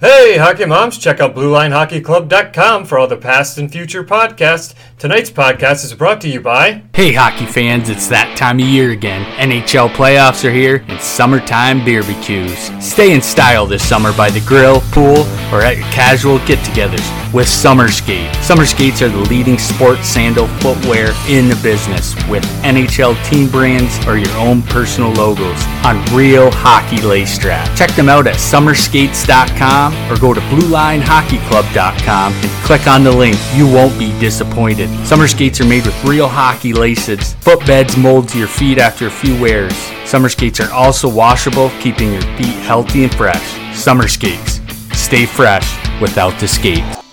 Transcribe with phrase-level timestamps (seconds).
[0.00, 4.74] Hey, hockey moms, check out BlueLineHockeyClub.com for all the past and future podcasts.
[4.98, 6.82] Tonight's podcast is brought to you by.
[6.94, 9.24] Hey, hockey fans, it's that time of year again.
[9.38, 12.58] NHL playoffs are here and summertime barbecues.
[12.84, 15.18] Stay in style this summer by the grill, pool,
[15.54, 18.34] or at your casual get togethers with Summer Skate.
[18.36, 24.04] Summer Skates are the leading sports sandal footwear in the business with NHL team brands
[24.06, 27.76] or your own personal logos on real hockey lace strap.
[27.76, 33.36] Check them out at summerskates.com or go to bluelinehockeyclub.com and click on the link.
[33.54, 34.88] You won't be disappointed.
[35.06, 37.34] Summer skates are made with real hockey laces.
[37.40, 39.74] Footbeds mold to your feet after a few wears.
[40.04, 43.76] Summer skates are also washable, keeping your feet healthy and fresh.
[43.76, 44.60] Summer skates.
[44.92, 47.03] Stay fresh without the skate.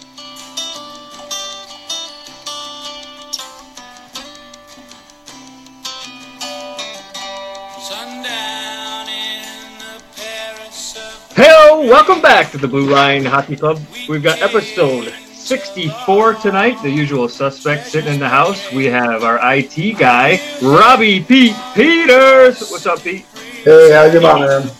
[11.91, 13.77] Welcome back to the Blue Line Hockey Club.
[14.07, 16.81] We've got episode 64 tonight.
[16.81, 18.71] The usual suspects sitting in the house.
[18.71, 22.71] We have our IT guy, Robbie Pete Peters.
[22.71, 23.25] What's up, Pete?
[23.65, 24.71] Hey, how you doing, man?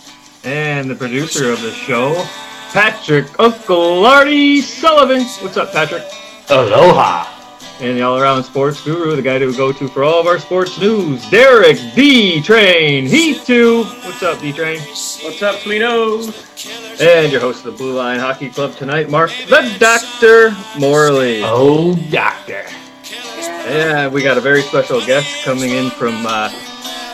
[0.45, 2.13] And the producer of the show,
[2.71, 5.23] Patrick Uncle Artie Sullivan.
[5.43, 6.03] What's up, Patrick?
[6.49, 7.30] Aloha.
[7.81, 10.79] And the all-around sports guru, the guy to go to for all of our sports
[10.79, 13.07] news, Derek D Train.
[13.07, 13.85] Heath too.
[14.03, 14.77] What's up, D Train?
[14.77, 17.01] What's up, Sweetos?
[17.01, 21.41] And your host of the Blue Line Hockey Club tonight, Mark the Doctor Morley.
[21.43, 22.65] Oh, doctor.
[23.65, 26.51] And we got a very special guest coming in from, uh,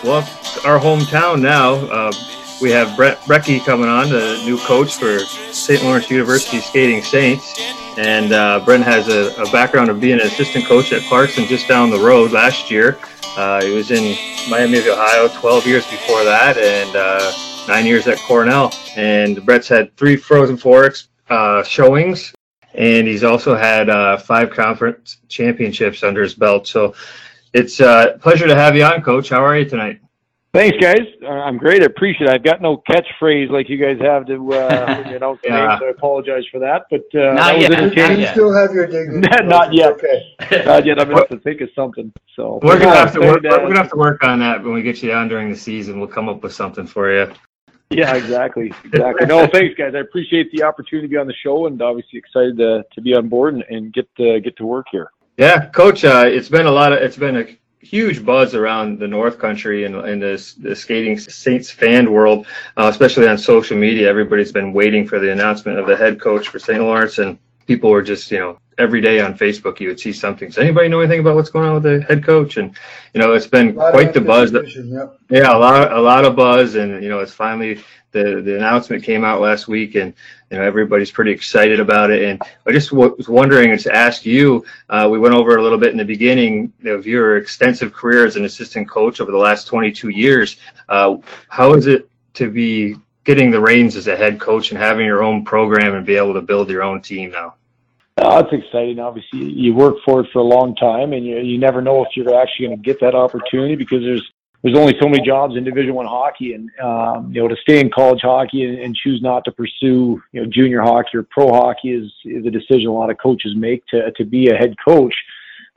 [0.03, 0.17] well,
[0.65, 1.75] our hometown now.
[1.75, 2.11] Uh,
[2.61, 5.81] we have Brett Brekke coming on, the new coach for St.
[5.81, 7.57] Lawrence University Skating Saints.
[7.97, 11.67] And uh, Brent has a, a background of being an assistant coach at Clarkson just
[11.67, 12.97] down the road last year.
[13.35, 14.15] Uh, he was in
[14.49, 17.31] Miami of Ohio 12 years before that and uh,
[17.67, 18.71] nine years at Cornell.
[18.95, 20.93] And Brett's had three Frozen Four
[21.29, 22.33] uh, showings,
[22.73, 26.67] and he's also had uh, five conference championships under his belt.
[26.67, 26.93] So
[27.53, 29.29] it's uh, a pleasure to have you on, Coach.
[29.29, 29.99] How are you tonight?
[30.53, 31.01] Thanks, guys.
[31.21, 31.83] Uh, I'm great.
[31.83, 32.33] I appreciate it.
[32.33, 35.77] I've got no catchphrase like you guys have to uh, you know, Yeah.
[35.77, 36.83] so I apologize for that.
[36.89, 37.71] But uh, Not that was yet.
[37.73, 38.19] entertaining.
[38.21, 39.27] You still have your dignity.
[39.43, 39.91] Not yet.
[39.93, 40.63] Okay.
[40.65, 40.99] Not yet.
[40.99, 42.11] I'm gonna have to think of something.
[42.35, 43.37] So We're gonna have to work.
[43.45, 45.55] Uh, We're gonna have to work on that when we get you on during the
[45.57, 45.99] season.
[45.99, 47.31] We'll come up with something for you.
[47.89, 49.27] Yeah, exactly, exactly.
[49.27, 49.93] No, thanks, guys.
[49.95, 53.15] I appreciate the opportunity to be on the show, and obviously excited to, to be
[53.15, 55.09] on board and, and get to, get to work here.
[55.37, 56.03] Yeah, Coach.
[56.03, 56.99] Uh, it's been a lot of.
[56.99, 57.45] It's been a
[57.79, 62.87] huge buzz around the North Country and in this the skating Saints fan world, uh,
[62.91, 64.09] especially on social media.
[64.09, 66.81] Everybody's been waiting for the announcement of the head coach for St.
[66.81, 70.49] Lawrence, and people were just you know every day on Facebook you would see something.
[70.49, 72.57] Does anybody know anything about what's going on with the head coach?
[72.57, 72.75] And
[73.13, 74.51] you know it's been quite the buzz.
[74.51, 75.19] Yep.
[75.29, 79.03] Yeah, a lot, a lot of buzz, and you know, it's finally the the announcement
[79.03, 80.13] came out last week, and
[80.49, 82.23] you know, everybody's pretty excited about it.
[82.23, 84.65] And I just w- was wondering to ask you.
[84.89, 88.35] Uh, we went over a little bit in the beginning of your extensive career as
[88.35, 90.57] an assistant coach over the last 22 years.
[90.87, 91.17] Uh,
[91.49, 95.21] how is it to be getting the reins as a head coach and having your
[95.21, 97.55] own program and be able to build your own team now?
[98.19, 98.99] Oh, it's exciting.
[98.99, 102.09] Obviously, you work for it for a long time, and you you never know if
[102.15, 104.31] you're actually going to get that opportunity because there's
[104.67, 107.79] there's only so many jobs in Division One hockey, and um, you know to stay
[107.79, 111.47] in college hockey and, and choose not to pursue you know junior hockey or pro
[111.53, 114.75] hockey is is a decision a lot of coaches make to to be a head
[114.85, 115.15] coach.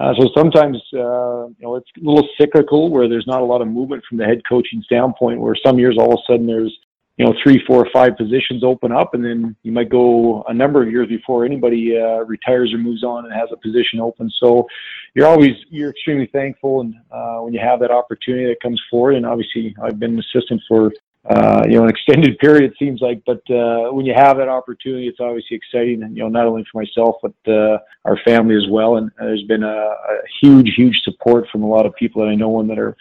[0.00, 3.62] Uh, so sometimes uh, you know it's a little cyclical where there's not a lot
[3.62, 5.40] of movement from the head coaching standpoint.
[5.40, 6.76] Where some years all of a sudden there's
[7.20, 10.82] you know three, four, five positions open up, and then you might go a number
[10.82, 14.30] of years before anybody uh, retires or moves on and has a position open.
[14.40, 14.66] So
[15.14, 19.16] you're always you're extremely thankful, and uh, when you have that opportunity that comes forward,
[19.16, 20.90] and obviously I've been an assistant for
[21.28, 25.06] uh, you know an extended period seems like, but uh, when you have that opportunity,
[25.06, 28.66] it's obviously exciting, and you know not only for myself but uh, our family as
[28.70, 28.96] well.
[28.96, 32.34] And there's been a, a huge, huge support from a lot of people that I
[32.34, 32.96] know and that are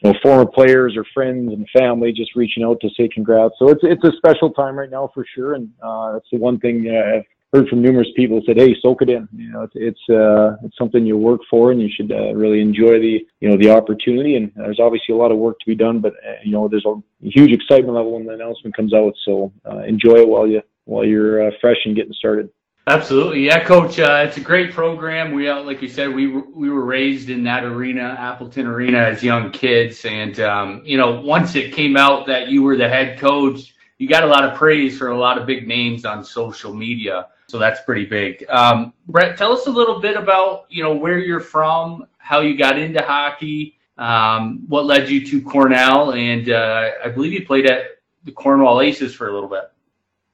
[0.00, 3.54] you know, former players or friends and family just reaching out to say congrats.
[3.58, 6.58] So it's it's a special time right now for sure, and uh, that's the one
[6.58, 9.74] thing uh, I've heard from numerous people said, "Hey, soak it in." You know, it's
[9.74, 13.48] it's uh, it's something you work for, and you should uh, really enjoy the you
[13.48, 14.36] know the opportunity.
[14.36, 16.86] And there's obviously a lot of work to be done, but uh, you know, there's
[16.86, 19.14] a huge excitement level when the announcement comes out.
[19.24, 22.50] So uh, enjoy it while you while you're uh, fresh and getting started.
[22.86, 24.00] Absolutely, yeah, Coach.
[24.00, 25.32] Uh, it's a great program.
[25.32, 29.50] We, like you said, we we were raised in that arena, Appleton Arena, as young
[29.50, 33.74] kids, and um, you know, once it came out that you were the head coach,
[33.98, 37.26] you got a lot of praise for a lot of big names on social media.
[37.50, 38.44] So that's pretty big.
[38.48, 42.56] Um, Brett, tell us a little bit about you know where you're from, how you
[42.56, 47.66] got into hockey, um, what led you to Cornell, and uh, I believe you played
[47.66, 49.70] at the Cornwall Aces for a little bit.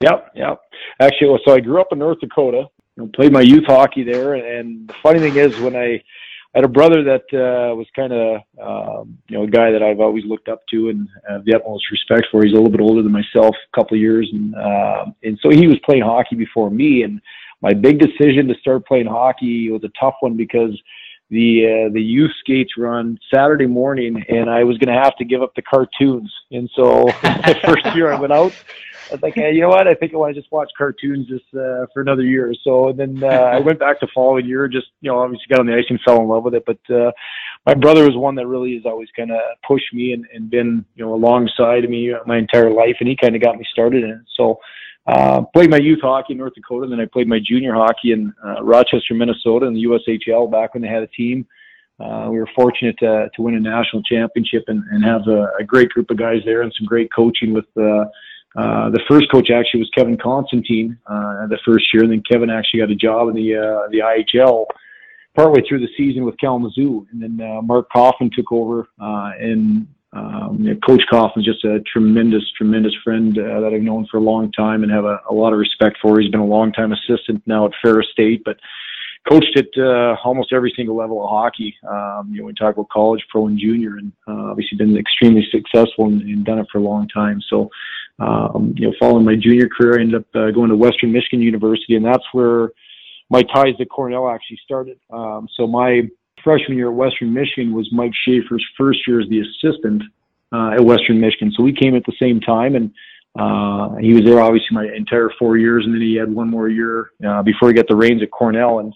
[0.01, 0.61] Yep, yep.
[0.99, 2.65] Actually, so I grew up in North Dakota.
[2.95, 6.03] You know, played my youth hockey there, and the funny thing is, when I I
[6.57, 9.99] had a brother that uh, was kind of um, you know a guy that I've
[9.99, 12.43] always looked up to and have the utmost respect for.
[12.43, 15.51] He's a little bit older than myself, a couple of years, and uh, and so
[15.51, 17.03] he was playing hockey before me.
[17.03, 17.21] And
[17.61, 20.71] my big decision to start playing hockey was a tough one because
[21.29, 25.25] the uh, the youth skates run Saturday morning, and I was going to have to
[25.25, 26.33] give up the cartoons.
[26.49, 28.53] And so the first year I went out,
[29.09, 29.87] I was like, hey, you know what?
[29.87, 32.89] I think I want to just watch cartoons just uh, for another year or so.
[32.89, 35.65] And then uh, I went back the following year, just you know, obviously got on
[35.65, 36.63] the ice and fell in love with it.
[36.65, 37.11] But uh,
[37.65, 40.85] my brother was one that really has always kind of pushed me and, and been
[40.95, 44.09] you know alongside me my entire life, and he kind of got me started in
[44.11, 44.21] it.
[44.35, 44.59] So
[45.07, 48.11] uh, played my youth hockey in North Dakota, and then I played my junior hockey
[48.11, 51.47] in uh, Rochester, Minnesota, in the USHL back when they had a team.
[51.99, 55.63] Uh, we were fortunate to, to win a national championship and, and have a, a
[55.63, 58.05] great group of guys there and some great coaching with uh,
[58.57, 62.49] uh, the first coach actually was Kevin Constantine uh, the first year, and then Kevin
[62.49, 64.65] actually got a job in the uh, the IHL
[65.35, 69.87] partway through the season with Kalamazoo, and then uh, Mark Coughlin took over uh, and
[70.13, 74.51] um, Coach Coughlin's just a tremendous, tremendous friend uh, that I've known for a long
[74.51, 76.19] time and have a, a lot of respect for.
[76.19, 78.57] He's been a long time assistant now at Ferris State, but
[79.29, 81.75] coached at uh, almost every single level of hockey.
[81.87, 85.47] Um, you know, we talk about college, pro, and junior, and uh, obviously been extremely
[85.51, 87.41] successful and, and done it for a long time.
[87.49, 87.69] So,
[88.19, 91.41] um, you know, following my junior career, I ended up uh, going to Western Michigan
[91.41, 92.69] University, and that's where
[93.29, 94.99] my ties to Cornell actually started.
[95.11, 96.03] Um, so my
[96.43, 100.03] freshman year at Western Michigan was Mike Schafer's first year as the assistant
[100.53, 101.51] uh, at Western Michigan.
[101.55, 102.93] So we came at the same time, and
[103.37, 106.69] uh, he was there obviously my entire four years, and then he had one more
[106.69, 108.79] year uh, before he got the reins at Cornell.
[108.79, 108.93] And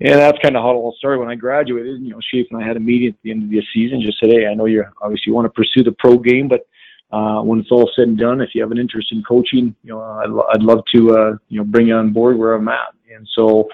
[0.00, 1.20] and that's kind of how it all started.
[1.20, 3.50] When I graduated, you know, Schafer and I had a meeting at the end of
[3.50, 4.02] the season.
[4.02, 6.66] Just said, hey, I know you obviously want to pursue the pro game, but
[7.12, 9.90] uh, when it's all said and done, if you have an interest in coaching, you
[9.92, 12.94] know, I'd, I'd love to, uh, you know, bring you on board where I'm at.
[13.14, 13.68] And so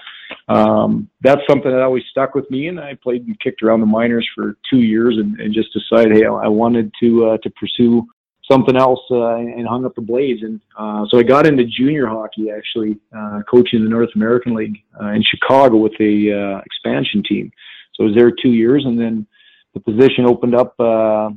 [0.47, 2.67] um, that's something that always stuck with me.
[2.67, 6.15] And I played and kicked around the minors for two years, and, and just decided,
[6.15, 8.07] hey, I wanted to uh, to pursue
[8.49, 10.43] something else uh, and hung up the blades.
[10.43, 14.77] And uh, so I got into junior hockey actually, uh, coaching the North American League
[15.01, 17.51] uh, in Chicago with the uh, expansion team.
[17.93, 19.27] So I was there two years, and then
[19.73, 21.29] the position opened up uh,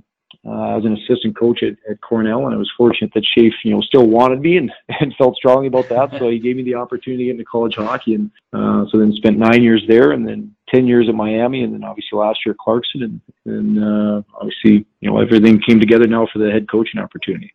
[0.46, 3.72] uh, as an assistant coach at, at Cornell, and I was fortunate that Shafe, you
[3.72, 4.70] know, still wanted me and,
[5.00, 6.10] and felt strongly about that.
[6.18, 9.12] So he gave me the opportunity to get into college hockey, and uh, so then
[9.12, 12.52] spent nine years there, and then ten years at Miami, and then obviously last year
[12.52, 16.70] at Clarkson, and, and uh, obviously, you know, everything came together now for the head
[16.70, 17.52] coaching opportunity.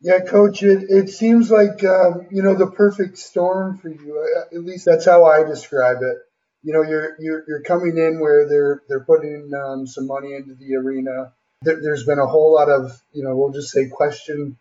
[0.00, 4.46] Yeah, coach, it, it seems like, um, you know, the perfect storm for you.
[4.52, 6.18] At least that's how I describe it.
[6.62, 10.54] You know, you're, you're, you're coming in where they're, they're putting um, some money into
[10.54, 11.32] the arena
[11.62, 14.56] there, has been a whole lot of, you know, we'll just say question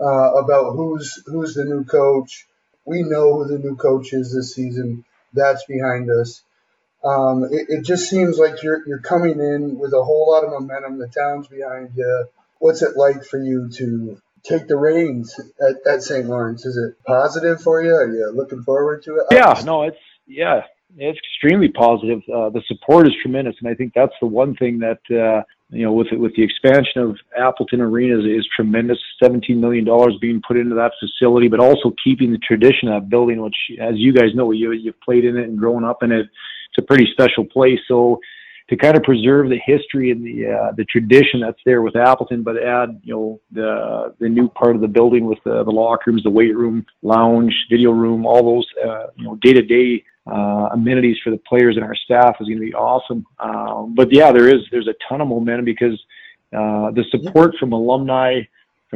[0.00, 2.46] uh, about who's who's the new coach.
[2.84, 5.04] We know who the new coach is this season.
[5.32, 6.42] That's behind us.
[7.04, 10.50] Um, it, it, just seems like you're you're coming in with a whole lot of
[10.50, 10.98] momentum.
[10.98, 12.26] The town's behind you.
[12.58, 16.26] What's it like for you to take the reins at, at St.
[16.26, 16.64] Lawrence?
[16.64, 17.94] Is it positive for you?
[17.94, 19.26] Are you looking forward to it?
[19.30, 20.62] Yeah, no, it's yeah,
[20.96, 22.20] it's extremely positive.
[22.32, 25.84] Uh, the support is tremendous, and I think that's the one thing that uh, you
[25.84, 28.98] know, with with the expansion of Appleton Arena is, is tremendous.
[29.22, 33.10] Seventeen million dollars being put into that facility, but also keeping the tradition of that
[33.10, 36.12] building, which, as you guys know, you you've played in it and grown up in
[36.12, 36.26] it.
[36.26, 37.80] It's a pretty special place.
[37.88, 38.20] So
[38.68, 42.42] to kind of preserve the history and the uh, the tradition that's there with Appleton,
[42.42, 46.10] but add you know the the new part of the building with the, the locker
[46.10, 50.04] rooms, the weight room, lounge, video room, all those uh, you know day to day
[50.26, 53.24] uh, amenities for the players and our staff is going to be awesome.
[53.38, 56.00] Um, but yeah, there is there's a ton of momentum because
[56.52, 58.40] uh, the support from alumni,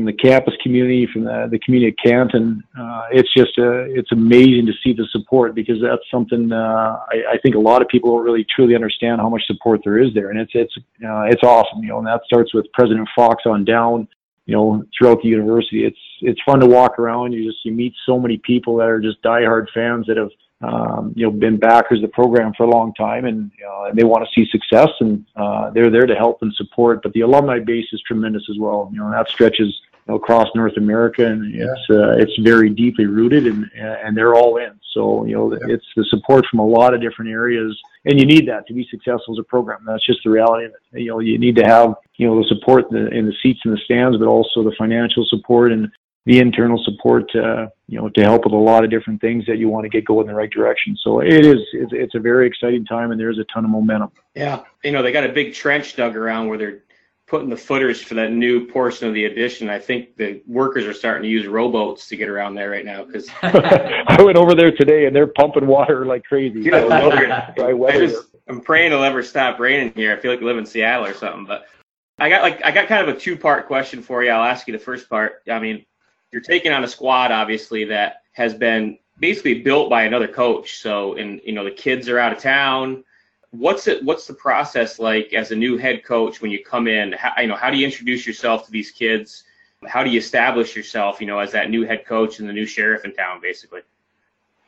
[0.01, 4.11] from the campus community, from the, the community of Canton, uh, it's just uh, it's
[4.13, 7.89] amazing to see the support because that's something uh, I, I think a lot of
[7.89, 11.25] people don't really truly understand how much support there is there, and it's it's uh,
[11.25, 11.99] it's awesome, you know.
[11.99, 14.09] And that starts with President Fox on down
[14.47, 15.85] you know, throughout the university.
[15.85, 17.33] It's it's fun to walk around.
[17.33, 20.31] You just you meet so many people that are just diehard fans that have
[20.63, 23.99] um, you know, been backers of the program for a long time, and, uh, and
[23.99, 27.03] they want to see success, and uh, they're there to help and support.
[27.03, 28.91] But the alumni base is tremendous as well.
[28.93, 31.65] You know, that stretches you know, across North America, and yeah.
[31.65, 34.79] it's uh, it's very deeply rooted, and and they're all in.
[34.93, 35.75] So you know, yeah.
[35.75, 38.87] it's the support from a lot of different areas, and you need that to be
[38.91, 39.85] successful as a program.
[39.87, 41.01] That's just the reality of it.
[41.01, 43.61] You know, you need to have you know the support in the, in the seats
[43.65, 45.91] and the stands, but also the financial support and
[46.27, 49.57] the internal support, uh, you know, to help with a lot of different things that
[49.57, 50.97] you want to get going in the right direction.
[51.03, 54.13] So it is, it's, it's a very exciting time and there's a ton of momentum.
[54.35, 54.63] Yeah.
[54.85, 56.83] You know, they got a big trench dug around where they're
[57.31, 59.71] putting the footers for that new portion of the addition.
[59.71, 63.05] I think the workers are starting to use rowboats to get around there right now
[63.05, 66.65] because I went over there today and they're pumping water like crazy.
[67.57, 70.13] So I just, I'm praying it'll ever stop raining here.
[70.13, 71.47] I feel like we live in Seattle or something.
[71.47, 71.67] But
[72.19, 74.31] I got like I got kind of a two part question for you.
[74.31, 75.43] I'll ask you the first part.
[75.49, 75.87] I mean,
[76.33, 80.79] you're taking on a squad obviously that has been basically built by another coach.
[80.79, 83.05] So and you know the kids are out of town
[83.51, 87.13] what's it what's the process like as a new head coach when you come in?
[87.13, 89.45] How, you know how do you introduce yourself to these kids?
[89.87, 92.67] How do you establish yourself you know as that new head coach and the new
[92.67, 93.81] sheriff in town basically?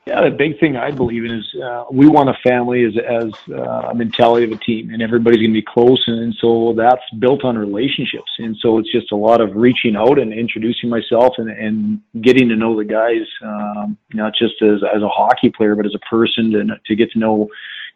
[0.07, 3.33] Yeah the big thing i believe in is uh, we want a family as as
[3.55, 6.75] uh, a mentality of a team and everybody's going to be close and, and so
[6.77, 8.33] that's built on relationships.
[8.39, 12.49] And so it's just a lot of reaching out and introducing myself and, and getting
[12.49, 16.01] to know the guys um, not just as, as a hockey player but as a
[16.01, 17.49] person to, to get to know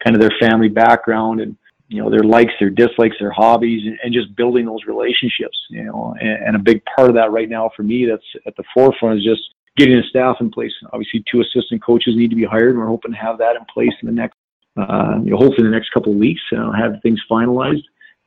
[0.02, 1.56] kind of their family background and
[1.88, 5.84] you know their likes their dislikes their hobbies and, and just building those relationships you
[5.84, 8.64] know and, and, a big part of that right now for me that's at the
[8.74, 9.42] forefront is just
[9.76, 10.72] getting a staff in place.
[10.92, 13.64] Obviously two assistant coaches need to be hired and we're hoping to have that in
[13.72, 14.36] place in the next
[14.78, 17.82] uh, you know, hopefully in the next couple of weeks uh, have things finalized.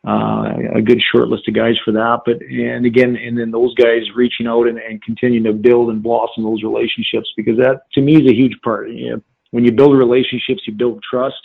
[0.07, 2.21] Uh, a good short list of guys for that.
[2.25, 6.01] But and again and then those guys reaching out and, and continuing to build and
[6.01, 8.89] blossom those relationships because that to me is a huge part.
[8.89, 9.21] You know,
[9.51, 11.41] when you build relationships you build trust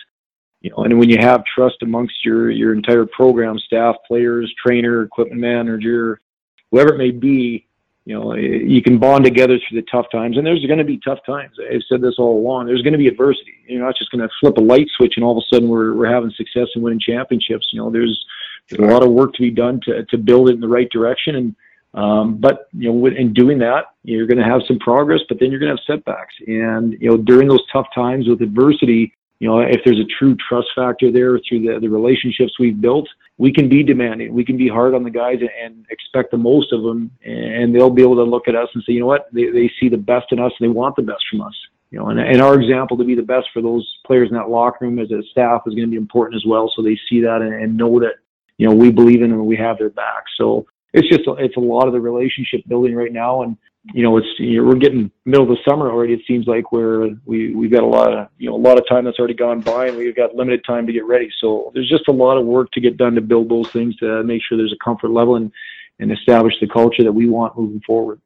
[0.65, 5.03] you know, and when you have trust amongst your your entire program, staff, players, trainer,
[5.03, 6.23] equipment manager,
[6.71, 7.67] whoever it may be,
[8.07, 10.39] you know, you can bond together through the tough times.
[10.39, 11.59] And there's going to be tough times.
[11.71, 12.65] I've said this all along.
[12.65, 13.53] There's going to be adversity.
[13.69, 15.93] You're not just going to flip a light switch and all of a sudden we're
[15.93, 17.69] we're having success and winning championships.
[17.71, 18.25] You know, there's
[18.71, 20.89] there's a lot of work to be done to to build it in the right
[20.89, 21.35] direction.
[21.37, 21.57] And
[21.93, 25.51] um, but you know, in doing that, you're going to have some progress, but then
[25.51, 26.35] you're going to have setbacks.
[26.47, 29.13] And you know, during those tough times with adversity,
[29.45, 33.07] you know, if there's a true trust factor there through the, the relationships we've built,
[33.37, 34.33] we can be demanding.
[34.33, 37.91] We can be hard on the guys and expect the most of them, and they'll
[37.91, 39.99] be able to look at us and say, you know what, they, they see the
[39.99, 41.55] best in us and they want the best from us.
[41.91, 44.49] You know, and, and our example to be the best for those players in that
[44.49, 46.73] locker room as a staff is going to be important as well.
[46.75, 48.15] So they see that and, and know that,
[48.57, 50.25] you know, we believe in them and we have their back.
[50.39, 53.43] So it's just, it's a lot of the relationship building right now.
[53.43, 53.59] And,
[53.93, 56.15] you know, it's you know, we're getting middle of the summer already.
[56.15, 58.89] It seems like where we we've got a lot of you know a lot of
[58.89, 61.31] time that's already gone by, and we've got limited time to get ready.
[61.41, 64.23] So there's just a lot of work to get done to build those things to
[64.23, 65.53] make sure there's a comfort level and
[66.01, 68.21] and establish the culture that we want moving forward.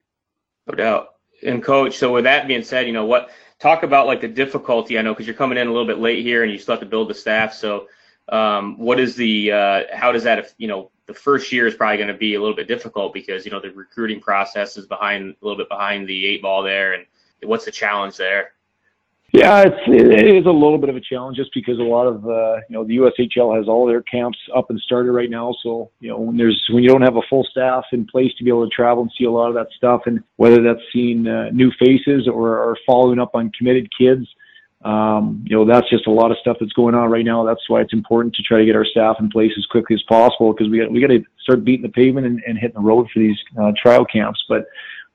[0.68, 1.14] No doubt.
[1.42, 3.30] And coach, so with that being said, you know what?
[3.58, 4.98] Talk about like the difficulty.
[4.98, 6.80] I know because you're coming in a little bit late here, and you still have
[6.80, 7.52] to build the staff.
[7.52, 7.88] So,
[8.28, 11.96] um, what is the uh, how does that you know the first year is probably
[11.96, 15.30] going to be a little bit difficult because you know the recruiting process is behind
[15.30, 17.06] a little bit behind the eight ball there, and
[17.42, 18.52] what's the challenge there?
[19.32, 22.26] Yeah, it's it is a little bit of a challenge just because a lot of
[22.26, 25.54] uh, you know the USHL has all their camps up and started right now.
[25.62, 28.44] So you know when there's when you don't have a full staff in place to
[28.44, 31.26] be able to travel and see a lot of that stuff, and whether that's seeing
[31.26, 34.26] uh, new faces or, or following up on committed kids,
[34.84, 37.44] um, you know, that's just a lot of stuff that's going on right now.
[37.44, 40.02] That's why it's important to try to get our staff in place as quickly as
[40.08, 42.80] possible because we got we got to start beating the pavement and, and hitting the
[42.80, 44.42] road for these uh, trial camps.
[44.48, 44.66] But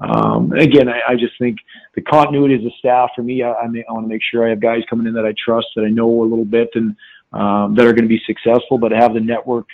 [0.01, 1.59] um, again, I, I just think
[1.95, 4.49] the continuity as a staff for me, I, I, I want to make sure I
[4.49, 6.95] have guys coming in that I trust, that I know a little bit, and
[7.31, 9.67] um, that are going to be successful, but have the network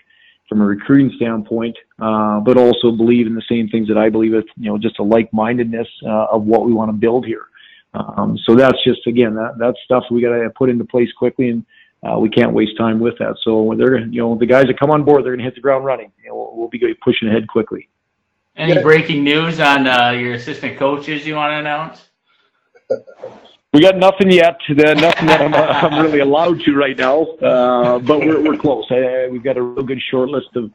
[0.47, 4.33] from a recruiting standpoint, uh, but also believe in the same things that I believe
[4.33, 7.45] with, you know, just a like-mindedness uh, of what we want to build here.
[7.93, 11.49] Um, so that's just again that that's stuff we got to put into place quickly,
[11.49, 11.65] and
[12.03, 13.35] uh, we can't waste time with that.
[13.43, 15.55] So when they're you know the guys that come on board, they're going to hit
[15.55, 16.11] the ground running.
[16.23, 17.89] You know, we'll, we'll be pushing ahead quickly.
[18.55, 18.81] Any yeah.
[18.81, 22.09] breaking news on uh, your assistant coaches you want to announce?
[23.71, 24.57] We got nothing yet.
[24.67, 28.85] The, nothing that I'm, I'm really allowed to right now, uh, but we're, we're close.
[28.89, 30.71] I, we've got a real good short list of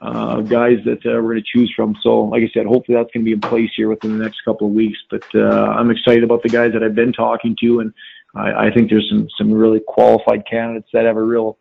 [0.00, 1.96] uh, guys that uh, we're going to choose from.
[2.02, 4.42] So, like I said, hopefully that's going to be in place here within the next
[4.44, 4.98] couple of weeks.
[5.10, 7.92] But uh, I'm excited about the guys that I've been talking to, and
[8.34, 11.58] I, I think there's some some really qualified candidates that have a real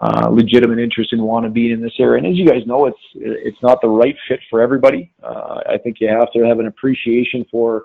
[0.00, 2.18] uh, legitimate interest in want to be in this area.
[2.18, 5.12] And as you guys know, it's it's not the right fit for everybody.
[5.22, 7.84] Uh, I think you have to have an appreciation for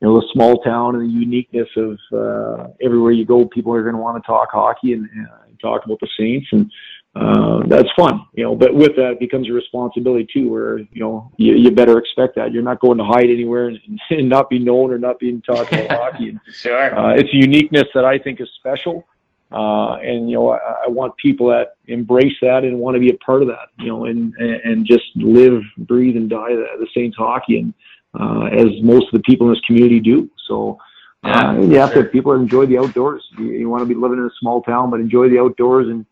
[0.00, 3.44] you know the small town and the uniqueness of uh, everywhere you go.
[3.44, 5.28] People are going to want to talk hockey and, and
[5.60, 6.70] talk about the Saints and
[7.18, 8.54] uh, that's fun, you know.
[8.54, 12.52] But with that becomes a responsibility too, where you know you, you better expect that
[12.52, 15.72] you're not going to hide anywhere and, and not be known or not being taught
[15.72, 16.28] about hockey.
[16.28, 19.04] And, sure, uh, it's a uniqueness that I think is special,
[19.50, 23.10] uh, and you know I, I want people that embrace that and want to be
[23.10, 26.86] a part of that, you know, and and just live, breathe, and die the, the
[26.94, 27.74] Saints hockey, and
[28.20, 30.30] uh, as most of the people in this community do.
[30.46, 30.78] So.
[31.24, 33.24] Uh, you have to people enjoy the outdoors.
[33.36, 36.06] You, you want to be living in a small town, but enjoy the outdoors and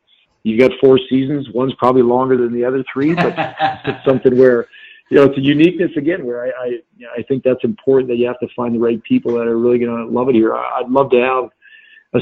[0.46, 1.48] you got four seasons.
[1.50, 3.34] One's probably longer than the other three, but
[3.84, 4.68] it's something where
[5.10, 6.24] you know it's a uniqueness again.
[6.24, 6.80] Where I I,
[7.18, 9.80] I think that's important that you have to find the right people that are really
[9.80, 10.54] going to love it here.
[10.54, 11.50] I'd love to have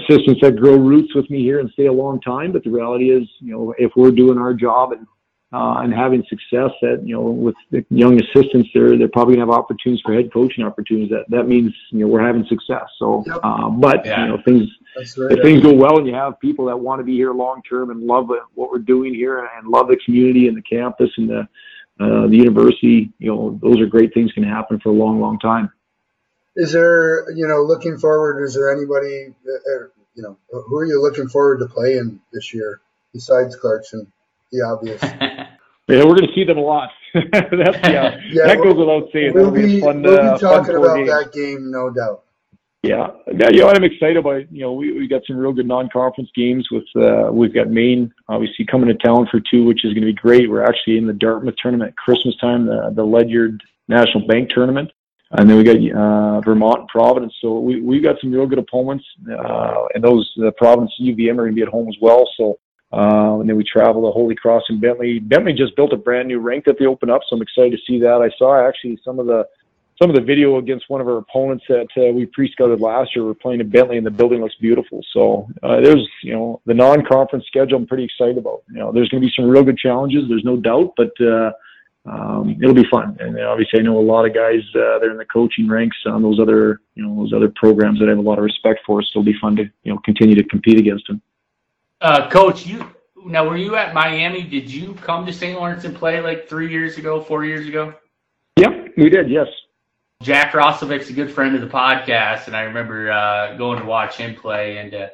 [0.00, 2.50] assistants that grow roots with me here and stay a long time.
[2.50, 5.06] But the reality is, you know, if we're doing our job and
[5.52, 9.46] uh, and having success that you know with the young assistants they're they're probably gonna
[9.46, 13.22] have opportunities for head coaching opportunities that that means you know we're having success so
[13.26, 13.38] yep.
[13.42, 14.24] uh, but yeah.
[14.24, 14.68] you know things
[15.16, 15.32] right.
[15.32, 17.90] if things go well and you have people that want to be here long term
[17.90, 21.48] and love what we're doing here and love the community and the campus and the
[22.00, 25.38] uh, the university you know those are great things can happen for a long long
[25.38, 25.70] time
[26.56, 29.86] is there you know looking forward is there anybody uh,
[30.16, 32.80] you know who are you looking forward to playing this year
[33.12, 34.10] besides clarkson
[34.50, 35.00] the obvious
[35.88, 36.90] Yeah, we're going to see them a lot.
[37.14, 39.34] That's, yeah, yeah, that goes without saying.
[39.34, 41.06] We'll be, a fun, we'll be uh, talking about game.
[41.06, 42.24] that game, no doubt.
[42.82, 44.50] Yeah, yeah, you know I'm excited about.
[44.52, 46.84] You know, we we got some real good non-conference games with.
[46.94, 50.12] Uh, we've got Maine obviously coming to town for two, which is going to be
[50.12, 50.50] great.
[50.50, 54.90] We're actually in the Dartmouth tournament at Christmas time, the the Ledyard National Bank tournament,
[55.30, 57.34] and then we got uh, Vermont and Providence.
[57.40, 61.44] So we we got some real good opponents, uh, and those the Providence UVM are
[61.44, 62.28] going to be at home as well.
[62.36, 62.58] So
[62.94, 65.18] uh, and then we travel to Holy Cross and Bentley.
[65.18, 67.78] Bentley just built a brand new rink that they opened up, so I'm excited to
[67.86, 68.22] see that.
[68.22, 69.46] I saw actually some of the
[70.00, 73.24] some of the video against one of our opponents that uh, we pre-scouted last year.
[73.24, 75.00] We're playing in Bentley, and the building looks beautiful.
[75.12, 77.78] So uh, there's you know the non-conference schedule.
[77.78, 78.62] I'm pretty excited about.
[78.68, 80.28] You know, there's going to be some real good challenges.
[80.28, 81.52] There's no doubt, but uh,
[82.06, 83.16] um, it'll be fun.
[83.18, 85.96] And obviously, I know a lot of guys uh, that are in the coaching ranks
[86.06, 88.80] on those other you know those other programs that I have a lot of respect
[88.86, 89.02] for.
[89.02, 91.20] So it'll be fun to you know continue to compete against them.
[92.00, 92.86] Uh, Coach, you
[93.24, 94.42] now were you at Miami?
[94.42, 95.58] Did you come to St.
[95.58, 97.94] Lawrence and play like three years ago, four years ago?
[98.58, 99.30] Yep, we did.
[99.30, 99.46] Yes.
[100.22, 104.16] Jack Roslovic's a good friend of the podcast, and I remember uh, going to watch
[104.16, 105.08] him play and uh,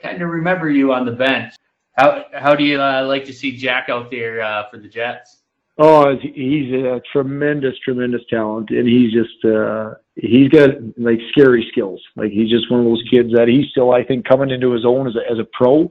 [0.00, 1.54] kind of remember you on the bench.
[1.94, 5.38] How how do you uh, like to see Jack out there uh, for the Jets?
[5.78, 12.00] Oh, he's a tremendous, tremendous talent, and he's just uh, he's got like scary skills.
[12.14, 14.84] Like he's just one of those kids that he's still, I think, coming into his
[14.84, 15.88] own as a as a pro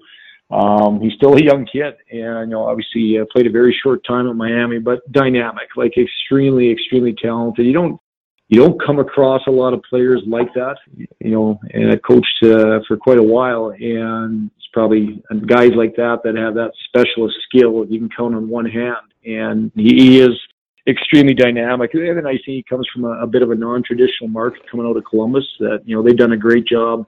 [0.52, 4.06] um, he's still a young kid, and you know, obviously uh, played a very short
[4.06, 7.66] time at Miami, but dynamic, like extremely, extremely talented.
[7.66, 8.00] You don't
[8.50, 11.58] you don't come across a lot of players like that, you know.
[11.74, 16.36] And I coached uh, for quite a while, and it's probably guys like that that
[16.36, 18.98] have that specialist skill you can count on one hand.
[19.26, 20.38] And he, is
[20.88, 21.94] extremely dynamic.
[21.94, 24.98] And I see he comes from a, a bit of a non-traditional market coming out
[24.98, 25.46] of Columbus.
[25.60, 27.06] That you know they've done a great job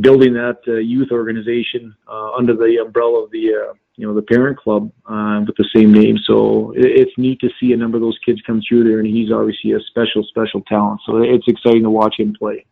[0.00, 4.22] building that uh, youth organization uh, under the umbrella of the uh, you know the
[4.22, 6.18] parent club uh, with the same name.
[6.24, 9.06] So it, it's neat to see a number of those kids come through there, and
[9.06, 11.00] he's obviously a special special talent.
[11.06, 12.66] So it's exciting to watch him play.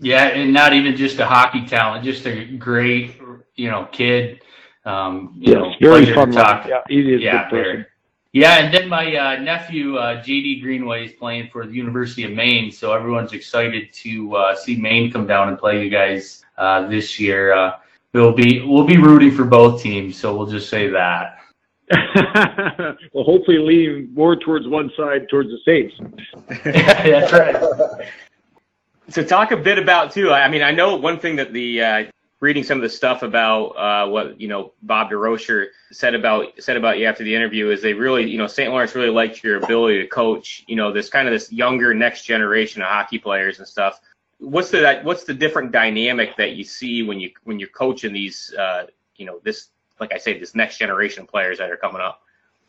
[0.00, 3.16] Yeah, and not even just a hockey talent, just a great
[3.56, 4.40] you know kid.
[4.84, 6.32] Um, you yes, know, very fun.
[6.32, 7.86] Yeah, he is yeah, very.
[8.32, 12.32] Yeah, and then my uh, nephew uh, JD Greenway is playing for the University of
[12.32, 16.86] Maine, so everyone's excited to uh, see Maine come down and play you guys uh,
[16.88, 17.52] this year.
[17.52, 17.76] Uh,
[18.12, 21.38] we'll be we'll be rooting for both teams, so we'll just say that.
[23.12, 25.94] well, hopefully lean more towards one side, towards the Saints.
[26.64, 28.08] That's right.
[29.10, 30.32] So talk a bit about too.
[30.32, 32.04] I mean, I know one thing that the uh,
[32.40, 36.76] reading some of the stuff about uh, what you know Bob Durocher said about said
[36.76, 38.70] about you after the interview is they really you know St.
[38.70, 42.24] Lawrence really liked your ability to coach you know this kind of this younger next
[42.24, 44.00] generation of hockey players and stuff
[44.44, 48.54] what's the what's the different dynamic that you see when you when you're coaching these
[48.58, 49.68] uh, you know this
[50.00, 52.22] like I say this next generation of players that are coming up?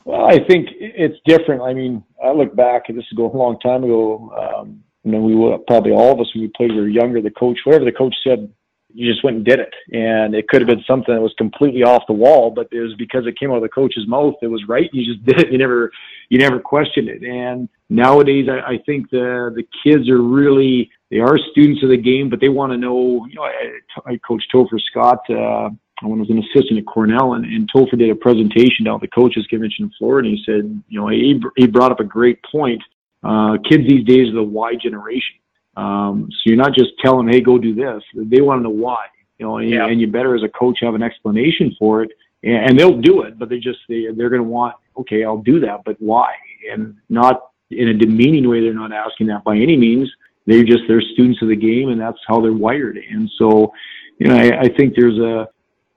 [0.03, 1.63] Well, I think it's different.
[1.63, 4.31] I mean, I look back, and this is going a long time ago.
[4.59, 7.21] Um, you know, we were probably all of us when we played, we were younger.
[7.21, 8.51] The coach, whatever the coach said,
[8.93, 9.73] you just went and did it.
[9.91, 12.93] And it could have been something that was completely off the wall, but it was
[12.97, 14.35] because it came out of the coach's mouth.
[14.41, 14.89] It was right.
[14.93, 15.51] You just did it.
[15.51, 15.91] You never,
[16.29, 17.23] you never questioned it.
[17.23, 21.97] And nowadays, I, I think the the kids are really they are students of the
[21.97, 23.25] game, but they want to know.
[23.29, 25.69] You know, I, I coached Topher Scott uh,
[26.01, 29.01] when I was an assistant at Cornell, and, and Topher did a presentation down at
[29.01, 30.27] the coaches convention in Florida.
[30.27, 32.81] And he said, you know, he he brought up a great point.
[33.23, 35.37] Uh, kids these days are the why generation.
[35.77, 38.01] Um, so you're not just telling, hey, go do this.
[38.15, 39.05] They want to know why.
[39.37, 39.87] You know, and, yeah.
[39.87, 42.11] and you better as a coach have an explanation for it,
[42.43, 43.37] and, and they'll do it.
[43.37, 46.33] But they just they they're going to want, okay, I'll do that, but why?
[46.71, 48.61] And not in a demeaning way.
[48.61, 50.11] They're not asking that by any means.
[50.45, 52.97] They're just they're students of the game, and that's how they're wired.
[52.97, 53.73] And so,
[54.19, 55.49] you know, I, I think there's a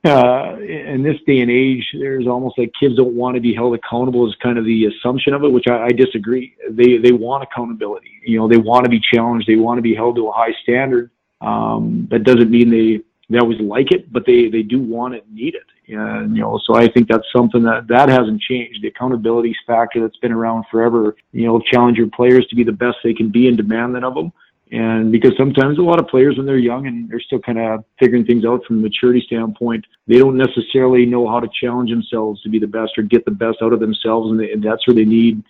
[0.05, 3.75] uh, in this day and age, there's almost like kids don't want to be held
[3.75, 6.55] accountable is kind of the assumption of it, which I, I disagree.
[6.71, 8.11] They they want accountability.
[8.25, 9.49] You know, they want to be challenged.
[9.49, 11.11] They want to be held to a high standard.
[11.41, 15.25] Um, that doesn't mean they they always like it, but they they do want it,
[15.27, 15.67] and need it.
[15.89, 18.83] And you know, so I think that's something that that hasn't changed.
[18.83, 21.17] The accountability factor that's been around forever.
[21.33, 24.05] You know, challenge your players to be the best they can be and demand that
[24.05, 24.33] of them.
[24.71, 27.85] And because sometimes a lot of players, when they're young and they're still kind of
[27.99, 32.43] figuring things out from a maturity standpoint, they don't necessarily know how to challenge themselves
[32.43, 34.31] to be the best or get the best out of themselves.
[34.31, 35.43] And, they, and that's where they need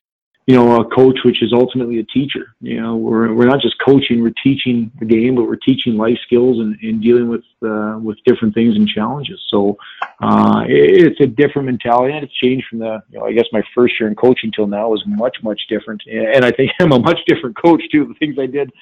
[0.48, 2.54] you know, a coach, which is ultimately a teacher.
[2.62, 6.16] You know, we're we're not just coaching; we're teaching the game, but we're teaching life
[6.24, 9.38] skills and, and dealing with uh, with different things and challenges.
[9.50, 9.76] So
[10.22, 13.02] uh, it, it's a different mentality, and it's changed from the.
[13.10, 16.00] You know, I guess my first year in coaching till now is much much different,
[16.06, 18.06] and I think I'm a much different coach too.
[18.06, 18.72] The things I did.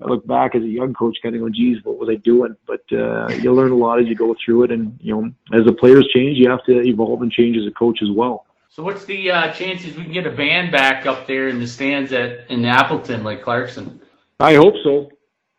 [0.00, 2.54] I look back as a young coach, kind of going, "Geez, what was I doing?"
[2.64, 5.66] But uh, you learn a lot as you go through it, and you know, as
[5.66, 8.44] the players change, you have to evolve and change as a coach as well.
[8.70, 11.66] So what's the uh, chances we can get a band back up there in the
[11.66, 14.00] stands at in Appleton like Clarkson?
[14.38, 15.10] I hope so.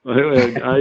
[0.08, 0.14] I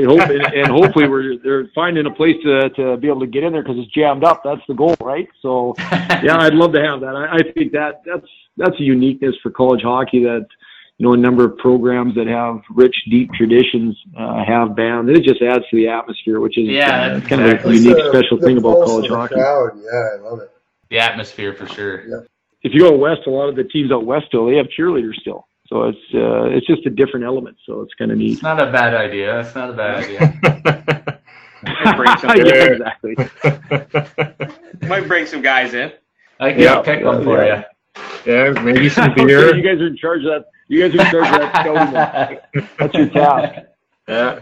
[0.07, 3.43] hope, and, and hopefully we're they're finding a place to to be able to get
[3.43, 4.43] in there because it's jammed up.
[4.45, 5.29] That's the goal, right?
[5.43, 7.17] So, yeah, I'd love to have that.
[7.17, 10.47] I, I think that that's that's a uniqueness for college hockey that
[10.99, 15.11] you know a number of programs that have rich, deep traditions uh, have bands.
[15.11, 17.77] It just adds to the atmosphere, which is yeah, uh, kind exactly.
[17.77, 19.35] of a unique, special thing about college hockey.
[19.35, 19.73] Crowd.
[19.83, 20.53] Yeah, I love it
[20.91, 22.07] the atmosphere for sure.
[22.07, 22.21] Yeah.
[22.63, 25.15] If you go west, a lot of the teams out west still they have cheerleaders
[25.21, 25.47] still.
[25.69, 27.57] So it's uh, it's just a different element.
[27.67, 28.33] So it's kind of neat.
[28.33, 29.41] It's not a bad idea.
[29.41, 31.21] It's not a bad idea.
[31.65, 33.17] yeah, exactly.
[34.89, 35.93] Might bring some guys in.
[36.41, 37.65] I can yeah, pick one for yeah.
[38.25, 38.33] you.
[38.33, 39.55] Yeah, maybe some beer.
[39.55, 40.45] you guys are in charge of that.
[40.69, 43.67] You guys are in charge of that That's your task.
[44.07, 44.41] Yeah,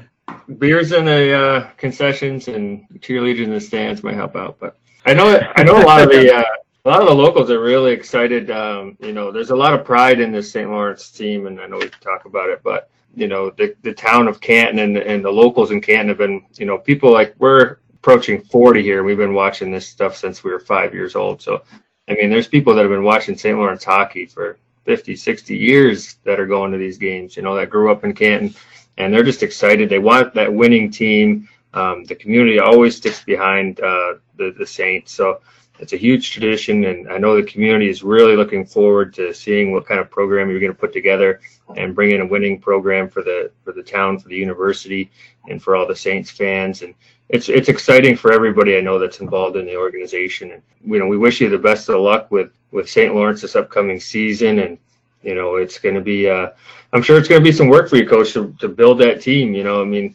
[0.59, 4.77] beers in the uh, concessions and cheerleaders in the stands might help out, but
[5.07, 6.45] I know I know a lot of the uh,
[6.85, 8.51] a lot of the locals are really excited.
[8.51, 10.69] Um, you know, there's a lot of pride in this St.
[10.69, 13.93] Lawrence team, and I know we can talk about it, but you know, the the
[13.95, 17.35] town of Canton and and the locals in Canton have been, you know, people like
[17.39, 19.03] we're approaching 40 here.
[19.03, 21.43] We've been watching this stuff since we were five years old.
[21.43, 21.63] So,
[22.09, 23.59] I mean, there's people that have been watching St.
[23.59, 27.37] Lawrence hockey for 50, 60 years that are going to these games.
[27.37, 28.55] You know, that grew up in Canton,
[28.97, 29.89] and they're just excited.
[29.89, 31.49] They want that winning team.
[31.75, 35.13] Um, the community always sticks behind uh, the, the Saints.
[35.13, 35.41] So
[35.79, 39.73] it's a huge tradition, and I know the community is really looking forward to seeing
[39.73, 41.41] what kind of program you're going to put together
[41.77, 45.11] and bring in a winning program for the for the town, for the university,
[45.49, 46.83] and for all the Saints fans.
[46.83, 46.95] And
[47.29, 50.53] it's it's exciting for everybody I know that's involved in the organization.
[50.53, 53.15] And you know, we wish you the best of luck with with St.
[53.15, 54.61] Lawrence this upcoming season.
[54.61, 54.79] And
[55.23, 56.51] you know, it's going to be uh,
[56.93, 59.21] I'm sure it's going to be some work for you, coach, to, to build that
[59.21, 59.55] team.
[59.55, 60.15] You know, I mean,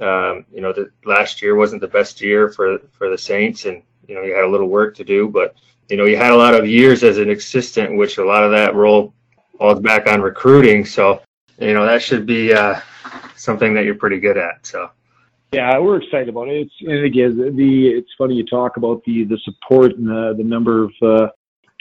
[0.00, 3.82] um, you know, the last year wasn't the best year for for the Saints, and
[4.06, 5.54] you know, you had a little work to do, but
[5.88, 8.50] you know, you had a lot of years as an assistant, which a lot of
[8.52, 9.12] that role
[9.58, 10.84] falls back on recruiting.
[10.84, 11.20] So,
[11.58, 12.80] you know, that should be uh,
[13.36, 14.66] something that you're pretty good at.
[14.66, 14.90] So.
[15.52, 16.62] Yeah, we're excited about it.
[16.62, 20.44] It's and again, the it's funny you talk about the the support and the, the
[20.44, 21.28] number of uh,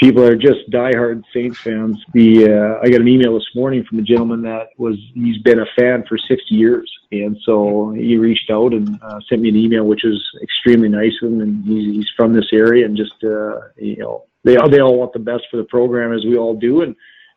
[0.02, 2.04] people are just diehard Saints fans.
[2.14, 5.60] The uh, I got an email this morning from a gentleman that was he's been
[5.60, 9.56] a fan for 60 years, and so he reached out and uh, sent me an
[9.56, 11.42] email, which is extremely nice of him.
[11.42, 14.98] And he's, he's from this area, and just uh, you know they all they all
[14.98, 16.96] want the best for the program as we all do, and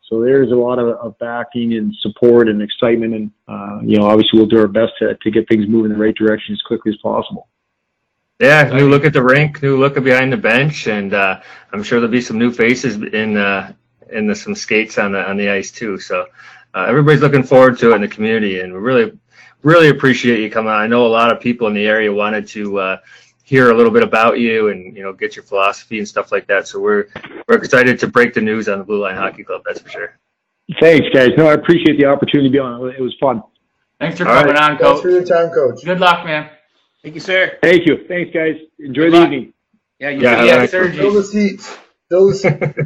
[0.09, 4.07] so there's a lot of, of backing and support and excitement, and uh, you know
[4.07, 6.61] obviously we'll do our best to to get things moving in the right direction as
[6.61, 7.47] quickly as possible.
[8.39, 11.39] Yeah, new look at the rink, new look behind the bench, and uh,
[11.71, 13.71] I'm sure there'll be some new faces in uh,
[14.11, 15.97] in the, some skates on the on the ice too.
[15.99, 16.27] So
[16.73, 19.17] uh, everybody's looking forward to it in the community, and we really
[19.63, 20.81] really appreciate you coming on.
[20.81, 22.97] I know a lot of people in the area wanted to uh,
[23.43, 26.45] hear a little bit about you and you know get your philosophy and stuff like
[26.47, 26.67] that.
[26.67, 27.07] So we're
[27.47, 29.61] we're excited to break the news on the Blue Line Hockey Club.
[29.65, 30.19] That's for sure.
[30.81, 31.29] Thanks, guys.
[31.37, 32.89] No, I appreciate the opportunity to be on.
[32.89, 33.43] It was fun.
[33.99, 34.71] Thanks for All coming right.
[34.71, 34.87] on, Coach.
[34.87, 35.85] Thanks for your time, Coach.
[35.85, 36.49] Good luck, man.
[37.05, 37.59] Thank you, sir.
[37.61, 38.03] Thank you.
[38.07, 38.55] Thanks, guys.
[38.79, 39.25] Enjoy Good the luck.
[39.27, 39.53] evening.
[39.99, 40.91] Yeah, you yeah, yeah, sir.
[40.91, 41.77] Fill the seats.
[42.09, 42.79] Fill the seats.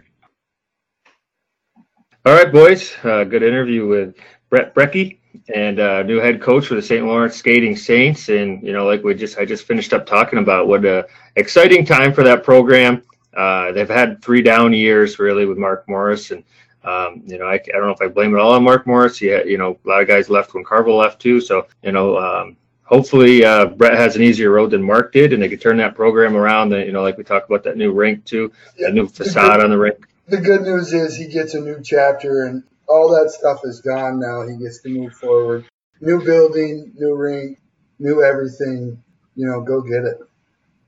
[2.25, 2.93] All right, boys.
[3.01, 4.17] Uh, good interview with
[4.49, 5.19] Brett Brekke
[5.55, 7.05] and uh, new head coach for the St.
[7.05, 8.27] Lawrence Skating Saints.
[8.27, 11.85] And you know, like we just I just finished up talking about what a exciting
[11.85, 13.03] time for that program.
[13.37, 16.43] Uh, they've had three down years really with Mark Morris, and
[16.83, 19.21] um, you know I, I don't know if I blame it all on Mark Morris.
[19.21, 21.39] Yeah, you know a lot of guys left when Carvel left too.
[21.39, 22.57] So you know um,
[22.89, 25.95] hopefully uh, Brett has an easier road than Mark did, and they could turn that
[25.95, 26.73] program around.
[26.73, 29.57] And, you know, like we talked about that new rink too, yeah, that new facade
[29.57, 30.07] good, on the rink.
[30.27, 34.19] The good news is he gets a new chapter, and all that stuff is gone
[34.19, 34.41] now.
[34.41, 35.65] He gets to move forward.
[36.01, 37.59] New building, new rink,
[37.99, 39.01] new everything.
[39.35, 40.17] You know, go get it.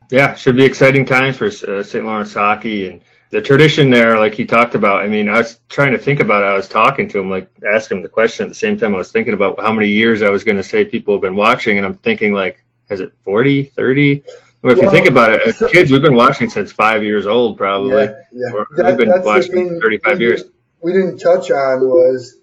[0.09, 2.03] Yeah, should be exciting times for uh, St.
[2.03, 5.93] Lawrence hockey and the tradition there, like he talked about, I mean, I was trying
[5.93, 6.47] to think about it.
[6.47, 8.97] I was talking to him, like asking him the question at the same time I
[8.97, 11.77] was thinking about how many years I was going to say people have been watching.
[11.77, 14.23] And I'm thinking, like, has it 40, 30?
[14.61, 17.25] Well, if well, you think about it, as kids, we've been watching since five years
[17.25, 18.03] old, probably.
[18.03, 18.63] Yeah, yeah.
[18.75, 20.43] That, we've been watching 35 we years.
[20.81, 22.35] We didn't touch on was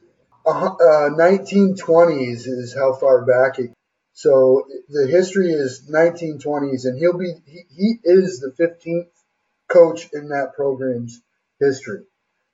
[0.47, 3.73] uh, 1920s is how far back it.
[4.15, 9.07] So the history is 1920s, and he'll be he, he is the 15th
[9.69, 11.23] coach in that program's
[11.61, 12.03] history.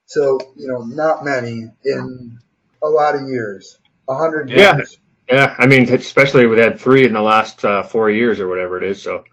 [0.06, 2.38] So you know, not many in
[2.82, 4.76] a lot of years, a hundred yeah.
[4.76, 4.98] years.
[5.30, 8.76] Yeah, I mean, especially we had three in the last uh, four years or whatever
[8.76, 9.00] it is.
[9.00, 9.24] So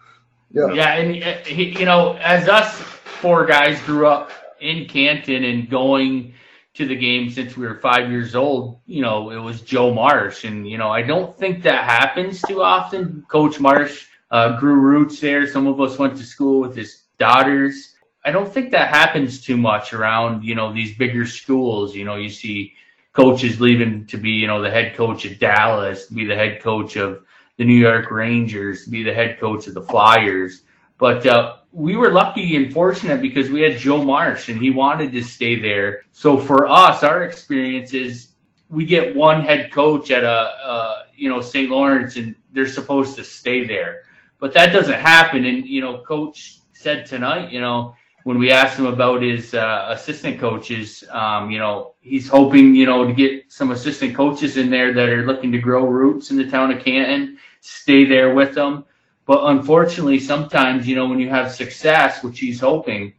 [0.51, 5.43] yeah, yeah, and uh, he, you know, as us four guys grew up in Canton
[5.43, 6.33] and going
[6.75, 10.45] to the game since we were five years old, you know, it was Joe Marsh,
[10.45, 13.25] and you know, I don't think that happens too often.
[13.27, 15.45] Coach Marsh uh, grew roots there.
[15.45, 17.93] Some of us went to school with his daughters.
[18.25, 21.95] I don't think that happens too much around, you know, these bigger schools.
[21.95, 22.73] You know, you see
[23.13, 26.95] coaches leaving to be, you know, the head coach of Dallas, be the head coach
[26.95, 27.23] of
[27.57, 30.63] the New York Rangers, be the head coach of the Flyers.
[30.97, 35.11] But uh, we were lucky and fortunate because we had Joe Marsh and he wanted
[35.11, 36.03] to stay there.
[36.11, 38.29] So for us, our experience is
[38.69, 40.39] we get one head coach at a,
[40.73, 41.69] uh, you know, St.
[41.69, 44.03] Lawrence and they're supposed to stay there.
[44.39, 45.45] But that doesn't happen.
[45.45, 49.87] And, you know, coach said tonight, you know, when we asked him about his uh,
[49.89, 54.69] assistant coaches, um, you know, he's hoping, you know, to get some assistant coaches in
[54.69, 58.53] there that are looking to grow roots in the town of Canton, stay there with
[58.53, 58.85] them.
[59.25, 63.13] But unfortunately, sometimes, you know, when you have success, which he's hoping,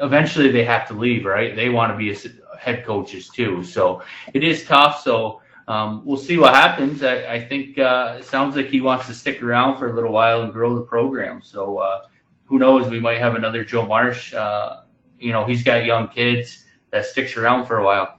[0.00, 1.56] eventually they have to leave, right?
[1.56, 2.16] They want to be
[2.58, 3.62] head coaches too.
[3.64, 4.02] So
[4.32, 5.02] it is tough.
[5.02, 7.02] So um, we'll see what happens.
[7.02, 10.12] I, I think uh, it sounds like he wants to stick around for a little
[10.12, 11.42] while and grow the program.
[11.42, 12.02] So, uh,
[12.46, 12.88] who knows?
[12.88, 14.32] We might have another Joe Marsh.
[14.34, 14.82] Uh,
[15.18, 18.18] you know, he's got young kids that sticks around for a while.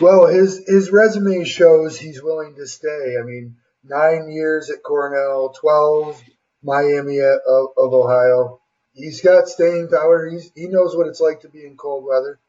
[0.00, 3.16] Well, his his resume shows he's willing to stay.
[3.18, 6.22] I mean, nine years at Cornell, twelve
[6.62, 7.38] Miami of,
[7.76, 8.60] of Ohio.
[8.92, 10.28] He's got staying power.
[10.28, 12.40] He's he knows what it's like to be in cold weather.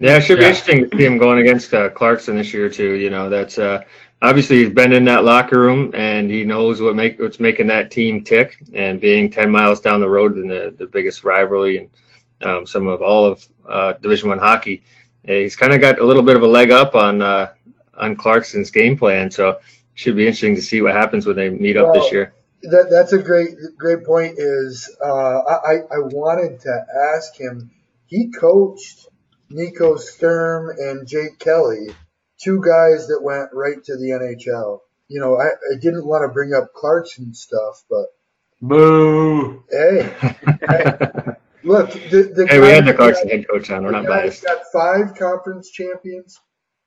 [0.00, 0.44] Yeah, it should yeah.
[0.44, 2.94] be interesting to see him going against uh, Clarkson this year too.
[2.94, 3.82] You know, that's uh,
[4.22, 7.90] obviously he's been in that locker room and he knows what make what's making that
[7.90, 8.58] team tick.
[8.72, 11.90] And being ten miles down the road in the, the biggest rivalry and
[12.42, 14.82] um, some of all of uh, Division One hockey,
[15.24, 17.52] he's kind of got a little bit of a leg up on uh,
[17.96, 19.30] on Clarkson's game plan.
[19.30, 19.60] So it
[19.94, 22.34] should be interesting to see what happens when they meet up well, this year.
[22.62, 24.34] That, that's a great great point.
[24.38, 27.70] Is uh, I I wanted to ask him.
[28.06, 29.06] He coached
[29.50, 31.88] Nico Sturm and Jake Kelly,
[32.38, 34.80] two guys that went right to the NHL.
[35.08, 38.06] You know, I, I didn't want to bring up Clarkson stuff, but
[38.60, 39.64] boo.
[39.70, 40.84] Hey, hey
[41.64, 43.84] look, the, the hey, we had the Clarkson head coach on.
[43.84, 44.44] We're not biased.
[44.44, 46.38] Got five conference champions,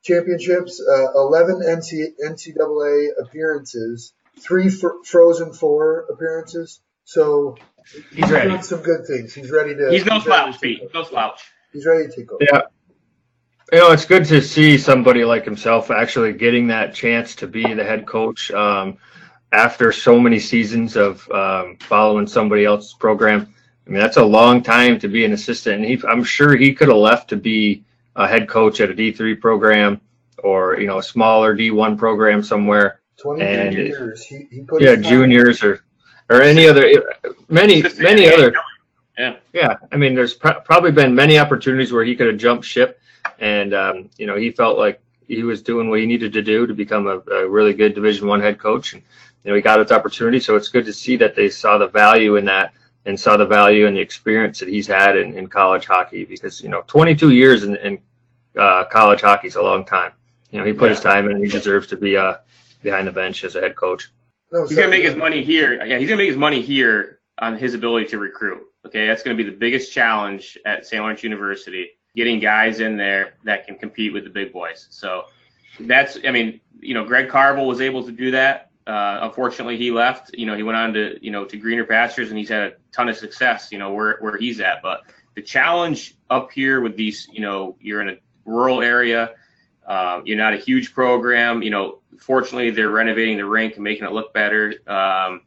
[0.03, 6.79] championships, uh, eleven NC, NCAA appearances, three Frozen Four appearances.
[7.05, 7.57] So
[7.91, 8.49] he's, he's ready.
[8.49, 9.33] doing some good things.
[9.33, 9.89] He's ready to.
[9.89, 10.81] He's no slouch, Pete.
[10.93, 11.41] No slouch.
[11.73, 12.37] He's ready to go.
[12.39, 12.61] Yeah.
[13.71, 17.73] You know, it's good to see somebody like himself actually getting that chance to be
[17.73, 18.97] the head coach um,
[19.53, 23.47] after so many seasons of um, following somebody else's program.
[23.87, 25.77] I mean, that's a long time to be an assistant.
[25.77, 27.85] And he, I'm sure he could have left to be
[28.17, 30.01] a head coach at a D3 program
[30.43, 32.99] or, you know, a smaller D1 program somewhere.
[33.17, 34.23] 20 and years.
[34.25, 35.83] He, he put yeah, juniors or,
[36.29, 37.03] or any other,
[37.47, 38.53] many, many other
[39.17, 39.35] yeah.
[39.53, 39.75] Yeah.
[39.91, 43.00] I mean, there's pr- probably been many opportunities where he could have jumped ship,
[43.41, 46.65] and um, you know, he felt like he was doing what he needed to do
[46.65, 49.03] to become a, a really good Division One head coach, and
[49.43, 50.39] you know, he got his opportunity.
[50.39, 52.73] So it's good to see that they saw the value in that
[53.05, 56.61] and saw the value and the experience that he's had in, in college hockey because
[56.61, 57.99] you know 22 years in, in
[58.57, 60.13] uh, college hockey is a long time.
[60.51, 60.95] You know, he put yeah.
[60.95, 62.35] his time in, and he deserves to be uh,
[62.83, 64.11] behind the bench as a head coach.
[64.51, 65.83] he's gonna make his money here.
[65.83, 68.61] Yeah, he's gonna make his money here on his ability to recruit.
[68.85, 71.01] Okay, that's going to be the biggest challenge at St.
[71.01, 74.87] Lawrence University, getting guys in there that can compete with the big boys.
[74.89, 75.25] So
[75.79, 78.69] that's, I mean, you know, Greg Carvel was able to do that.
[78.87, 80.35] Uh, unfortunately, he left.
[80.35, 82.73] You know, he went on to, you know, to greener pastures, and he's had a
[82.91, 83.71] ton of success.
[83.71, 84.81] You know, where where he's at.
[84.81, 85.03] But
[85.35, 89.35] the challenge up here with these, you know, you're in a rural area.
[89.85, 91.61] Uh, you're not a huge program.
[91.61, 94.73] You know, fortunately, they're renovating the rink and making it look better.
[94.87, 95.41] Um,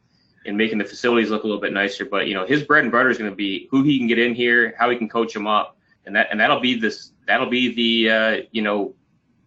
[0.45, 2.05] and making the facilities look a little bit nicer.
[2.05, 4.19] But you know, his bread and butter is going to be who he can get
[4.19, 5.74] in here, how he can coach them up,
[6.05, 8.93] and that and that'll be this that'll be the uh, you know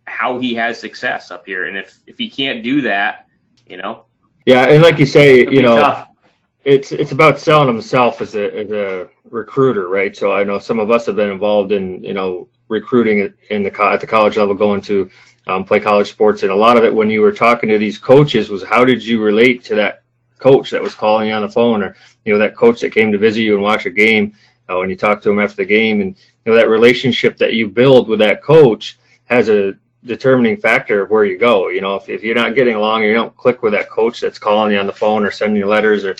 [0.09, 1.67] how he has success up here.
[1.67, 3.27] And if if he can't do that,
[3.67, 4.07] you know.
[4.47, 6.09] Yeah, and like you say, you know, tough.
[6.65, 10.17] it's it's about selling himself as a as a recruiter, right?
[10.17, 13.83] So I know some of us have been involved in you know recruiting in the
[13.83, 15.11] at the college level, going to
[15.47, 17.99] um, play college sports, and a lot of it when you were talking to these
[17.99, 20.03] coaches was how did you relate to that
[20.39, 23.13] coach that was calling you on the phone, or you know that coach that came
[23.13, 24.35] to visit you and watch a game.
[24.71, 26.17] Uh, when you talk to him after the game, and
[26.49, 31.25] know that relationship that you build with that coach has a determining factor of where
[31.25, 31.69] you go.
[31.69, 34.39] You know, if, if you're not getting along you don't click with that coach that's
[34.39, 36.17] calling you on the phone or sending you letters or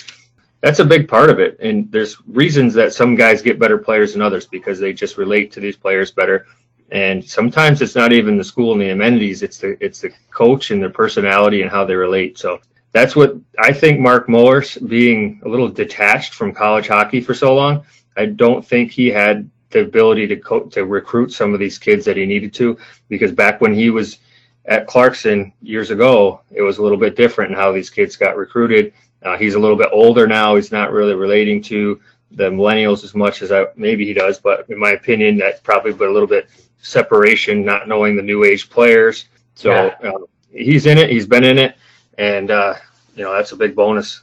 [0.61, 1.57] that's a big part of it.
[1.59, 5.51] And there's reasons that some guys get better players than others because they just relate
[5.53, 6.45] to these players better.
[6.91, 10.71] And sometimes it's not even the school and the amenities; it's the it's the coach
[10.71, 12.39] and their personality and how they relate.
[12.39, 12.59] So
[12.93, 13.99] that's what I think.
[13.99, 17.85] Mark Morris being a little detached from college hockey for so long,
[18.17, 22.05] I don't think he had the ability to co- to recruit some of these kids
[22.05, 22.77] that he needed to
[23.07, 24.19] because back when he was
[24.65, 28.37] at Clarkson years ago, it was a little bit different in how these kids got
[28.37, 28.93] recruited.
[29.23, 30.55] Uh, he's a little bit older now.
[30.55, 31.99] He's not really relating to
[32.31, 35.93] the millennials as much as I maybe he does, but in my opinion, that probably
[35.93, 36.49] put a little bit
[36.81, 39.25] separation, not knowing the new age players.
[39.55, 40.09] So yeah.
[40.09, 40.19] uh,
[40.51, 41.09] he's in it.
[41.09, 41.75] He's been in it,
[42.17, 42.75] and uh,
[43.15, 44.21] you know that's a big bonus.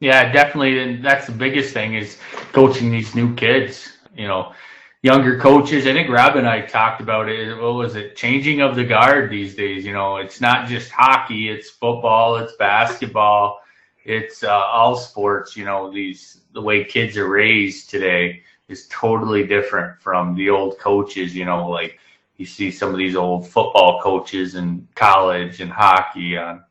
[0.00, 2.16] Yeah, definitely, and that's the biggest thing is
[2.52, 3.98] coaching these new kids.
[4.16, 4.54] You know,
[5.02, 5.86] younger coaches.
[5.86, 7.54] I think Rob and I talked about it.
[7.54, 8.16] What was it?
[8.16, 9.84] Changing of the guard these days.
[9.84, 11.48] You know, it's not just hockey.
[11.48, 12.36] It's football.
[12.36, 13.60] It's basketball.
[14.04, 15.56] It's uh, all sports.
[15.56, 20.78] You know, these the way kids are raised today is totally different from the old
[20.78, 21.34] coaches.
[21.34, 21.98] You know, like
[22.36, 26.64] you see some of these old football coaches in college and hockey on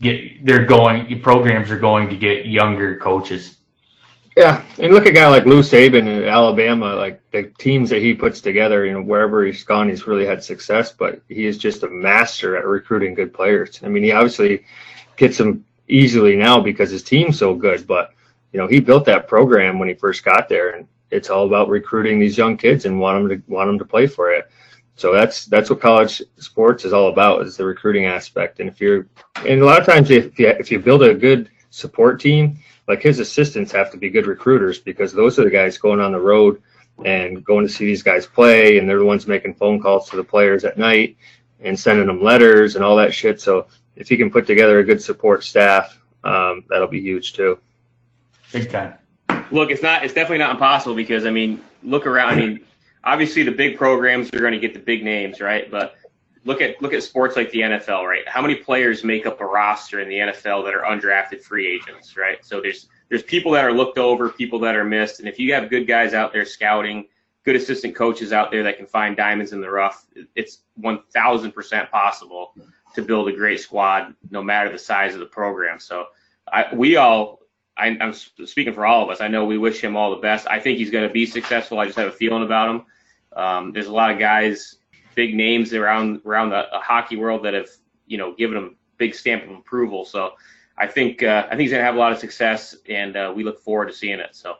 [0.00, 3.58] get they're going programs are going to get younger coaches
[4.36, 8.00] yeah, and look at a guy like Lou Saban in Alabama, like the teams that
[8.00, 8.86] he puts together.
[8.86, 10.92] You know, wherever he's gone, he's really had success.
[10.92, 13.80] But he is just a master at recruiting good players.
[13.82, 14.64] I mean, he obviously
[15.16, 17.86] gets them easily now because his team's so good.
[17.86, 18.14] But
[18.52, 21.68] you know, he built that program when he first got there, and it's all about
[21.68, 24.50] recruiting these young kids and want them to want them to play for it.
[24.96, 28.60] So that's that's what college sports is all about is the recruiting aspect.
[28.60, 29.08] And if you're,
[29.46, 32.58] and a lot of times if you if you build a good support team
[32.92, 36.12] like his assistants have to be good recruiters because those are the guys going on
[36.12, 36.60] the road
[37.06, 40.16] and going to see these guys play and they're the ones making phone calls to
[40.16, 41.16] the players at night
[41.60, 43.40] and sending them letters and all that shit.
[43.40, 47.58] So if you can put together a good support staff um, that'll be huge too.
[48.52, 48.92] Big time.
[49.50, 52.28] Look it's not it's definitely not impossible because i mean look around.
[52.28, 52.60] I mean
[53.04, 55.70] obviously the big programs are going to get the big names right?
[55.70, 55.94] But
[56.44, 58.26] look at look at sports like the NFL, right?
[58.26, 62.16] How many players make up a roster in the NFL that are undrafted free agents,
[62.16, 62.44] right?
[62.44, 65.52] So there's there's people that are looked over, people that are missed, and if you
[65.54, 67.06] have good guys out there scouting,
[67.44, 72.54] good assistant coaches out there that can find diamonds in the rough, it's 1,000% possible
[72.94, 75.80] to build a great squad, no matter the size of the program.
[75.80, 76.06] So
[76.50, 77.40] I, we all,
[77.76, 79.20] I, am speaking for all of us.
[79.20, 80.46] I know we wish him all the best.
[80.48, 81.78] I think he's going to be successful.
[81.78, 82.84] I just have a feeling about him.
[83.34, 84.76] Um, there's a lot of guys
[85.14, 87.68] big names around around the, the, hockey world that have
[88.06, 90.04] you know given him big stamp of approval.
[90.04, 90.32] So
[90.76, 93.44] I think uh, I think he's gonna have a lot of success, and uh, we
[93.44, 94.34] look forward to seeing it.
[94.34, 94.56] So.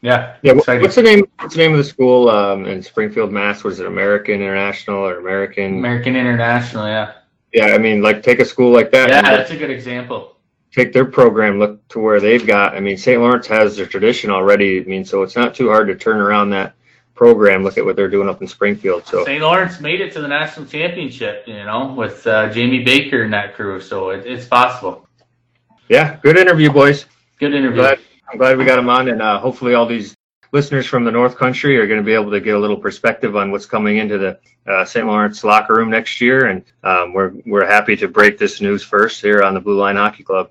[0.00, 0.36] Yeah.
[0.42, 0.52] Yeah.
[0.52, 1.26] What's the name?
[1.40, 3.64] What's the name of the school um, in Springfield, Mass?
[3.64, 5.78] Was it American International or American?
[5.78, 6.86] American International.
[6.86, 7.14] Yeah.
[7.52, 7.74] Yeah.
[7.74, 9.08] I mean, like take a school like that.
[9.08, 10.36] Yeah, that's a good example.
[10.70, 12.76] Take their program, look to where they've got.
[12.76, 13.20] I mean, St.
[13.20, 14.80] Lawrence has their tradition already.
[14.80, 16.74] I mean, so it's not too hard to turn around that
[17.18, 17.64] program.
[17.64, 19.04] Look at what they're doing up in Springfield.
[19.06, 19.42] So St.
[19.42, 23.54] Lawrence made it to the national championship, you know, with uh, Jamie Baker and that
[23.54, 23.80] crew.
[23.80, 25.06] So it, it's possible.
[25.88, 27.06] Yeah, good interview, boys.
[27.40, 27.82] Good interview.
[27.82, 27.98] I'm glad,
[28.30, 30.14] I'm glad we got them on, and uh, hopefully all these
[30.52, 33.36] listeners from the North Country are going to be able to get a little perspective
[33.36, 34.38] on what's coming into the
[34.70, 35.06] uh, St.
[35.06, 36.46] Lawrence locker room next year.
[36.46, 39.96] And um, we're we're happy to break this news first here on the Blue Line
[39.96, 40.50] Hockey Club.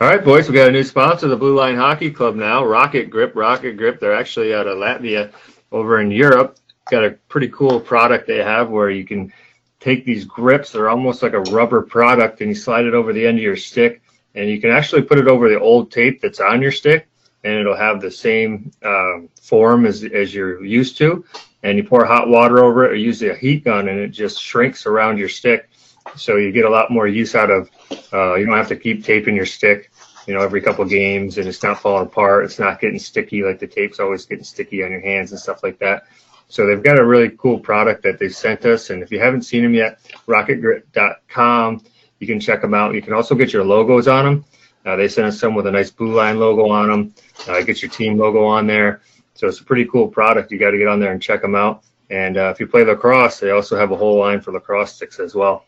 [0.00, 3.10] All right, boys, we got a new sponsor, the Blue Line Hockey Club now, Rocket
[3.10, 3.36] Grip.
[3.36, 5.30] Rocket Grip, they're actually out of Latvia
[5.72, 6.56] over in Europe.
[6.90, 9.30] Got a pretty cool product they have where you can
[9.78, 13.26] take these grips, they're almost like a rubber product, and you slide it over the
[13.26, 14.00] end of your stick.
[14.34, 17.06] And you can actually put it over the old tape that's on your stick,
[17.44, 21.26] and it'll have the same um, form as, as you're used to.
[21.62, 24.40] And you pour hot water over it or use a heat gun, and it just
[24.40, 25.68] shrinks around your stick.
[26.16, 27.70] So you get a lot more use out of.
[28.12, 29.89] Uh, you don't have to keep taping your stick
[30.26, 32.44] you know, every couple games and it's not falling apart.
[32.44, 35.62] It's not getting sticky like the tape's always getting sticky on your hands and stuff
[35.62, 36.06] like that.
[36.48, 38.90] So they've got a really cool product that they've sent us.
[38.90, 41.84] And if you haven't seen them yet, rocketgrip.com,
[42.18, 42.94] you can check them out.
[42.94, 44.44] You can also get your logos on them.
[44.84, 47.14] Uh, they sent us some with a nice blue line logo on them.
[47.46, 49.00] Uh, get your team logo on there.
[49.34, 50.50] So it's a pretty cool product.
[50.50, 51.84] You got to get on there and check them out.
[52.10, 55.20] And uh, if you play lacrosse, they also have a whole line for lacrosse sticks
[55.20, 55.64] as well.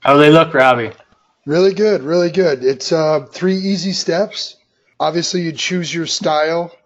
[0.00, 0.92] How do they look, Robbie?
[1.48, 2.62] Really good, really good.
[2.62, 4.56] It's uh, three easy steps.
[5.00, 6.76] Obviously, you choose your style,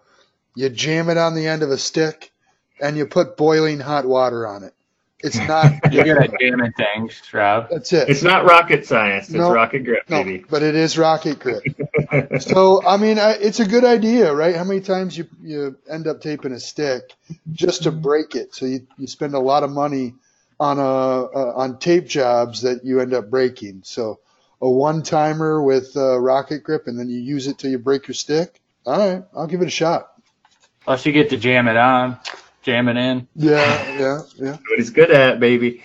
[0.55, 2.31] you jam it on the end of a stick,
[2.79, 4.73] and you put boiling hot water on it.
[5.21, 5.69] It's not.
[5.91, 7.67] You're good at jamming things, Rob.
[7.71, 8.07] That's it.
[8.07, 9.27] It's not rocket science.
[9.27, 9.51] It's No.
[9.51, 10.45] rocket grip, No, baby.
[10.49, 11.65] but it is rocket grip.
[12.39, 14.55] so I mean, I, it's a good idea, right?
[14.55, 17.11] How many times you you end up taping a stick
[17.51, 18.55] just to break it?
[18.55, 20.13] So you, you spend a lot of money
[20.57, 23.81] on a uh, on tape jobs that you end up breaking.
[23.83, 24.19] So
[24.63, 28.07] a one timer with uh, rocket grip, and then you use it till you break
[28.07, 28.61] your stick.
[28.85, 30.13] All right, I'll give it a shot.
[30.85, 32.17] Plus, you get to jam it on,
[32.61, 33.27] jam it in.
[33.35, 34.51] Yeah, yeah, yeah.
[34.69, 35.83] what he's good at, baby.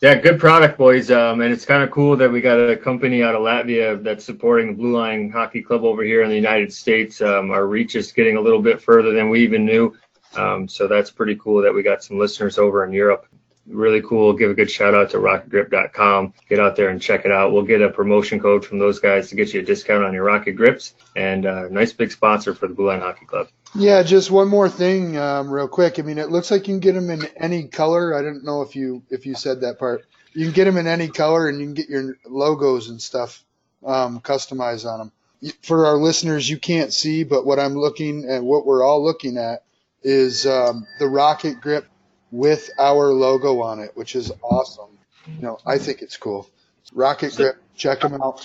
[0.00, 1.10] Yeah, good product, boys.
[1.10, 4.24] Um, and it's kind of cool that we got a company out of Latvia that's
[4.24, 7.20] supporting the Blue Line Hockey Club over here in the United States.
[7.20, 9.94] Um, our reach is getting a little bit further than we even knew.
[10.36, 13.26] Um, so that's pretty cool that we got some listeners over in Europe.
[13.66, 14.32] Really cool.
[14.32, 16.34] Give a good shout out to rocketgrip.com.
[16.48, 17.52] Get out there and check it out.
[17.52, 20.24] We'll get a promotion code from those guys to get you a discount on your
[20.24, 23.48] rocket grips and uh, nice big sponsor for the Blue Line Hockey Club.
[23.74, 25.98] Yeah, just one more thing, um, real quick.
[25.98, 28.14] I mean, it looks like you can get them in any color.
[28.14, 30.04] I don't know if you if you said that part.
[30.32, 33.44] You can get them in any color, and you can get your logos and stuff
[33.84, 35.12] um, customized on them.
[35.62, 39.38] For our listeners, you can't see, but what I'm looking at, what we're all looking
[39.38, 39.62] at,
[40.02, 41.86] is um, the rocket grip
[42.30, 44.98] with our logo on it, which is awesome.
[45.26, 46.48] You know, I think it's cool.
[46.92, 48.44] Rocket grip, check them out.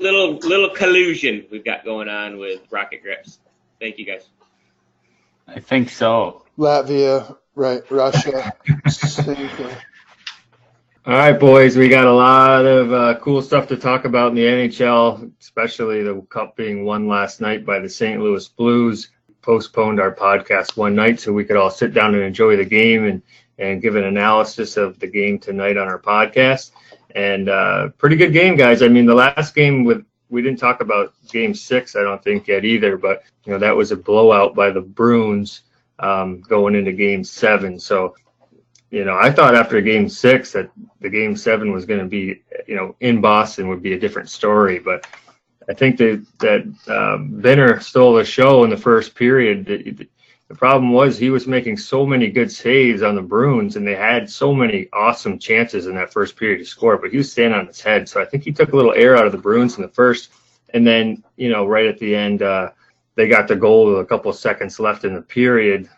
[0.00, 3.38] Little little collusion we've got going on with rocket grips.
[3.80, 4.26] Thank you guys.
[5.46, 6.44] I think so.
[6.58, 7.82] Latvia, right?
[7.90, 8.52] Russia,
[8.88, 9.76] same thing.
[11.04, 14.34] All right, boys, we got a lot of uh, cool stuff to talk about in
[14.36, 18.20] the NHL, especially the Cup being won last night by the St.
[18.20, 19.10] Louis Blues.
[19.42, 23.04] Postponed our podcast one night so we could all sit down and enjoy the game
[23.04, 23.22] and,
[23.58, 26.70] and give an analysis of the game tonight on our podcast.
[27.14, 28.82] And uh, pretty good game, guys.
[28.82, 32.48] I mean, the last game with we didn't talk about Game Six, I don't think
[32.48, 35.62] yet either, but you know that was a blowout by the Bruins
[35.98, 37.78] um, going into Game Seven.
[37.78, 38.14] So
[38.92, 40.70] you know, I thought after game six that
[41.00, 44.28] the game seven was going to be, you know, in Boston would be a different
[44.28, 44.78] story.
[44.78, 45.06] But
[45.72, 49.64] I think that that um, Benner stole the show in the first period.
[49.64, 50.06] The,
[50.48, 53.94] the problem was he was making so many good saves on the Bruins, and they
[53.94, 56.98] had so many awesome chances in that first period to score.
[56.98, 59.16] But he was standing on his head, so I think he took a little air
[59.16, 60.30] out of the Bruins in the first.
[60.74, 62.72] And then, you know, right at the end, uh,
[63.14, 65.88] they got the goal with a couple of seconds left in the period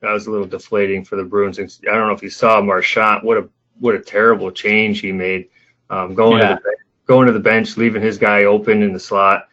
[0.00, 1.60] that was a little deflating for the Bruins.
[1.60, 1.62] I
[1.94, 3.22] don't know if you saw Marchand.
[3.22, 5.48] What a what a terrible change he made,
[5.88, 6.48] um, going Yeah.
[6.48, 6.74] to the ben-
[7.10, 9.48] going to the bench, leaving his guy open in the slot.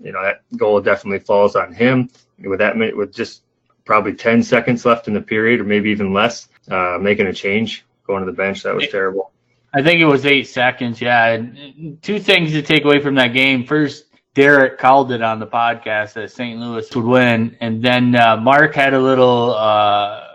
[0.00, 2.10] You know that goal definitely falls on him.
[2.40, 3.42] With that minute, with just
[3.84, 7.86] probably ten seconds left in the period, or maybe even less, uh, making a change,
[8.08, 8.64] going to the bench.
[8.64, 9.30] That was terrible.
[9.72, 11.00] I think it was eight seconds.
[11.00, 11.26] Yeah.
[11.28, 13.64] And two things to take away from that game.
[13.64, 16.58] First, Derek called it on the podcast that St.
[16.58, 20.34] Louis would win, and then uh, Mark had a little uh,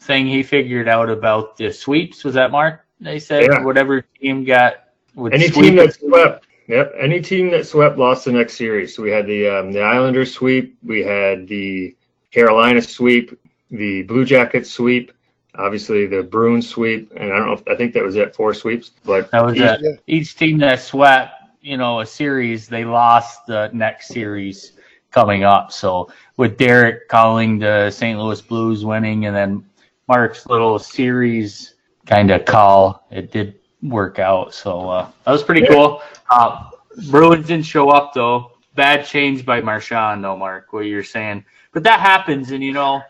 [0.00, 2.24] thing he figured out about the sweeps.
[2.24, 2.84] Was that Mark?
[3.00, 3.62] They said Yeah.
[3.64, 4.89] whatever team got
[5.28, 6.92] Any sweep team that swept, yep.
[6.98, 8.94] Any team that swept lost the next series.
[8.94, 11.94] So we had the um, the Islanders sweep, we had the
[12.30, 13.38] Carolina sweep,
[13.70, 15.12] the Blue Jackets sweep,
[15.56, 17.52] obviously the Bruins sweep, and I don't know.
[17.54, 18.92] if I think that was it, four sweeps.
[19.04, 20.00] But That was each- it.
[20.06, 24.72] Each team that swept, you know, a series, they lost the next series
[25.10, 25.72] coming up.
[25.72, 28.18] So with Derek calling the St.
[28.18, 29.64] Louis Blues winning, and then
[30.08, 31.74] Mark's little series
[32.06, 34.54] kind of call, it did work out.
[34.54, 36.02] So uh, that was pretty cool.
[36.30, 36.70] Uh,
[37.10, 38.52] Bruins didn't show up though.
[38.74, 40.72] Bad change by Marchand, though, Mark.
[40.72, 43.02] What you're saying, but that happens, and you know,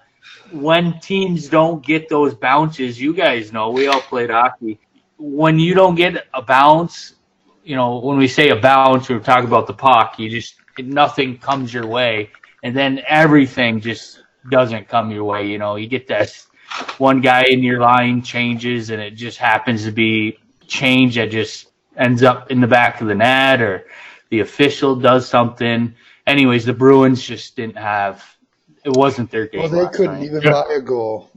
[0.51, 4.81] when teams don't get those bounces, you guys know we all played hockey.
[5.19, 7.15] When you don't get a bounce,
[7.63, 10.19] you know, when we say a bounce, we're talking about the puck.
[10.19, 12.31] You just nothing comes your way,
[12.63, 15.47] and then everything just doesn't come your way.
[15.47, 16.35] You know, you get that
[16.97, 20.39] one guy in your line changes, and it just happens to be
[20.71, 23.87] change that just ends up in the back of the net, or
[24.31, 25.95] the official does something.
[26.27, 28.25] Anyways, the Bruins just didn't have.
[28.85, 29.61] It wasn't their game.
[29.61, 30.25] Well, they couldn't night.
[30.25, 30.53] even Yeah.
[30.53, 31.31] buy a goal.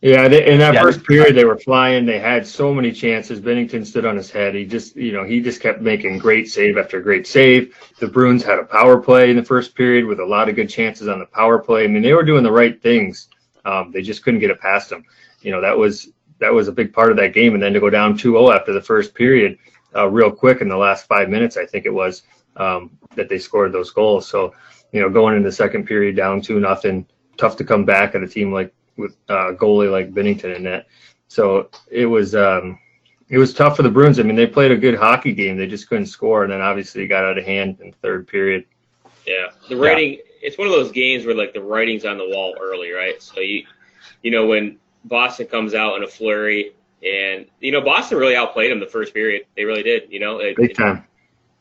[0.00, 0.82] Yeah, they, in that Yeah.
[0.82, 2.06] first period, they were flying.
[2.06, 3.40] They had so many chances.
[3.40, 4.54] Binnington stood on his head.
[4.54, 7.74] He just, you know, he just kept making great save after great save.
[7.98, 10.70] The Bruins had a power play in the first period with a lot of good
[10.70, 11.82] chances on the power play.
[11.84, 13.28] I mean, they were doing the right things.
[13.64, 15.04] Um, they just couldn't get it past them.
[15.42, 17.54] You know, that was that was a big part of that game.
[17.54, 19.58] And then to go down 2-0 after the first period,
[19.94, 22.22] uh, real quick in the last five minutes, I think it was
[22.56, 24.28] um, that they scored those goals.
[24.28, 24.54] So,
[24.92, 28.22] you know, going into the second period down two nothing, tough to come back at
[28.22, 30.86] a team like with uh, goalie like Binnington in net.
[31.28, 32.78] So it was um,
[33.28, 34.18] it was tough for the Bruins.
[34.18, 35.56] I mean, they played a good hockey game.
[35.56, 38.64] They just couldn't score, and then obviously got out of hand in the third period.
[39.26, 40.18] Yeah, the writing.
[40.40, 43.20] It's one of those games where like the writing's on the wall early, right?
[43.22, 43.66] So you,
[44.22, 44.78] you know, when
[45.08, 46.72] Boston comes out in a flurry,
[47.04, 49.46] and you know Boston really outplayed them the first period.
[49.56, 50.10] They really did.
[50.10, 51.04] You know, it, Big time.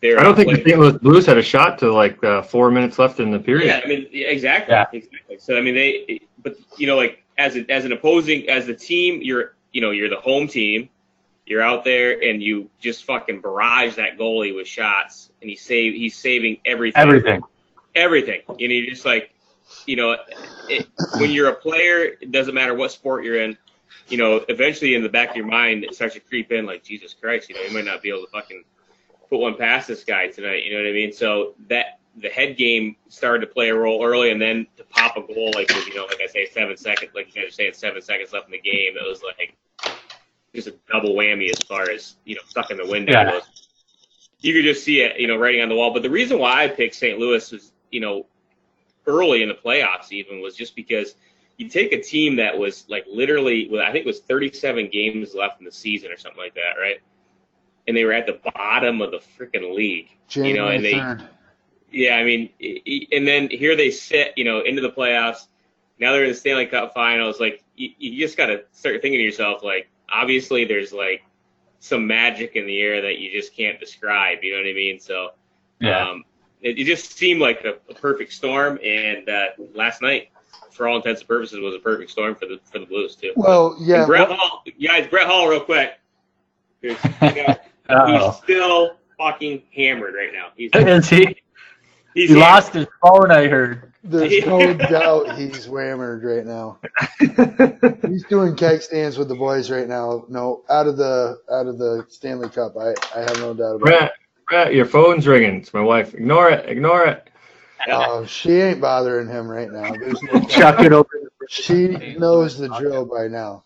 [0.03, 0.79] I don't think the St.
[0.79, 3.65] Louis Blues had a shot to like uh, four minutes left in the period.
[3.67, 4.85] Yeah, I mean, exactly, Yeah.
[4.93, 5.37] exactly.
[5.39, 8.75] So I mean, they, but you know, like as a, as an opposing as a
[8.75, 10.89] team, you're you know you're the home team.
[11.47, 15.93] You're out there and you just fucking barrage that goalie with shots, and he save
[15.93, 17.01] he's saving everything.
[17.01, 17.41] Everything.
[17.95, 18.41] everything.
[18.59, 19.31] You know, you're just like,
[19.87, 20.15] you know,
[20.69, 20.87] it,
[21.17, 23.57] when you're a player, it doesn't matter what sport you're in.
[24.07, 26.83] You know, eventually in the back of your mind, it starts to creep in like,
[26.83, 28.63] Jesus Christ, you know, you might not be able to fucking
[29.29, 30.63] put one past this guy tonight.
[30.63, 31.11] You know what I mean?
[31.11, 35.17] So that the head game started to play a role early, and then to pop
[35.17, 37.73] a goal like you know, like I say, seven seconds, like you guys are saying,
[37.73, 38.93] seven seconds left in the game.
[38.97, 39.55] It was like
[40.53, 43.13] just a double whammy as far as you know, stuck in the window.
[43.13, 43.39] Yeah.
[44.39, 45.93] You could just see it, you know, writing on the wall.
[45.93, 47.17] But the reason why I picked St.
[47.17, 48.25] Louis was, you know,
[49.07, 51.15] early in the playoffs even was just because
[51.57, 55.33] you take a team that was like literally, well, I think it was 37 games
[55.33, 56.97] left in the season or something like that, right?
[57.87, 60.09] And they were at the bottom of the freaking league,
[60.49, 61.27] you know, and they, 3rd.
[61.91, 65.47] yeah, I mean, i- i- and then here they sit, you know, into the playoffs.
[65.99, 67.39] Now they're in the Stanley Cup Finals.
[67.39, 71.23] Like, you, you just got to start thinking to yourself, like, obviously there's like
[71.79, 74.43] some magic in the air that you just can't describe.
[74.43, 74.99] You know what I mean?
[74.99, 75.31] So,
[75.79, 76.09] Yeah.
[76.09, 76.23] um,
[76.61, 78.79] it, it just seemed like a, a perfect storm.
[78.83, 80.29] And uh, last night,
[80.71, 83.33] for all intents and purposes, was a perfect storm for the for the Blues too.
[83.35, 84.03] Well, yeah.
[84.03, 85.99] And Brett Hull, guys, Brett Hull, real quick.
[86.81, 87.55] you know,
[88.07, 90.49] he's still fucking hammered right now.
[90.55, 91.35] He's, Is he?
[92.13, 92.39] he's He hammered.
[92.39, 93.93] lost his phone, I heard.
[94.03, 96.79] There's no doubt he's hammered right now.
[98.07, 100.25] He's doing keg stands with the boys right now.
[100.29, 102.75] No, out of the out of the Stanley Cup.
[102.77, 104.11] I, I have no doubt about it.
[104.47, 105.55] Brett, Brett, your phone's ringing.
[105.55, 106.13] It's my wife.
[106.13, 106.69] Ignore it.
[106.69, 107.29] Ignore it.
[107.89, 109.93] Oh, she ain't bothering him right now.
[109.93, 111.07] There's no Chuck it over.
[111.49, 111.87] she
[112.17, 113.63] knows the drill by now.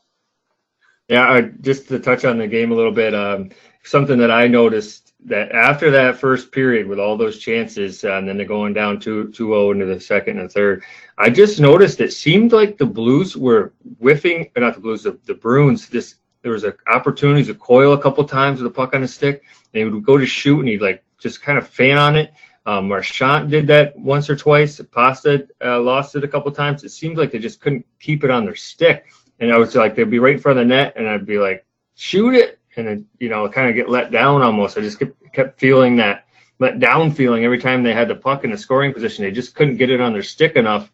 [1.07, 3.49] Yeah, I, just to touch on the game a little bit, um,
[3.83, 8.27] something that I noticed that after that first period with all those chances, uh, and
[8.27, 10.83] then they're going down 2 0 into the second and third,
[11.17, 15.19] I just noticed it seemed like the Blues were whiffing, or not the Blues, the,
[15.25, 15.89] the Bruins.
[15.89, 19.13] This there was a opportunities to Coyle a couple times with the puck on his
[19.13, 22.15] stick, and he would go to shoot, and he'd like just kind of fan on
[22.15, 22.33] it.
[22.65, 24.79] Um, Marchand did that once or twice.
[24.91, 26.83] Pasta uh, lost it a couple times.
[26.83, 29.05] It seemed like they just couldn't keep it on their stick.
[29.39, 31.39] And I was like, they'd be right in front of the net, and I'd be
[31.39, 31.65] like,
[31.95, 34.77] shoot it, and then you know, kind of get let down almost.
[34.77, 36.25] I just kept, kept feeling that
[36.59, 39.25] let down feeling every time they had the puck in a scoring position.
[39.25, 40.91] They just couldn't get it on their stick enough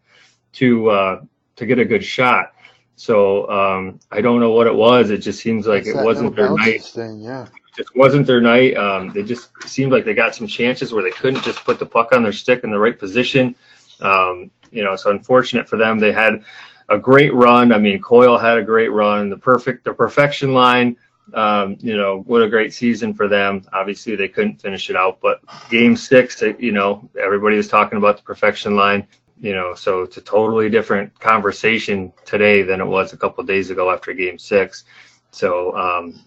[0.53, 1.21] to uh,
[1.57, 2.53] to get a good shot.
[2.97, 5.11] So um, I don't know what it was.
[5.11, 7.47] It just seems like it wasn't their night Thing, yeah.
[7.75, 8.75] just wasn't their night.
[8.75, 11.85] Um, they just seemed like they got some chances where they couldn't just put the
[11.85, 13.55] puck on their stick in the right position.
[14.01, 15.99] Um, you know, so unfortunate for them.
[15.99, 16.43] They had
[16.89, 17.71] a great run.
[17.71, 19.29] I mean, Coyle had a great run.
[19.29, 20.97] The perfect, the perfection line.
[21.35, 23.61] Um, you know, what a great season for them.
[23.73, 28.17] Obviously, they couldn't finish it out, but game six, you know, everybody was talking about
[28.17, 29.07] the perfection line.
[29.39, 33.47] You know, so it's a totally different conversation today than it was a couple of
[33.47, 34.83] days ago after game six.
[35.31, 36.19] So um,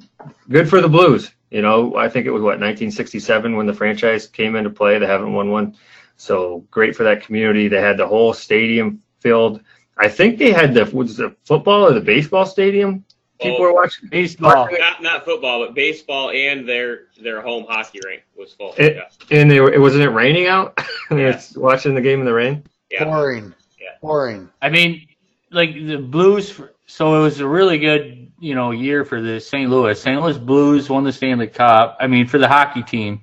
[0.48, 1.32] good for the Blues.
[1.50, 4.98] You know, I think it was what 1967 when the franchise came into play.
[5.00, 5.74] They haven't won one,
[6.16, 7.66] so great for that community.
[7.66, 9.60] They had the whole stadium filled.
[9.98, 13.04] I think they had the was it the football or the baseball stadium.
[13.40, 13.62] People Oh.
[13.62, 14.08] were watching.
[14.08, 14.68] Baseball.
[14.78, 18.74] Not not football, but baseball and their their home hockey rink was full.
[18.78, 19.36] It- yeah.
[19.36, 19.72] And they were.
[19.72, 20.76] It wasn't it raining out.
[21.08, 21.40] they were Yeah.
[21.56, 22.62] watching the game in the rain.
[22.90, 23.04] Yeah.
[23.04, 23.54] Pouring.
[23.80, 23.88] Yeah.
[24.00, 24.50] Pouring.
[24.60, 25.06] I mean,
[25.50, 26.60] like the Blues.
[26.86, 29.70] So it was a really good, you know, year for the St.
[29.70, 30.00] Louis.
[30.00, 30.20] St.
[30.20, 31.96] Louis Blues won the Stanley Cup.
[32.00, 33.22] I mean, for the hockey team,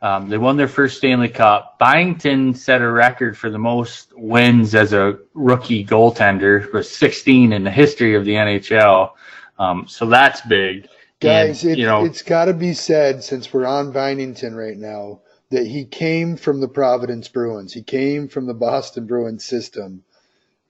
[0.00, 1.78] um, they won their first Stanley Cup.
[1.80, 7.64] Byington set a record for the most wins as a rookie goaltender, with 16 in
[7.64, 9.10] the history of the NHL.
[9.58, 10.88] Um, so that's big.
[11.18, 14.76] Guys, And, it, you know, it's got to be said since we're on Byington right
[14.76, 17.72] now that he came from the Providence Bruins.
[17.72, 20.04] He came from the Boston Bruins system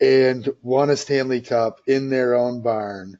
[0.01, 3.18] and won a Stanley Cup in their own barn.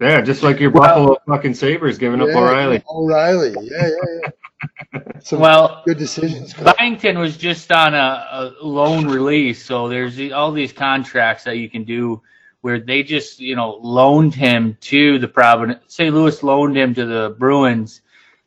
[0.00, 2.82] Yeah, just like your Well- Buffalo fucking Sabers giving up O'Reilly.
[2.90, 3.54] O'Reilly.
[3.62, 5.00] Yeah, yeah, yeah.
[5.20, 6.52] Some well, good decisions.
[6.52, 6.76] Coach.
[6.76, 11.70] Byington was just on a, a loan release, so there's all these contracts that you
[11.70, 12.20] can do
[12.60, 15.82] where they just, you know, loaned him to the Providence.
[15.88, 16.14] St.
[16.14, 18.02] Louis loaned him to the Bruins.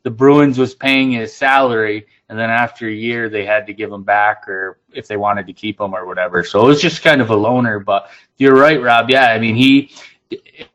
[0.05, 3.91] The Bruins was paying his salary, and then after a year, they had to give
[3.91, 6.43] him back, or if they wanted to keep him or whatever.
[6.43, 7.79] So it was just kind of a loner.
[7.79, 9.09] But you're right, Rob.
[9.09, 9.91] Yeah, I mean, he.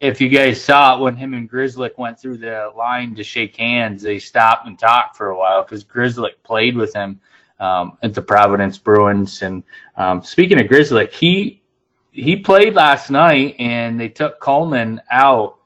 [0.00, 3.54] If you guys saw it when him and Grzelcyk went through the line to shake
[3.54, 7.20] hands, they stopped and talked for a while because Grzelcyk played with him
[7.60, 9.42] um, at the Providence Bruins.
[9.42, 9.62] And
[9.96, 11.62] um, speaking of Grzelcyk, he
[12.10, 15.58] he played last night, and they took Kuhlman out.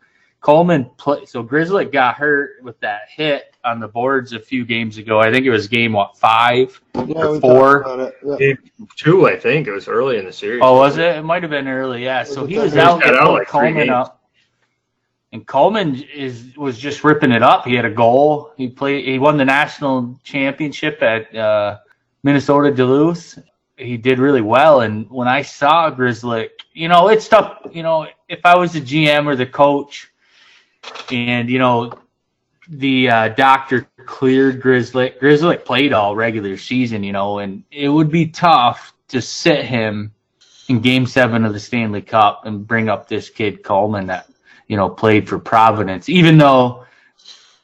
[0.43, 4.99] Kuhlman played, so Grizzly got hurt with that hit on the boards a few games
[4.99, 5.21] ago.
[5.21, 7.83] I think it was game what five Yeah, or four.
[7.83, 8.17] talked.
[8.25, 8.37] Yeah.
[8.37, 8.59] Game
[8.97, 10.61] two, I think it was early in the series.
[10.63, 11.17] Oh, was it?
[11.17, 12.05] It might have been early.
[12.05, 12.23] Yeah.
[12.25, 13.03] So he was out.
[13.03, 14.23] He out like Kuhlman up,
[15.33, 17.67] and Kuhlman is was just ripping it up.
[17.67, 18.53] He had a goal.
[18.57, 19.05] He played.
[19.07, 21.79] He won the national championship at uh,
[22.23, 23.39] Minnesota Duluth.
[23.77, 24.83] He did really well.
[24.83, 27.59] And when I saw Grizzly, you know, it's tough.
[27.73, 30.13] You know, if I was the GM or the coach,
[31.11, 31.93] and you know,
[32.69, 35.15] the uh, doctor cleared Grizzly.
[35.19, 40.13] Grizzly played all regular season, you know, and it would be tough to sit him
[40.69, 44.29] in Game Seven of the Stanley Cup and bring up this kid Kuhlman that
[44.69, 46.87] you know played for Providence, even though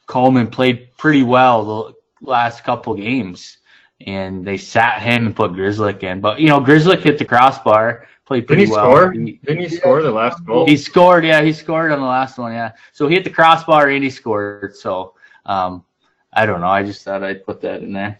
[0.07, 3.57] Kuhlman played pretty well the last couple games,
[4.05, 6.21] and they sat him and put Grzelcyk in.
[6.21, 8.85] But you know, Grzelcyk hit the crossbar, played Didn't pretty he well.
[8.85, 9.11] score?
[9.11, 10.65] He- Didn't he score the last goal?
[10.65, 12.71] he scored, yeah, he scored on the last one, yeah.
[12.93, 14.75] So he hit the crossbar and he scored.
[14.75, 15.15] So
[15.45, 15.83] um,
[16.31, 16.67] I don't know.
[16.67, 18.19] I just thought I'd put that in there.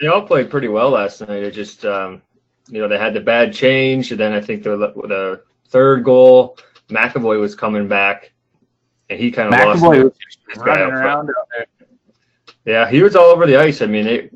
[0.00, 1.44] They all played pretty well last night.
[1.44, 2.22] It just, um,
[2.68, 6.58] you know, they had the bad change, and then I think the the third goal,
[6.88, 8.32] McAvoy was coming back,
[9.10, 10.14] and he kind of lost McAvoy was
[10.58, 11.66] running around out there.
[12.64, 13.80] Yeah, he was all over the ice.
[13.82, 14.30] I mean, they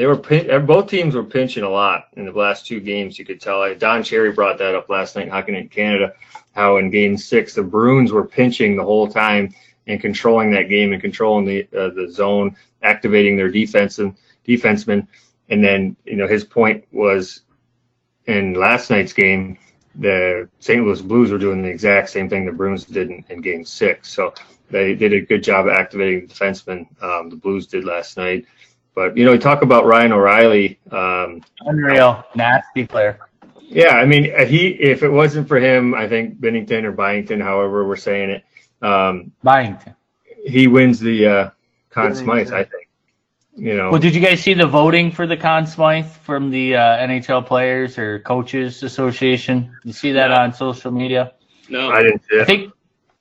[0.00, 3.18] they were pin- both teams were pinching a lot in the last two games.
[3.18, 3.74] You could tell.
[3.74, 6.14] Don Cherry brought that up last night, in Hockey in Canada,
[6.54, 9.54] how in Game Six the Bruins were pinching the whole time
[9.86, 14.16] and controlling that game and controlling the uh, the zone, activating their defense and
[14.48, 15.06] defensemen.
[15.50, 17.42] And then you know his point was
[18.24, 19.58] in last night's game,
[19.96, 20.82] the St.
[20.82, 24.10] Louis Blues were doing the exact same thing the Bruins did in, in Game Six.
[24.10, 24.32] So
[24.70, 26.86] they did a good job of activating the defensemen.
[27.02, 28.46] Um, the Blues did last night.
[28.94, 30.78] But you know, we talk about Ryan O'Reilly.
[30.90, 33.18] Um, Unreal, nasty player.
[33.68, 37.86] yeah, I mean, he if it wasn't for him, I think Binnington or Byington, however
[37.86, 38.44] we're saying it,
[38.82, 39.94] um, Byington.
[40.44, 41.50] he wins the uh,
[41.90, 42.52] Conn Smythe.
[42.52, 42.88] I think.
[43.56, 46.76] You know, Well, did you guys see the voting for the Conn Smythe from the
[46.76, 49.76] uh, NHL Players or Coaches Association?
[49.84, 51.34] You see that on social media?
[51.68, 51.90] No.
[51.90, 52.72] I didn't see I think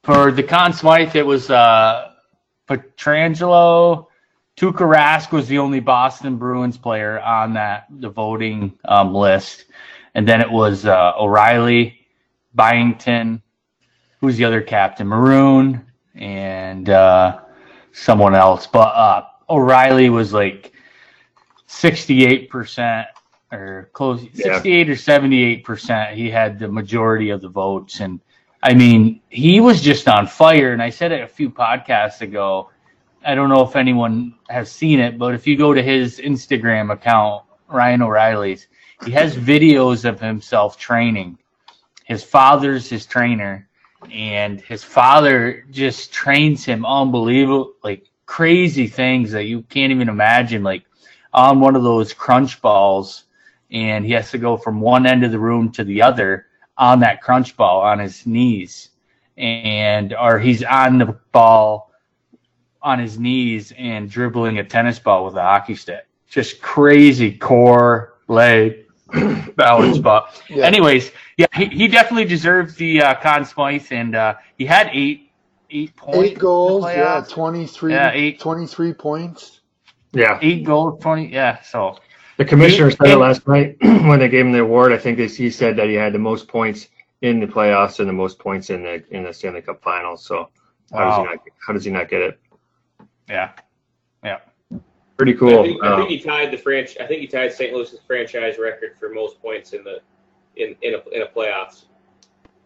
[0.03, 2.11] for the Conn Smythe, it was uh,
[2.69, 4.07] Pietrangelo.
[4.59, 9.63] Tuukka Rask was the only Boston Bruins player on that the voting um, list,
[10.15, 12.05] and then it was uh, O'Reilly,
[12.55, 13.41] Byington,
[14.19, 15.85] who's the other captain, Maroon,
[16.15, 17.39] and uh,
[17.93, 18.67] someone else.
[18.67, 20.73] But uh, O'Reilly was like
[21.67, 23.07] sixty-eight percent
[23.53, 24.43] or close, Yeah.
[24.43, 26.17] sixty-eight or seventy-eight percent.
[26.17, 28.19] He had the majority of the votes, and
[28.61, 30.73] I mean, he was just on fire.
[30.73, 32.71] And I said it a few podcasts ago.
[33.29, 36.91] I don't know if anyone has seen it, but if you go to his Instagram
[36.91, 38.65] account, Ryan O'Reilly's,
[39.05, 41.37] he has videos of himself training.
[42.05, 43.69] His father's his trainer,
[44.11, 50.63] and his father just trains him unbelievable, like crazy things that you can't even imagine,
[50.63, 50.85] like
[51.31, 53.25] on one of those crunch balls,
[53.69, 56.47] and he has to go from one end of the room to the other
[56.79, 58.89] on that crunch ball on his knees,
[59.37, 61.88] and or he's on the ball
[62.81, 66.05] on his knees and dribbling a tennis ball with a hockey stick.
[66.29, 68.85] Just crazy core leg
[69.55, 69.97] balance.
[69.97, 70.65] But Yeah.
[70.65, 75.31] anyways, yeah, he, he definitely deserves the uh, Conn Smythe, and uh, he had eight
[75.71, 76.31] eight points.
[76.31, 78.39] Eight goals, yeah, 23, Yeah, eight.
[78.39, 79.61] 23 points.
[80.11, 81.27] Yeah, eight goals, twenty.
[81.31, 81.99] Yeah, so
[82.37, 84.91] the commissioner He- said it last night when they gave him the award.
[84.91, 86.87] I think they, he said that he had the most points
[87.21, 90.25] in the playoffs and the most points in the in the Stanley Cup Finals.
[90.25, 90.49] So
[90.91, 92.39] how does he not how does he not get it?
[93.29, 93.51] Yeah,
[94.23, 94.39] yeah.
[95.17, 95.63] Pretty I cool.
[95.63, 96.99] think, I Um, think he tied the franch.
[96.99, 97.73] I think he tied St.
[97.73, 100.01] Louis's franchise record for most points in the
[100.55, 101.85] in in a, in a playoffs.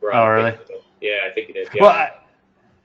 [0.03, 0.53] Oh, really?
[1.01, 1.69] Yeah, I think he did.
[1.73, 1.83] Yeah.
[1.83, 2.11] Well, I,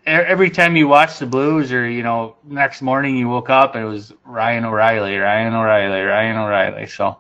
[0.07, 3.85] every time you watch the Blues, or you know, next morning you woke up and
[3.85, 6.87] it was Ryan O'Reilly, Ryan O'Reilly, Ryan O'Reilly.
[6.87, 7.19] So,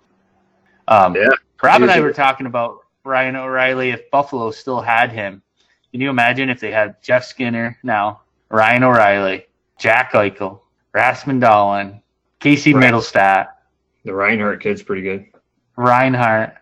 [0.88, 1.28] um, Yeah.
[1.62, 5.42] Rob and I were talking about Ryan O'Reilly if Buffalo still had him.
[5.90, 9.46] Can you imagine if they had Jeff Skinner now, Ryan O'Reilly,
[9.78, 10.60] Jack Eichel,
[10.92, 12.00] Rasmus Dahlin,
[12.40, 12.92] Casey Right.
[12.92, 13.48] Mittelstadt,
[14.04, 15.26] the Reinhart kid's pretty good.
[15.76, 16.54] Reinhart?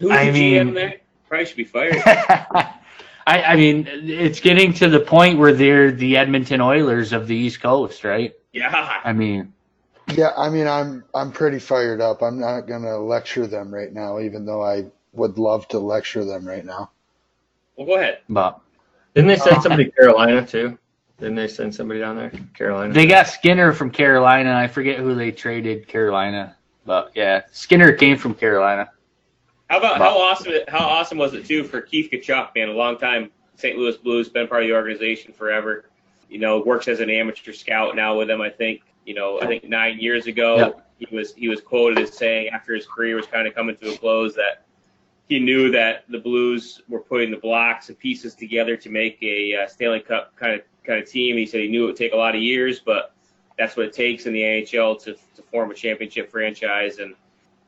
[0.00, 0.94] Who's I mean- GM there?
[1.28, 1.96] Probably should be fired.
[3.26, 7.34] I, I mean, it's getting to the point where they're the Edmonton Oilers of the
[7.34, 8.34] East Coast, right?
[8.52, 9.00] yeah.
[9.02, 9.52] I mean,
[10.14, 12.22] Yeah, I mean, I'm I'm pretty fired up.
[12.22, 14.84] I'm not gonna lecture them right now, even though I
[15.14, 16.90] would love to lecture them right now.
[17.76, 18.18] Well, go ahead.
[18.28, 18.60] but
[19.14, 20.78] Didn't they send somebody to Carolina too?
[21.18, 22.32] Didn't they send somebody down there?
[22.54, 22.92] Carolina.
[22.92, 24.54] they got Skinner from Carolina.
[24.54, 28.90] I forget who they traded Carolina, but yeah, Skinner came from Carolina.
[29.68, 30.52] How about how awesome?
[30.68, 32.68] How awesome was it too for Keith Tkachuk, man?
[32.68, 33.78] A long time St.
[33.78, 35.86] Louis Blues, been part of the organization forever.
[36.28, 38.40] You know, works as an amateur scout now with them.
[38.40, 40.86] I think you know, I think nine years ago yep.
[40.98, 43.92] he was he was quoted as saying after his career was kind of coming to
[43.92, 44.64] a close that
[45.28, 49.54] he knew that the Blues were putting the blocks and pieces together to make a
[49.62, 51.36] uh, Stanley Cup kind of kind of team.
[51.36, 53.14] He said he knew it would take a lot of years, but
[53.58, 56.98] that's what it takes in the NHL to to form a championship franchise.
[56.98, 57.14] And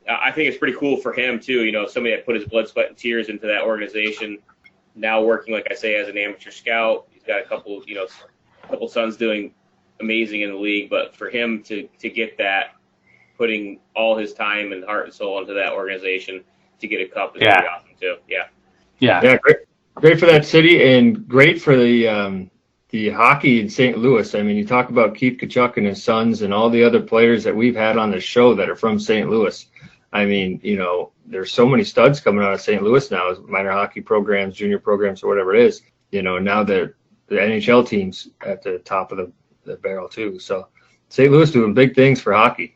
[0.09, 1.63] I think it's pretty cool for him too.
[1.63, 4.39] You know, somebody that put his blood, sweat, and tears into that organization.
[4.95, 7.07] Now working, like I say, as an amateur scout.
[7.11, 8.07] He's got a couple, you know,
[8.63, 9.53] a couple sons doing
[9.99, 10.89] amazing in the league.
[10.89, 12.75] But for him to to get that,
[13.37, 16.43] putting all his time and heart and soul into that organization
[16.79, 17.53] to get a cup is yeah.
[17.55, 18.15] pretty awesome too.
[18.27, 18.47] Yeah.
[18.99, 19.21] Yeah.
[19.23, 19.37] Yeah.
[19.37, 19.57] Great,
[19.95, 22.51] great for that city and great for the um,
[22.89, 23.97] the hockey in St.
[23.97, 24.33] Louis.
[24.33, 27.43] I mean, you talk about Keith Tkachuk and his sons and all the other players
[27.43, 29.29] that we've had on the show that are from St.
[29.29, 29.65] Louis.
[30.13, 32.81] I mean, you know, there's so many studs coming out of St.
[32.81, 35.81] Louis now, minor hockey programs, junior programs, or whatever it is.
[36.11, 36.93] You know, now that
[37.27, 39.31] the NHL teams at the top of the,
[39.65, 40.39] the barrel too.
[40.39, 40.67] So
[41.09, 41.31] St.
[41.31, 42.75] Louis doing big things for hockey.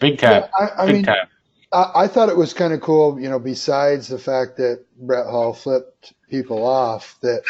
[0.00, 0.44] Big time.
[0.44, 1.26] Yeah, I, I big mean, time.
[1.72, 5.26] I, I thought it was kind of cool, you know, besides the fact that Brett
[5.26, 7.42] Hull flipped people off, that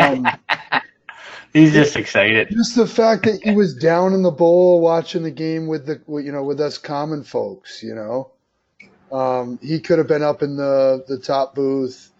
[0.00, 0.26] um,
[1.56, 2.48] he's just excited.
[2.50, 6.00] Just the fact that he was down in the bowl watching the game with the,
[6.22, 8.32] you know, with us common folks, you know.
[9.10, 12.10] Um, he could have been up in the the top booth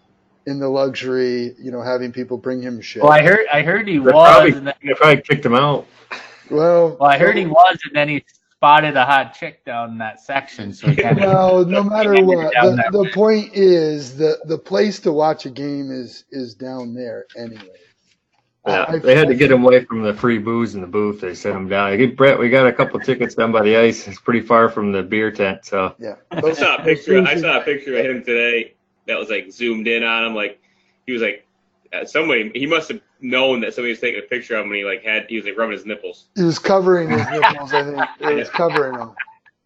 [0.47, 3.03] in the luxury, you know, having people bring him shit.
[3.03, 4.13] Well, I heard I heard he they was.
[4.13, 5.87] Probably, and then, they probably kicked him out.
[6.51, 9.99] Well, well, I heard he was, and then he spotted a hot chick down in
[9.99, 10.73] that section.
[10.73, 15.13] So kind of well, no matter what, the, the point is the the place to
[15.13, 17.67] watch a game is is down there anyway.
[18.67, 21.21] Yeah, I, they had to get him away from the free booze in the booth.
[21.21, 21.97] They sent him down.
[21.97, 24.09] Hey, Brett, we got a couple tickets down by the ice.
[24.09, 26.17] It's pretty far from the beer tent, so yeah.
[26.33, 27.23] I saw a picture.
[27.23, 28.75] I saw a picture of him today
[29.07, 30.35] that was like zoomed in on him.
[30.35, 30.61] Like
[31.07, 31.47] he was like
[31.93, 32.51] uh, somebody.
[32.55, 35.05] He must have known that somebody was taking a picture of him when he like
[35.05, 36.27] had he was like rubbing his nipples.
[36.35, 37.73] He was covering his nipples.
[37.73, 39.15] I think it was covering them.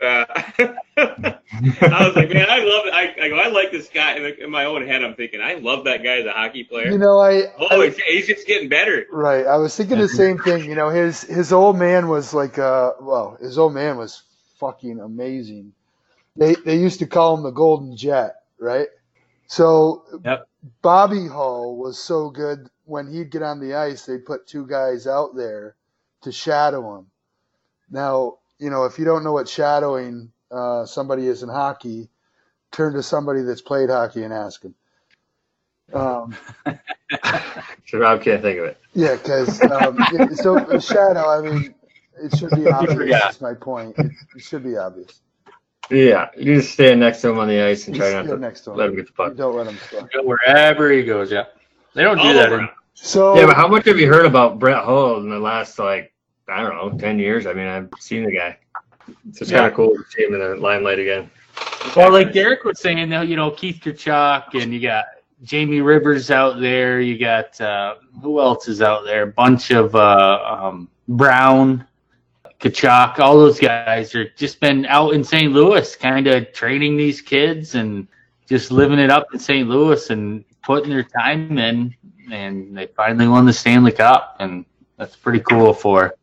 [0.01, 0.25] Uh,
[0.97, 2.95] I was like, man, I love it.
[2.95, 4.17] I, I go, I like this guy.
[4.17, 6.91] In, in, my own head, I'm thinking, I love that guy as a hockey player.
[6.91, 9.07] You know, I oh, I, he's just getting better.
[9.13, 9.47] Right.
[9.47, 10.65] I was thinking the same thing.
[10.65, 14.23] You know, his his old man was like, uh, well, his old man was
[14.59, 15.73] fucking amazing.
[16.37, 18.89] They they used to call him the Golden Jet, right?
[19.49, 20.49] So yep.
[20.81, 25.07] Bobby Hull was so good when he'd get on the ice, they'd put two guys
[25.07, 25.77] out there
[26.23, 27.07] to shadow him.
[27.89, 32.09] Now, you know, if you don't know what shadowing uh, somebody is in hockey,
[32.71, 34.75] turn to somebody that's played hockey and ask him.
[35.93, 36.37] Um,
[37.87, 38.79] so Rob can't think of it.
[38.95, 39.99] Yeah, because um,
[40.35, 41.29] so shadow.
[41.29, 41.75] I mean,
[42.23, 43.11] it should be obvious.
[43.11, 43.19] Yeah.
[43.19, 43.99] That's my point.
[43.99, 45.21] It, it, should be obvious.
[45.91, 48.61] Yeah, you just stand next to him on the ice and try not to, next
[48.63, 48.77] to him.
[48.77, 49.35] let him get the puck.
[49.35, 50.09] don't let him score.
[50.13, 51.33] Go wherever he goes.
[51.33, 51.47] Yeah,
[51.95, 52.53] they don't do All that.
[52.53, 55.79] In, so yeah, but how much have you heard about Brett Hull in the last
[55.79, 56.10] like
[56.51, 57.47] I don't know ten years?
[57.47, 58.59] I mean, I've seen the guy.
[59.29, 59.59] It's yeah.
[59.59, 61.31] kind of cool to see him in the limelight again.
[61.97, 65.07] Well, like Derek was saying, you know, Keith Tkachuk and you got
[65.43, 67.01] Jamie Rivers out there.
[67.01, 69.23] You got uh, who else is out there?
[69.23, 71.87] A bunch of uh, um, Brown,
[72.61, 73.19] Tkachuk.
[73.19, 75.53] All those guys are just been out in St.
[75.53, 78.07] Louis, kind of training these kids and
[78.49, 79.69] just living it up in St.
[79.69, 81.95] Louis and putting their time in
[82.31, 84.65] and they finally won the Stanley Cup, and
[84.97, 86.15] that's pretty cool for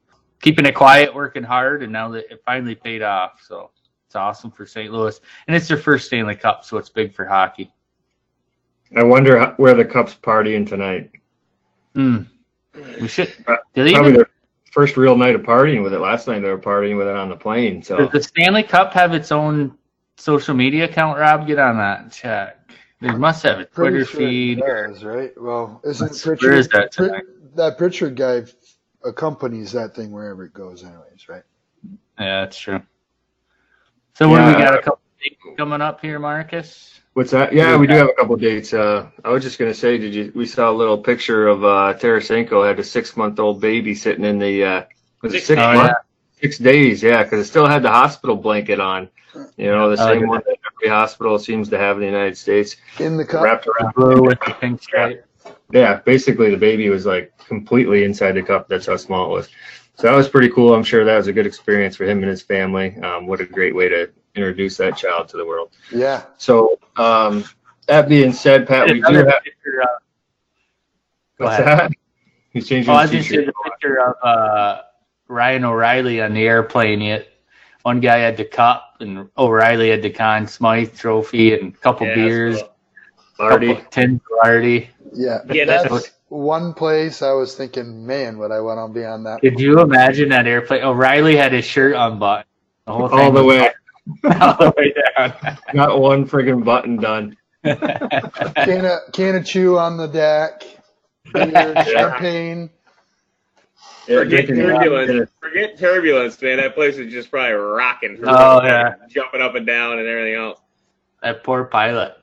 [0.41, 3.41] keeping it quiet, working hard, and now that it finally paid off.
[3.45, 3.71] So
[4.05, 4.91] it's awesome for St.
[4.91, 7.71] Louis, and it's their first Stanley Cup, so it's big for hockey.
[8.95, 11.11] I wonder where the Cup's partying tonight.
[11.93, 12.23] Hmm.
[13.01, 13.33] We should.
[13.47, 14.29] Uh, probably even, their
[14.71, 15.99] first real night of partying with it.
[15.99, 17.81] Last night they were partying with it on the plane.
[17.81, 19.77] So does the Stanley Cup have its own
[20.17, 21.17] social media account?
[21.17, 22.57] Rob, get on that and check.
[23.01, 24.59] They must have a Twitter sure feed.
[24.59, 25.31] Does, right?
[25.39, 27.07] Well, isn't Pritchard, is that, Pr-
[27.55, 28.43] that Pritchard guy
[29.07, 31.43] accompanies that thing wherever it goes, anyways, right?
[32.19, 32.81] Yeah, that's true.
[34.13, 34.73] So, what yeah, do we got?
[34.75, 36.99] A couple dates coming up here, Marcus.
[37.13, 37.53] What's that?
[37.53, 38.73] Yeah, we do have a couple dates.
[38.73, 40.31] Uh, I was just gonna say, did you?
[40.35, 44.63] We saw a little picture of uh, Tarasenko had a six-month-old baby sitting in the.
[44.63, 44.83] Uh,
[45.21, 45.89] was it six oh, months?
[45.89, 46.41] Yeah.
[46.41, 49.09] Six days, yeah, because it still had the hospital blanket on.
[49.55, 52.75] You know, the same one that every hospital seems to have in the United States.
[52.99, 53.43] In the cup?
[53.43, 53.93] Wrapped around.
[53.95, 55.26] Blue with the pink stripe.
[55.71, 58.67] Yeah, basically the baby was like completely inside the cup.
[58.69, 59.49] That's how small it was.
[59.95, 60.73] So that was pretty cool.
[60.73, 62.95] I'm sure that was a good experience for him and his family.
[62.97, 65.71] Um, what a great way to introduce that child to the world.
[65.91, 66.23] Yeah.
[66.37, 67.43] So um,
[67.87, 69.43] that being said, Pat, we do have.
[69.43, 69.87] Picture, uh,
[71.37, 71.91] what's that?
[72.51, 72.93] He's changing.
[72.93, 74.81] Oh, I just see the picture of uh,
[75.27, 77.01] Ryan O'Reilly on the airplane.
[77.01, 77.27] Yet
[77.81, 82.07] one guy had the cup, and O'Reilly had the Conn Smythe trophy and a couple
[82.07, 82.75] Yeah, beers, cool.
[83.39, 83.75] Marty.
[83.75, 84.89] couple tins of Lardy.
[85.17, 89.05] Yeah, Yeah, that's, that's- one place I was thinking, man, would I want to be
[89.05, 89.39] on that?
[89.41, 90.83] Could you imagine that airplane?
[90.83, 92.45] O'Reilly had his shirt unbuttoned.
[92.85, 93.71] The whole thing All the way.
[94.41, 95.33] all the way down.
[95.73, 97.35] Got one friggin' button done.
[97.63, 100.63] Can of can of chew on the deck,
[101.33, 102.69] beer, champagne.
[104.07, 105.31] Yeah, Forget turbulence.
[105.41, 106.57] Forget turbulence, man.
[106.57, 108.19] That place is just probably rocking.
[108.25, 108.95] Oh, yeah.
[109.09, 110.59] jumping up and down and everything else.
[111.21, 112.15] that poor pilot.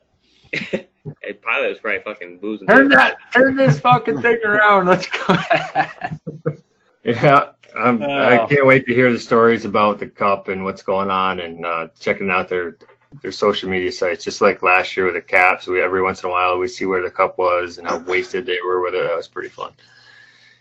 [1.22, 2.66] Hey, pilot was probably fucking boozing.
[2.66, 4.86] Turn that, turn this fucking thing around.
[4.86, 5.36] Let's go.
[7.04, 8.46] Yeah, I'm, I Oh.
[8.46, 11.88] can't wait to hear the stories about the cup and what's going on, and uh,
[12.00, 12.78] checking out their
[13.20, 14.24] their social media sites.
[14.24, 16.86] Just like last year with the Caps, we every once in a while we see
[16.86, 19.02] where the cup was and how wasted they were with it.
[19.06, 19.72] That was pretty fun.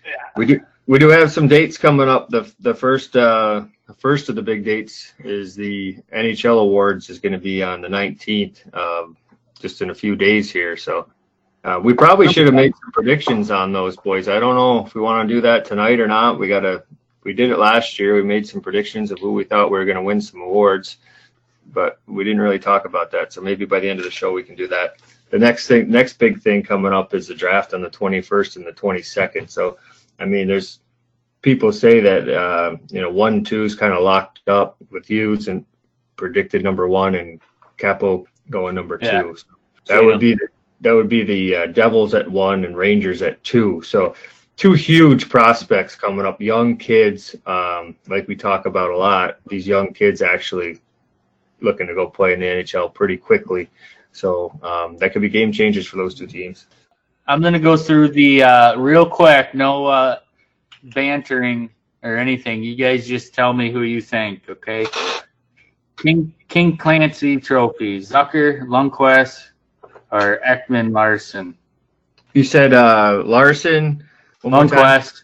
[0.06, 0.12] Yeah.
[0.36, 2.28] We do we do have some dates coming up.
[2.28, 7.20] The the first uh, the first of the big dates is the NHL awards is
[7.20, 9.16] going to be on the 19th, um,
[9.64, 10.78] just in a few days here.
[10.78, 11.10] So.
[11.66, 14.28] Uh, we probably should have made some predictions on those boys.
[14.28, 16.38] I don't know if we want to do that tonight or not.
[16.38, 16.84] We gotta.
[17.24, 18.16] We did it last year.
[18.16, 20.98] We made some predictions of who we thought we were going to win some awards,
[21.72, 23.32] but we didn't really talk about that.
[23.32, 25.02] So maybe by the end of the show we can do that.
[25.30, 28.68] The next thing, next big thing coming up is the draft on the 21st and
[28.68, 29.50] the 22nd.
[29.50, 29.78] So,
[30.20, 30.80] I mean, there's
[31.44, 35.48] people say that uh, you know one two is kind of locked up with Hughes
[35.48, 35.66] and
[36.16, 37.40] predicted number one and
[37.78, 39.22] Kaapo going number Yeah.
[39.22, 39.36] two.
[39.86, 40.48] So that would be the,
[40.82, 43.82] that would be the uh, Devils at one and Rangers at two.
[43.82, 44.16] So
[44.56, 49.38] two huge prospects coming up, young kids, um, like we talk about a lot.
[49.48, 50.80] These young kids actually
[51.62, 53.70] looking to go play in the NHL pretty quickly.
[54.12, 56.68] So um, that could be game changers for those two teams.
[57.28, 59.54] I'm gonna go through the uh, real quick.
[59.54, 60.20] No uh,
[60.84, 61.70] bantering
[62.04, 62.62] or anything.
[62.64, 64.42] You guys just tell me who you think.
[64.50, 64.86] Okay.
[65.98, 69.50] King King Clancy Trophy: Zucker, Lundqvist,
[70.12, 71.56] or Ekman-Larsson.
[72.34, 74.04] You said uh, Larsson.
[74.42, 74.64] One more.
[74.64, 75.24] Lundqvist.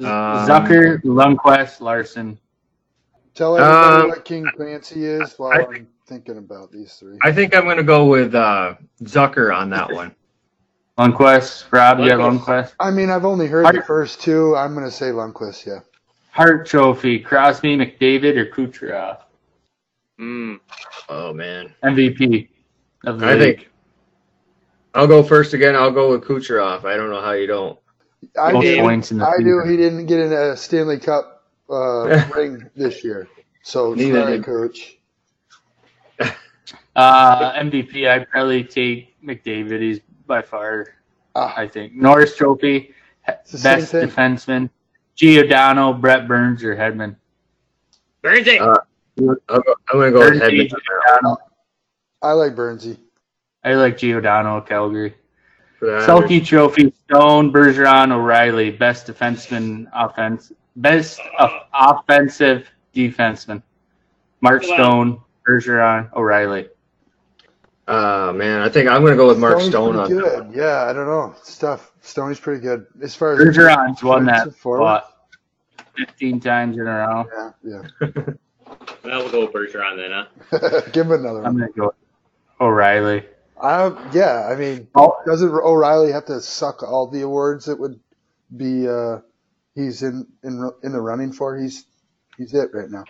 [0.00, 2.38] Um, Zucker, Lundqvist, Larsson.
[3.34, 7.18] Tell everybody Um, what King Clancy is while I I'm thinking about these three.
[7.22, 10.14] I think I'm going to go with uh, Zucker on that one.
[10.98, 11.72] Lundqvist.
[11.72, 12.44] Rob, you have Lundqvist.
[12.44, 12.72] Lundqvist.
[12.78, 14.54] I mean, I've only heard the first two.
[14.56, 15.80] I'm going to say Lundqvist, yeah.
[16.30, 19.18] Hart Trophy: Crosby, McDavid, or Kucherov.
[20.20, 20.60] Mm.
[21.08, 22.48] Oh man, MVP
[23.04, 23.56] of the I league.
[23.58, 23.70] think
[24.94, 25.74] I'll go first again.
[25.74, 26.84] I'll go with Kucherov.
[26.84, 27.78] I don't know how you don't.
[28.40, 28.76] I Most do.
[28.78, 29.44] points in the I season.
[29.44, 29.70] do.
[29.70, 33.28] He didn't get in a Stanley Cup uh, ring this year.
[33.62, 34.98] So Neither sorry, did- coach.
[36.96, 39.80] Uh, MVP, I'd probably take McDavid.
[39.80, 39.98] He's
[40.28, 40.86] by far,
[41.34, 41.92] Ah, I think.
[41.94, 42.94] Norris Trophy,
[43.26, 44.08] It's the same best thing.
[44.08, 44.70] defenseman.
[45.16, 47.16] Giordano, Brent Burns, or Hedman.
[48.22, 48.60] Burnsy.
[48.60, 48.80] Uh, I'll go,
[49.18, 51.36] I'm going to go with Burnsy, Hedman Giordano.
[52.22, 52.98] I like Burnsy.
[53.62, 55.14] I like Giordano, Calgary.
[55.80, 63.62] Selke Trophy, Stone, Bergeron, O'Reilly, best defenseman, offense, best uh, offensive defenseman.
[64.40, 66.68] Mark Stone, Bergeron, O'Reilly.
[67.86, 70.36] Uh, man, I think I'm going to go with Mark Stoney's Stone on pretty that
[70.36, 70.46] good.
[70.46, 70.54] one.
[70.54, 71.34] Yeah, I don't know.
[71.38, 71.92] It's tough.
[72.00, 75.28] Stoney's pretty good as far as Bergeron's won that defensive spot
[75.96, 77.52] 15 times in a row.
[77.62, 77.82] Yeah,
[79.04, 80.10] Well, we'll go with Bergeron then,
[80.60, 80.80] huh?
[80.92, 81.56] Give him another I'm one.
[81.58, 81.94] going to go
[82.60, 83.24] O'Reilly.
[83.60, 85.16] I, yeah, I mean, Oh.
[85.26, 87.98] doesn't O'Reilly have to suck all the awards that would
[88.56, 89.18] be uh,
[89.74, 91.56] he's in, in in the running for?
[91.58, 91.86] He's
[92.36, 93.04] he's it right now.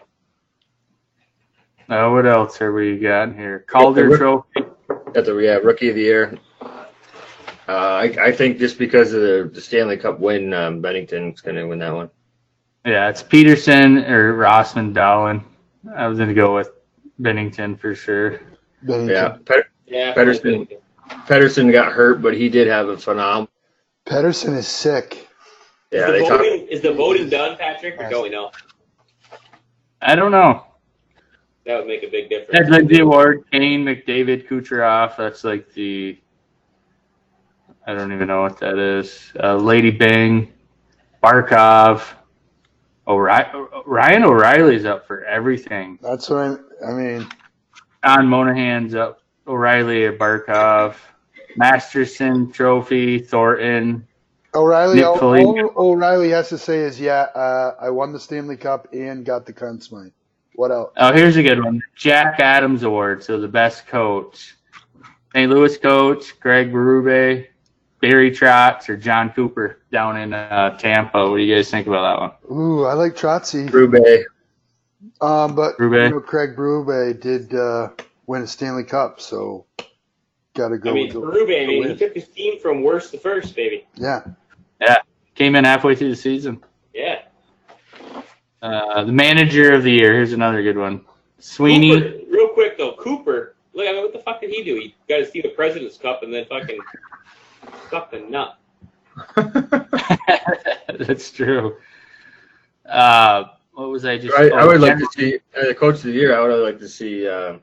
[1.89, 3.65] Uh, what else are we got here?
[3.69, 4.61] Calder Rick- Trophy.
[5.15, 6.39] At the yeah, rookie of the year.
[6.63, 6.87] Uh,
[7.69, 11.65] I, I think just because of the, the Stanley Cup win, um, Binnington's going to
[11.67, 12.11] win that one.
[12.85, 15.43] Yeah, it's Pettersson or Rasmus Dahlin.
[15.95, 16.71] I was going to go with
[17.21, 18.41] Binnington for sure.
[18.85, 19.09] Binnington.
[19.11, 20.15] Yeah, Pet- Yeah.
[20.15, 20.69] Pettersson.
[21.27, 23.49] Pettersson got hurt, but he did have a phenomenal.
[24.07, 25.29] Pettersson is sick.
[25.91, 26.39] Yeah, is, they the talk.
[26.39, 28.51] voting, is the voting done, Patrick, or don't we know?
[30.03, 30.67] I don't know.
[31.67, 32.69] That would make a big difference.
[32.69, 35.17] Ted the Award, Kane, McDavid, Kucherov.
[35.17, 36.19] That's like the.
[37.87, 39.33] I don't even know what that is.
[39.43, 40.53] Uh, Lady Byng,
[41.23, 42.03] Barkov.
[43.07, 45.99] O'Reilly, Ryan O'Reilly's up for everything.
[46.03, 46.65] That's what I'm.
[46.87, 47.29] I mean,
[48.03, 49.21] Don Monahan's up.
[49.47, 50.97] O'Reilly or Barkov.
[51.57, 54.07] Masterton Trophy, Thornton.
[54.55, 54.97] O'Reilly.
[54.97, 58.89] Nick All, all O'Reilly has to say is, yeah, uh, I won the Stanley Cup
[58.93, 60.13] and got the Conn Smythe.
[60.55, 60.93] What else?
[60.97, 61.83] Oh, here's a good one.
[61.97, 64.57] Jack Adams Award, so the best coach.
[65.35, 65.51] St.
[65.51, 67.47] Louis coach, Craig Berube,
[68.05, 71.31] Barry Trotz, or Jon Cooper down in uh, Tampa.
[71.31, 72.59] What do you guys think about that one?
[72.59, 73.71] Ooh, I like Trotsy.
[73.73, 73.95] Rube.
[75.23, 76.05] Um, but Berube.
[76.05, 77.89] you know, Craig Berube did uh,
[78.27, 79.65] win a Stanley Cup, so
[80.55, 80.91] got to go.
[80.91, 83.87] I mean, with the- I mean, he took his team from worst to first, baby.
[83.95, 84.21] yeah,
[84.81, 84.97] Yeah.
[85.35, 86.63] Came in halfway through the season.
[86.93, 87.23] Yeah.
[88.63, 90.13] Uh, the manager of the year.
[90.13, 91.05] Here's another good one.
[91.39, 91.91] Sweeney.
[92.01, 93.57] Cooper, real quick though, Cooper.
[93.73, 94.77] Look, I mean, what the fuck did he do?
[94.77, 96.79] He got his team the President's Cup and then fucking
[97.91, 98.59] sucked the nut.
[100.99, 101.77] That's true.
[102.87, 104.35] Uh, what was I just?
[104.35, 106.37] I, I oh, would like to see uh, the coach of the year.
[106.37, 107.59] I would like to see uh,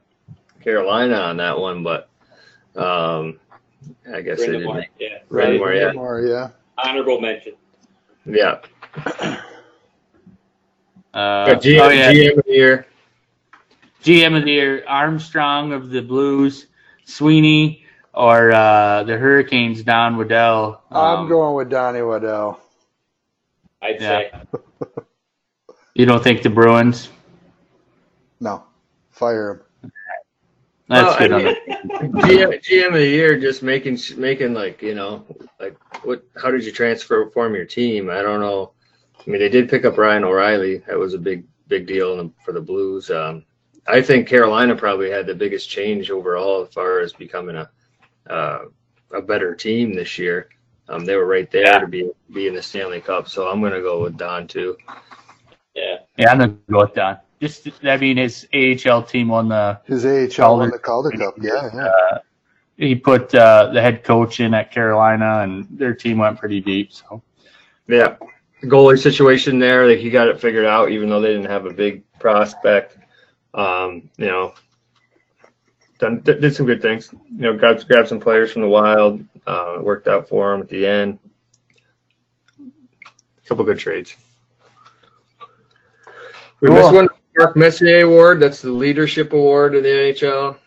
[0.61, 2.09] Carolina on that one, but
[2.75, 3.39] um,
[4.13, 4.65] I guess they Brandon didn't.
[4.65, 4.85] Moore.
[4.99, 5.17] Yeah.
[5.29, 5.93] Brind'Amour, yeah.
[5.93, 6.49] Moore, yeah.
[6.77, 7.53] Honorable mention.
[8.25, 8.61] Yeah,
[11.13, 12.87] Uh, GM, oh yeah, GM of the year.
[14.03, 16.67] GM of the year, Armstrong of the Blues,
[17.03, 17.80] Sweeney,
[18.13, 20.81] or uh, the Hurricanes, Don Waddell.
[20.91, 22.59] I'm Um, going with Donnie Waddell.
[23.81, 24.19] I'd Yeah.
[24.19, 24.31] say.
[25.93, 27.09] You don't think the Bruins?
[28.39, 28.63] No,
[29.11, 29.91] fire him.
[30.87, 31.31] That's Well, good.
[31.33, 31.55] I mean.
[32.21, 35.25] GM, GM of the year, just making making like you know
[35.59, 36.23] like what?
[36.41, 38.09] How did you transfer form your team?
[38.09, 38.73] I don't know.
[39.19, 40.77] I mean, they did pick up Ryan O'Reilly.
[40.87, 43.09] That was a big big deal in the, for the Blues.
[43.11, 43.45] Um,
[43.87, 47.69] I think Carolina probably had the biggest change overall as far as becoming a
[48.29, 48.59] uh,
[49.13, 50.49] a better team this year.
[50.89, 51.79] Um, they were right there Yeah.
[51.79, 53.27] to be be in the Stanley Cup.
[53.27, 54.77] So I'm going to go with Don too.
[55.73, 55.97] Yeah.
[56.17, 57.17] Yeah, I'm gonna go with Don.
[57.39, 59.79] Just I mean, his AHL team won the.
[59.85, 60.61] His AHL Calder.
[60.63, 61.35] won the Calder Cup.
[61.39, 62.17] Yeah, yeah.
[62.77, 66.91] He put uh, the head coach in at Carolina, and their team went pretty deep.
[66.91, 67.21] So
[67.87, 68.15] Yeah,
[68.63, 71.73] goalie situation there, like he got it figured out, even though they didn't have a
[71.73, 72.97] big prospect.
[73.53, 74.53] Um, you know,
[76.01, 77.13] done did some good things.
[77.13, 79.23] You know, got grabbed some players from the Wild.
[79.47, 81.19] Uh, worked out for him at the end.
[82.59, 84.15] A couple good trades.
[86.59, 86.77] We Cool.
[86.77, 87.07] missed one.
[87.37, 88.39] Mark Messier Award.
[88.41, 90.57] That's the leadership award in the NHL.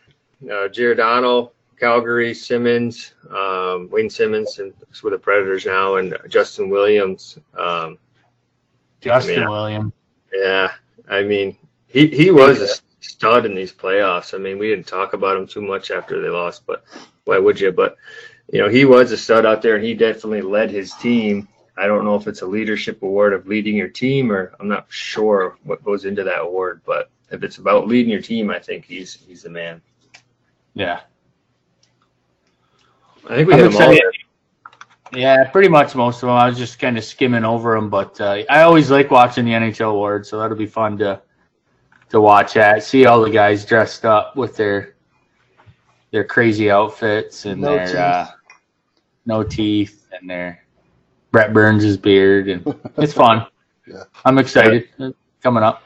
[0.51, 4.73] Uh, Giordano, Calgary, Simmonds, um, Wayne Simmonds, and
[5.03, 7.39] with the Predators now, and Justin Williams.
[7.59, 7.99] Um,
[9.01, 9.49] Justin Yeah.
[9.49, 9.93] William.
[10.33, 10.73] yeah,
[11.09, 11.57] I mean,
[11.87, 12.69] he he was a
[13.05, 14.35] stud in these playoffs.
[14.35, 16.85] I mean, we didn't talk about him too much after they lost, but
[17.25, 17.71] why would you?
[17.71, 17.97] But
[18.53, 21.49] you know, he was a stud out there, and he definitely led his team.
[21.77, 24.87] I don't know if it's a leadership award of leading your team, or I'm not
[24.89, 26.83] sure what goes into that award.
[26.87, 29.83] But if it's about leading your team, I think he's he's the man.
[30.75, 31.01] Yeah.
[33.29, 33.99] I think we them all.
[35.13, 36.37] Yeah, pretty much most of them.
[36.37, 39.53] I was just kind of skimming over them, but uh, I always like watching the
[39.53, 41.23] NHL awards, so that'll be fun to
[42.15, 42.83] to watch at.
[42.83, 44.95] See all the guys dressed up with their
[46.13, 47.97] their crazy outfits and No their teeth.
[47.97, 48.27] Uh,
[49.27, 50.65] no teeth and their
[51.33, 53.47] Brent Burns' beard, and it's fun.
[53.87, 54.05] Yeah.
[54.25, 54.89] I'm excited.
[55.43, 55.83] Coming up.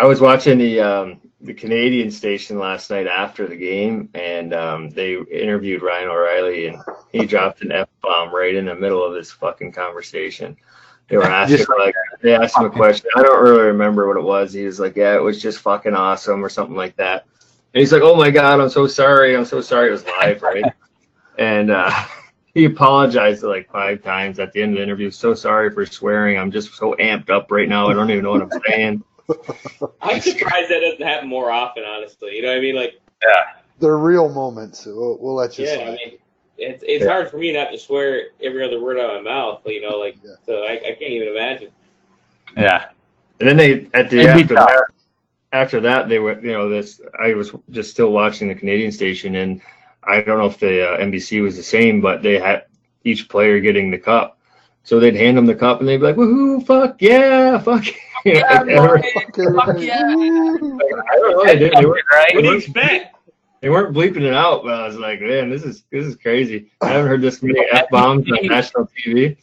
[0.00, 4.90] I was watching the um, the Canadian station last night after the game, and um,
[4.90, 6.78] they interviewed Ryan O'Reilly, and
[7.12, 10.56] he dropped an f bomb right in the middle of this fucking conversation.
[11.08, 13.08] They were asking Just- like they asked him a question.
[13.16, 14.52] I don't really remember what it was.
[14.52, 17.26] He was like, "Yeah, it was just fucking awesome" or something like that.
[17.74, 19.36] And he's like, "Oh my god, I'm so sorry.
[19.36, 19.88] I'm so sorry.
[19.88, 20.64] It was live, right?"
[21.38, 21.90] and uh,
[22.54, 25.10] he apologized like five times at the end of the interview.
[25.10, 26.38] So sorry for swearing.
[26.38, 27.88] I'm just so amped up right now.
[27.88, 29.04] I don't even know what I'm saying.
[30.00, 32.34] I'm surprised that doesn't happen more often, honestly.
[32.36, 32.74] You know what I mean?
[32.74, 33.00] Like,
[33.78, 34.86] They're real moments.
[34.86, 35.98] We'll, we'll let you yeah, I slide.
[36.04, 36.18] mean,
[36.58, 37.10] it's it's Yeah.
[37.10, 39.62] hard for me not to swear every other word out of my mouth.
[39.66, 40.32] You know, like, Yeah.
[40.44, 41.70] so I, I can't even imagine.
[42.56, 42.86] Yeah.
[43.40, 44.82] And then they at the It'd be after that,
[45.52, 49.36] after that they were you know this I was just still watching the Canadian station
[49.36, 49.60] and
[50.04, 52.64] I don't know if the uh, NBC was the same but they had
[53.04, 54.38] each player getting the cup
[54.84, 57.84] so they'd hand them the cup and they'd be like woohoo fuck yeah fuck
[58.24, 58.68] you know, Yeah, like,
[59.38, 60.02] every- Fuck yeah.
[60.16, 60.80] Woo.
[60.80, 62.34] I don't know they, did, they, weren't, Right?
[62.34, 63.14] What do you expect?
[63.60, 66.70] They weren't bleeping it out but I was like man this is this is crazy
[66.80, 69.36] I haven't heard this many f bombs on national TV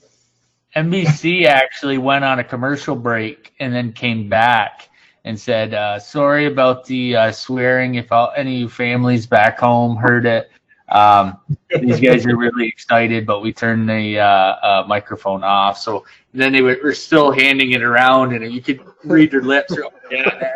[0.76, 4.90] NBC actually went on a commercial break and then came back
[5.24, 7.96] and said, uh, "Sorry about the uh, swearing.
[7.96, 10.52] If all, any of you families back home heard it,
[10.90, 11.38] um,
[11.80, 16.52] these guys are really excited, but we turned the uh, uh, microphone off." So then
[16.52, 19.76] they were, were still handing it around, and you could read their lips.
[20.12, 20.52] yeah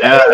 [0.00, 0.28] Yeah.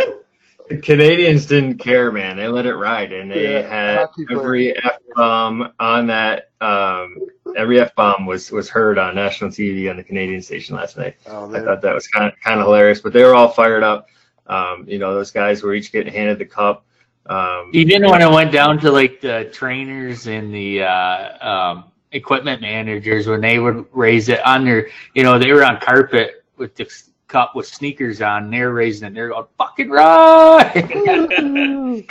[0.69, 0.77] Yeah.
[0.77, 2.37] The Canadians didn't care, man.
[2.37, 6.51] They let it ride, and they Yeah, had every f bomb on that.
[6.61, 7.17] Um,
[7.57, 11.17] every f bomb was was heard on national TV on the Canadian station last night.
[11.27, 13.83] Oh, I thought that was kind of kind of hilarious, but they were all fired
[13.83, 14.09] up.
[14.47, 16.85] Um, you know, those guys were each getting handed the cup.
[17.27, 22.61] Um, Even when it went down to like the trainers and the uh, um, equipment
[22.61, 26.75] managers, when they would raise it on their, you know, they were on carpet with
[26.77, 26.85] the
[27.29, 28.45] cup with sneakers on.
[28.45, 29.15] And They're raising it.
[29.15, 30.73] They're going fucking right.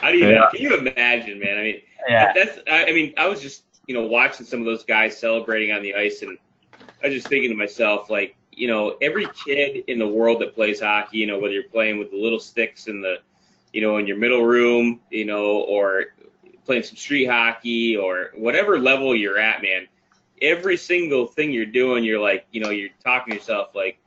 [0.00, 0.48] How do you yeah.
[0.50, 1.58] can you imagine, man?
[1.58, 2.32] I mean, yeah.
[2.34, 5.70] that's I, I mean, I was just you know watching some of those guys celebrating
[5.70, 6.36] on the ice, and
[7.02, 10.54] I was just thinking to myself, like, you know, every kid in the world that
[10.54, 13.16] plays hockey, you know, whether you're playing with the little sticks in the,
[13.72, 16.06] you know, in your middle room, you know, or
[16.64, 19.88] playing some street hockey or whatever level you're at, man,
[20.40, 23.98] every single thing you're doing, you're like, you know, you're talking to yourself like,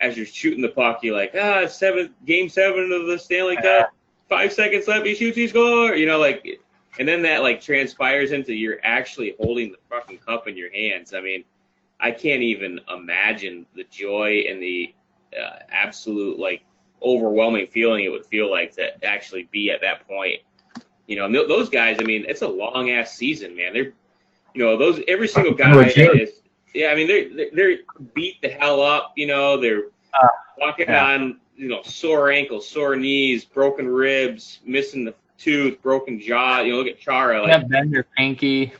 [0.00, 3.92] as you're shooting the puck, you're like, ah, seven, game seven of the Stanley Cup,
[4.28, 6.60] five seconds left, he shoots, he score, you know, like,
[6.98, 11.12] and then that like transpires into you're actually holding the fucking cup in your hands.
[11.12, 11.44] I mean,
[12.00, 14.94] I can't even imagine the joy and the
[15.36, 16.62] uh, absolute like
[17.02, 20.40] overwhelming feeling it would feel like to actually be at that point.
[21.06, 21.98] You know, those guys.
[22.00, 23.74] I mean, it's a long ass season, man.
[23.74, 23.92] They're,
[24.54, 26.30] you know, those every single guy is.
[26.74, 27.78] Yeah, I mean, they're they're
[28.14, 29.12] beat the hell up.
[29.16, 31.06] You know, they're uh, walking yeah.
[31.06, 36.60] on you know sore ankles, sore knees, broken ribs, missing the tooth, broken jaw.
[36.60, 37.42] You know, look at Chara.
[37.42, 38.72] Like, yeah, bend your pinky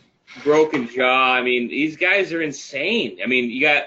[0.43, 1.35] broken jaw.
[1.35, 3.19] I mean, these guys are insane.
[3.23, 3.85] I mean, you got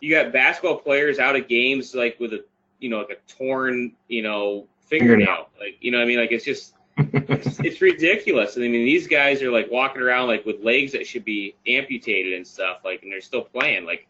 [0.00, 2.44] you got basketball players out of games like with a
[2.78, 5.48] you know like a torn you know fingernail.
[5.58, 6.74] Like you know I mean like it's just
[7.12, 8.56] it's, it's ridiculous.
[8.56, 11.54] And I mean these guys are like walking around like with legs that should be
[11.66, 14.06] amputated and stuff like and they're still playing like.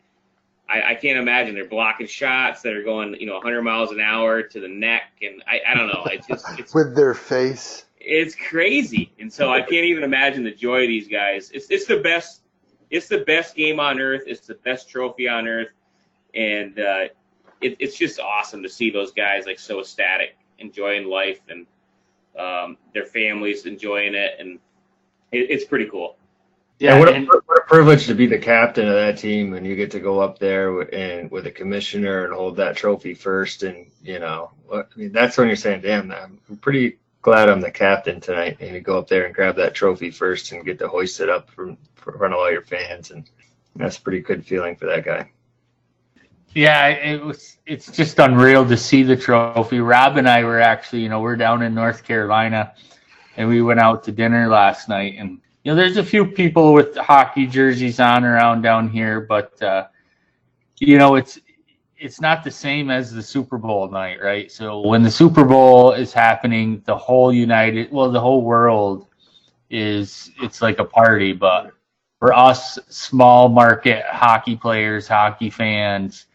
[0.68, 3.98] I, I can't imagine they're blocking shots that are going, you know, 100 miles an
[3.98, 6.04] hour to the neck, and I, I don't know.
[6.06, 9.12] It's just it's, with their face it's crazy.
[9.18, 11.50] And so I can't even imagine the joy of these guys.
[11.52, 12.40] It's it's the best
[12.88, 14.22] it's the best game on earth.
[14.26, 15.70] It's the best trophy on earth,
[16.34, 17.04] and uh,
[17.60, 21.66] it, it's just awesome to see those guys like so ecstatic, enjoying life, and
[22.38, 24.58] um, their families enjoying it, and
[25.32, 26.16] it, it's pretty cool.
[26.78, 29.76] Yeah, what a, what a, privilege to be the captain of that team, and you
[29.76, 33.62] get to go up there with, and with a commissioner and hold that trophy first,
[33.62, 37.70] and you know, I mean, that's when you're saying, "Damn, I'm pretty glad I'm the
[37.70, 40.88] captain tonight and you go up there and grab that trophy first and get to
[40.88, 43.28] hoist it up from in front of all your fans and
[43.76, 45.30] that's a pretty good feeling for that guy.
[46.54, 47.56] Yeah, it was.
[47.66, 49.78] It's just unreal to see the trophy.
[49.78, 52.74] Rob and I were actually, you know, we're down in North Carolina,
[53.36, 55.14] and we went out to dinner last night.
[55.18, 59.62] And you know, there's a few people with hockey jerseys on around down here, but
[59.62, 59.86] uh,
[60.78, 61.38] you know, it's
[61.96, 64.50] it's not the same as the Super Bowl night, right?
[64.50, 69.06] So when the Super Bowl is happening, the whole United, well, the whole world
[69.68, 71.32] is it's like a party.
[71.32, 71.72] But
[72.18, 76.26] for us, small market hockey players, hockey fans,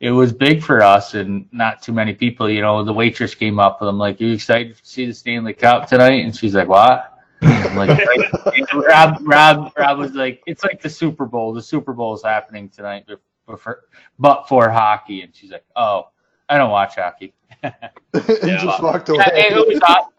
[0.00, 2.48] it was big for us and not too many people.
[2.50, 5.54] You know, the waitress came up and I'm like, "You excited to see the Stanley
[5.54, 7.98] Cup tonight?" And she's like, "What?" I'm like,
[8.72, 11.52] Rob, Rob, Rob was like, "It's like the Super Bowl.
[11.52, 13.06] The Super Bowl is happening tonight."
[13.46, 13.84] but for,
[14.18, 15.22] but for hockey.
[15.22, 16.08] And she's like, oh,
[16.48, 17.34] I don't watch hockey.
[17.64, 17.72] yeah,
[18.12, 19.24] just walked away.
[19.26, 20.12] Yeah, it, was awesome.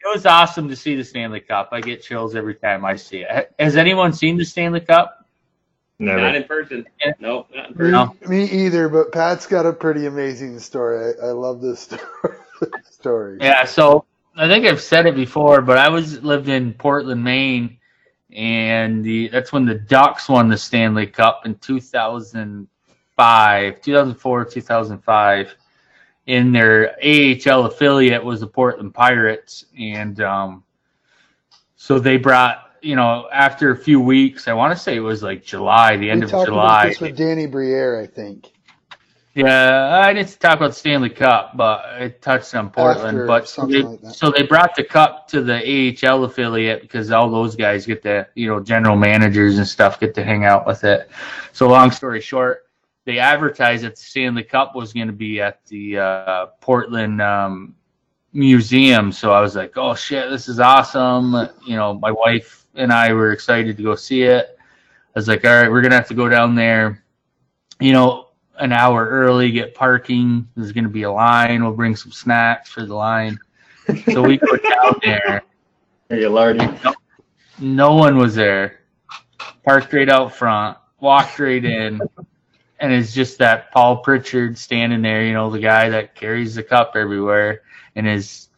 [0.00, 1.70] it was awesome to see the Stanley Cup.
[1.72, 3.52] I get chills every time I see it.
[3.58, 5.21] Has anyone seen the Stanley Cup?
[5.98, 6.20] Never.
[6.20, 6.86] Not in person.
[7.20, 8.10] No, not in person.
[8.28, 11.14] Me, me, either, but Pat's got a pretty amazing story.
[11.22, 11.88] I, I love this
[12.90, 13.38] story.
[13.40, 14.04] Yeah, so
[14.36, 17.78] I think I've said it before, but I was lived in Portland, Maine,
[18.34, 25.54] and the that's when the Ducks won the Stanley Cup in 2005, 2004, 2005.
[26.26, 30.64] In their AHL affiliate was the Portland Pirates, and um,
[31.76, 34.48] so they brought you know after a few weeks.
[34.48, 36.82] I want to say it was like July, the end we of July.
[36.82, 38.52] About this with Danny Briere, I think.
[39.34, 43.16] Yeah, I didn't talk about the Stanley Cup, but it touched on Portland.
[43.16, 47.10] After but so they, like so they brought the cup to the AHL affiliate because
[47.10, 50.66] all those guys get to, you know, general managers and stuff get to hang out
[50.66, 51.10] with it.
[51.52, 52.66] So long story short,
[53.06, 57.74] they advertised that the Stanley Cup was going to be at the uh, Portland um,
[58.34, 59.12] Museum.
[59.12, 61.48] So I was like, oh shit, this is awesome.
[61.66, 64.56] You know, my wife and I were excited to go see it.
[64.58, 67.04] I was like, all right, we're going to have to go down there,
[67.80, 68.28] you know,
[68.58, 70.48] an hour early, get parking.
[70.56, 71.62] There's going to be a line.
[71.62, 73.38] We'll bring some snacks for the line.
[74.12, 75.42] So we go down there.
[76.08, 76.66] Hey, you lardy.
[76.84, 76.94] No,
[77.58, 78.80] no one was there.
[79.64, 82.00] Parked right out front, walked right in
[82.82, 86.64] and it's just that Paul Pritchard standing there, you know, the guy that carries the
[86.64, 87.62] cup everywhere,
[87.94, 88.48] and his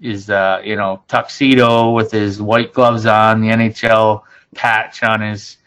[0.00, 4.22] his uh, you know tuxedo with his white gloves on, the NHL
[4.54, 5.58] patch on his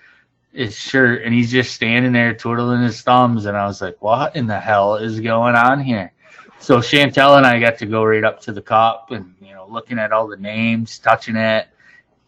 [0.51, 4.35] his shirt, and he's just standing there twiddling his thumbs, and I was like, what
[4.35, 6.11] in the hell is going on here?
[6.59, 9.67] So Chantel and I got to go right up to the cop and you know
[9.69, 11.67] looking at all the names, touching it,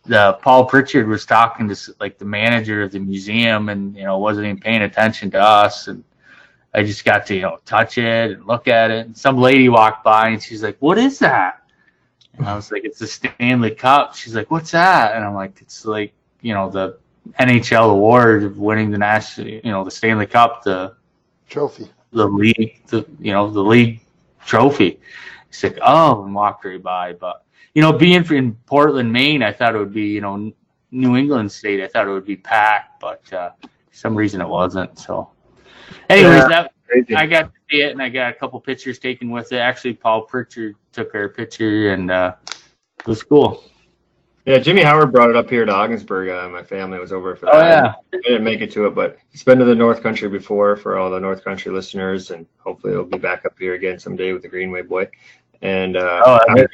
[0.05, 4.17] the Paul Pritchard was talking to like the manager of the museum, and you know
[4.19, 5.87] wasn't even paying attention to us.
[5.87, 6.03] And
[6.73, 9.05] I just got to you know touch it and look at it.
[9.07, 11.61] And some lady walked by and she's like, "What is that?"
[12.37, 15.61] And I was like, "It's the Stanley Cup." She's like, "What's that?" And I'm like,
[15.61, 16.97] "It's like you know the
[17.39, 20.95] NHL award of winning the national, you know, the Stanley Cup, the
[21.49, 24.01] trophy, the league, the you know the league
[24.45, 24.99] trophy."
[25.47, 27.13] He's like, "Oh," and walked right by.
[27.13, 27.43] But
[27.73, 30.51] you know, being in Portland, Maine, I thought it would be you know
[30.91, 31.81] New England State.
[31.81, 34.97] I thought it would be packed, but uh, for some reason it wasn't.
[34.99, 35.29] So,
[36.09, 37.15] anyways, yeah, that crazy.
[37.15, 39.57] I got to see it, and I got a couple pictures taken with it.
[39.57, 42.35] Actually, Paul Pritchard took our picture, and uh,
[42.99, 43.63] it was cool.
[44.45, 46.29] Yeah, Jimmy Howard brought it up here to Ogdensburg.
[46.29, 47.55] Uh, my family was over for that.
[47.55, 50.29] Oh yeah, I didn't make it to it, but he's been to the North Country
[50.29, 53.97] before for all the North Country listeners, and hopefully he'll be back up here again
[53.97, 55.09] someday with the Greenway boy.
[55.63, 56.65] And uh, oh, I,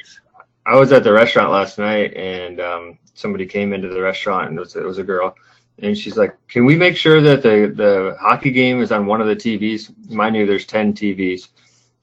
[0.66, 4.58] I, was at the restaurant last night, and um, somebody came into the restaurant, and
[4.58, 5.34] it was, it was a girl,
[5.78, 9.20] and she's like, "Can we make sure that the the hockey game is on one
[9.20, 11.48] of the TVs?" Mind you, there's ten TVs.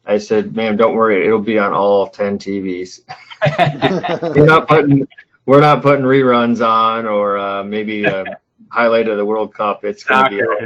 [0.05, 3.01] I said, "Ma'am, don't worry, it'll be on all ten TVs.
[4.35, 5.07] we're not putting
[5.45, 8.39] we're not putting reruns on or uh, maybe a
[8.69, 9.83] highlight of the World Cup.
[9.83, 10.57] It's gonna be all,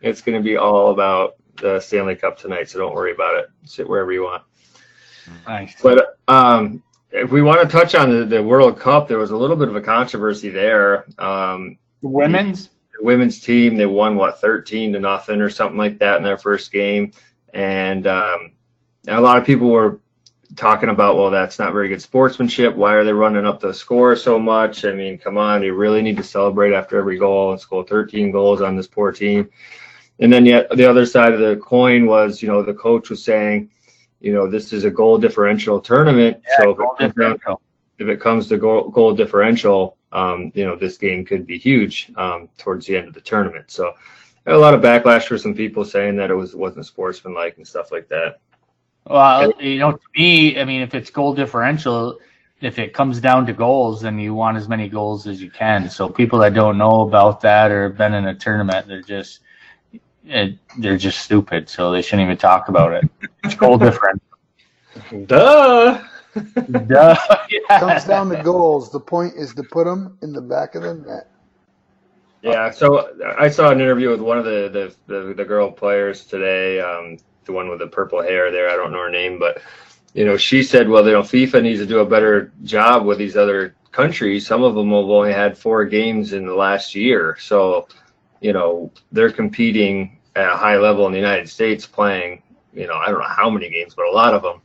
[0.00, 2.68] it's gonna be all about the Stanley Cup tonight.
[2.68, 3.50] So don't worry about it.
[3.64, 4.42] Sit wherever you want."
[5.46, 5.74] Nice.
[5.80, 9.36] But um, if we want to touch on the, the World Cup, there was a
[9.36, 11.04] little bit of a controversy there.
[11.18, 12.68] Um, the women's
[12.98, 16.38] the women's team they won what 13 to nothing or something like that in their
[16.38, 17.12] first game,
[17.54, 18.52] and um,
[19.08, 20.00] a lot of people were
[20.54, 22.76] talking about, well, that's not very good sportsmanship.
[22.76, 24.84] Why are they running up the score so much?
[24.84, 28.30] I mean, come on, you really need to celebrate after every goal and score 13
[28.30, 29.48] goals on this poor team.
[30.18, 33.24] And then yet the other side of the coin was, you know, the coach was
[33.24, 33.70] saying
[34.22, 36.40] you know, this is a goal differential tournament.
[36.48, 37.38] Yeah, so if it, down,
[37.98, 42.12] if it, comes to goal, goal differential, um, you know, this game could be huge
[42.16, 43.70] um, towards the end of the tournament.
[43.70, 43.94] So
[44.46, 47.92] a lot of backlash for some people saying that it was wasn't sportsmanlike and stuff
[47.92, 48.40] like that.
[49.06, 52.18] Well, you know, to me, I mean, if it's goal differential,
[52.60, 55.90] if it comes down to goals, then you want as many goals as you can.
[55.90, 59.40] So people that don't know about that or have been in a tournament, they're just
[60.24, 63.10] they're just stupid, so they shouldn't even talk about it.
[63.42, 64.22] It's goal different.
[65.26, 66.02] Duh.
[66.34, 67.16] Duh.
[67.50, 67.80] Yeah.
[67.80, 68.90] Comes down to goals.
[68.90, 71.28] The point is to put them in the back of the net.
[72.40, 72.70] Yeah.
[72.70, 76.80] So I saw an interview with one of the the, the, the girl players today.
[76.80, 78.70] Um, the one with the purple hair there.
[78.70, 79.60] I don't know her name, but
[80.14, 83.18] you know, she said, well, you know, FIFA needs to do a better job with
[83.18, 84.46] these other countries.
[84.46, 87.88] Some of them have only had four games in the last year, so
[88.40, 92.42] you know, they're competing at a high level in the United States, playing,
[92.74, 94.60] you know, I don't know how many games, but a lot of them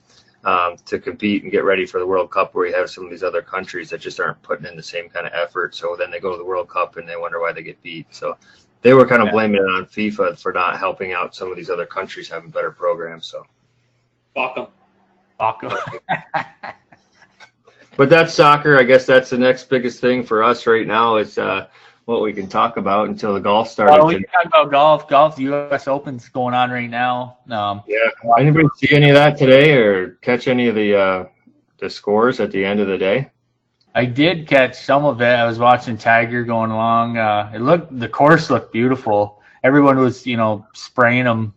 [0.48, 3.10] um, to compete and get ready for the World Cup, where you have some of
[3.10, 5.76] these other countries that just aren't putting in the same kind of effort.
[5.76, 8.07] So then they go to the World Cup and they wonder why they get beat.
[8.11, 8.38] So
[8.82, 9.34] they were kind of yeah.
[9.34, 12.72] blaming it on FIFA for not helping out some of these other countries having better
[12.72, 13.28] programs.
[13.28, 13.45] So
[14.34, 14.68] fuck them.
[15.38, 15.78] Fuck them.
[17.98, 18.80] but that's soccer.
[18.80, 21.18] I guess that's the next biggest thing for us right now.
[21.18, 21.68] Is uh,
[22.08, 23.92] what we can talk about until the golf starts.
[23.92, 25.10] Well, we can talk about golf.
[25.10, 25.90] Golf, the U.S.
[25.90, 27.40] Open's going on right now.
[27.50, 27.98] Um, yeah.
[28.40, 31.26] Anybody see any of that today, or catch any of the uh,
[31.80, 33.30] the scores at the end of the day?
[33.94, 35.26] I did catch some of it.
[35.26, 37.18] I was watching Tiger going along.
[37.18, 39.42] Uh, it looked the course looked beautiful.
[39.66, 41.54] Everyone was, you know, spraying them.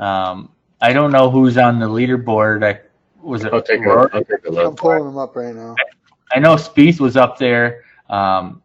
[0.00, 0.50] Um,
[0.80, 2.64] I don't know who's on the leaderboard.
[2.64, 2.80] I
[3.22, 3.54] was it.
[3.54, 4.66] I'll take, a, I'll take a look.
[4.66, 5.76] I'm pulling them up right now.
[5.78, 7.84] I, I know Spieth was up there.
[8.10, 8.60] Um,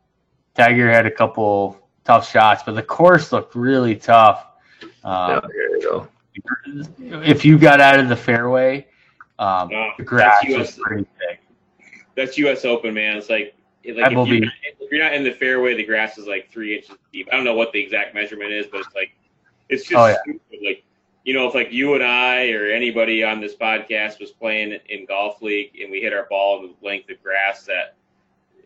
[0.59, 4.45] Tiger had a couple tough shots, but the course looked really tough.
[5.03, 6.07] Um, yeah, here you go.
[7.23, 8.87] If you got out of the fairway,
[9.37, 11.41] um, no, the grass was pretty thick.
[12.15, 12.65] That's U.S.
[12.65, 13.15] Open, man.
[13.15, 13.55] It's like,
[13.85, 16.75] like if, you're not, if, you're not, in the fairway, the grass is like three
[16.75, 17.29] inches deep.
[17.31, 19.11] I don't know what the exact measurement is, but it's like
[19.69, 20.17] it's just oh, yeah.
[20.23, 20.59] stupid.
[20.61, 20.83] Like
[21.23, 25.05] you know, if like you and I or anybody on this podcast was playing in
[25.05, 27.95] golf league and we hit our ball in the length of grass that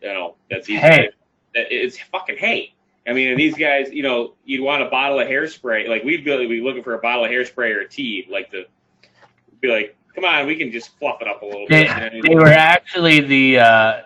[0.02, 0.80] you know that's easy.
[0.80, 1.10] Hey
[1.54, 2.74] it's fucking hay.
[3.06, 5.88] I mean, these guys, you know, you'd want a bottle of hairspray.
[5.88, 8.64] Like we'd be, be looking for a bottle of hairspray or a tea, like to
[9.60, 12.24] be like, come on, we can just fluff it up a little they, bit.
[12.26, 14.02] They were actually the uh,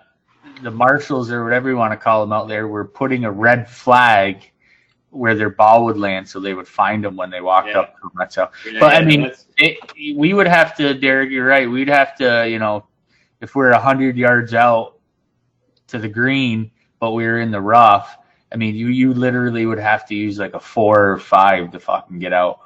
[0.63, 3.71] the marshals or whatever you want to call them out there were putting a red
[3.71, 4.51] flag
[5.11, 7.81] where their ball would land, so they would find them when they walked yeah.
[7.81, 8.27] up to them.
[8.31, 9.79] So, yeah, but I mean, it,
[10.17, 11.31] we would have to, Derek.
[11.31, 11.69] You're right.
[11.71, 12.87] We'd have to, you know,
[13.41, 14.99] if we're a hundred yards out
[15.87, 16.71] to the green
[17.01, 18.19] but we were in the rough.
[18.53, 21.81] I mean, you you literally would have to use like a four or five to
[21.81, 22.61] fucking get out.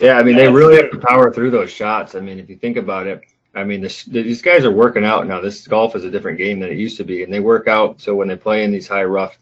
[0.00, 2.14] yeah, I mean, they really have to power through those shots.
[2.14, 3.22] I mean, if you think about it,
[3.54, 5.40] I mean, this, these guys are working out now.
[5.40, 8.00] This golf is a different game than it used to be, and they work out
[8.00, 9.38] so when they play in these high rough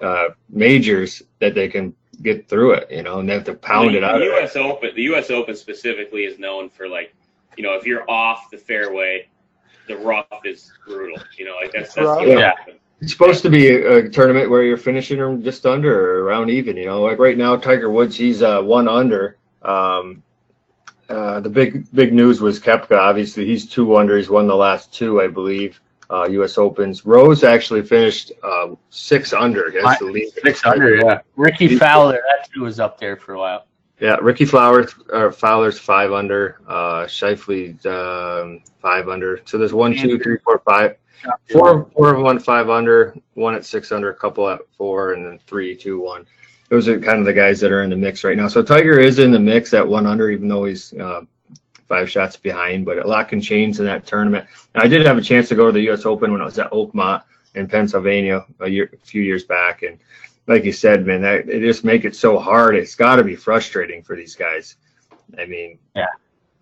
[0.00, 3.94] uh, majors that they can get through it, you know, and they have to pound
[3.94, 4.18] the, it out.
[4.18, 4.56] The U.S.
[4.56, 5.30] Open, the U.S.
[5.30, 7.14] Open specifically is known for like,
[7.56, 9.28] you know, if you're off the fairway,
[9.90, 11.22] the rough is brutal.
[11.36, 12.28] You know, like that's, that's Right.
[12.28, 12.52] yeah.
[13.00, 16.50] It's supposed to be a, a tournament where you're finishing them just under or around
[16.50, 16.76] even.
[16.76, 19.36] You know, like right now, Tiger Woods, he's uh, one under.
[19.62, 20.22] Um,
[21.08, 22.96] uh, the big big news was Koepka.
[22.96, 24.16] Obviously, he's two under.
[24.16, 25.80] He's won the last two, I believe.
[26.08, 26.58] Uh, U.S.
[26.58, 27.06] Opens.
[27.06, 30.28] Rose actually finished uh, six under against the lead.
[30.42, 31.20] Six under, yeah.
[31.36, 33.66] Rickie Fowler, that who was up there for a while.
[34.00, 36.58] Yeah, Rickie Flowers or Fowler's five under.
[36.66, 39.40] Uh, Schauffele's um, five under.
[39.44, 40.96] So there's one, two, three, four, five.
[41.50, 43.14] Four, four of one, five under.
[43.34, 44.10] One at six under.
[44.10, 46.26] A couple at four, and then three, two, one.
[46.70, 48.48] Those are kind of the guys that are in the mix right now.
[48.48, 51.22] So Tiger is in the mix at one under, even though he's uh,
[51.86, 52.86] five shots behind.
[52.86, 54.46] But a lot can change in that tournament.
[54.74, 56.06] And I did have a chance to go to the U.S.
[56.06, 57.22] Open when I was at Oakmont
[57.54, 59.98] in Pennsylvania a year, a few years back, and
[60.50, 62.74] like you said, man, that, they just make it so hard.
[62.74, 64.74] It's got to be frustrating for these guys.
[65.38, 66.08] I mean, Yeah.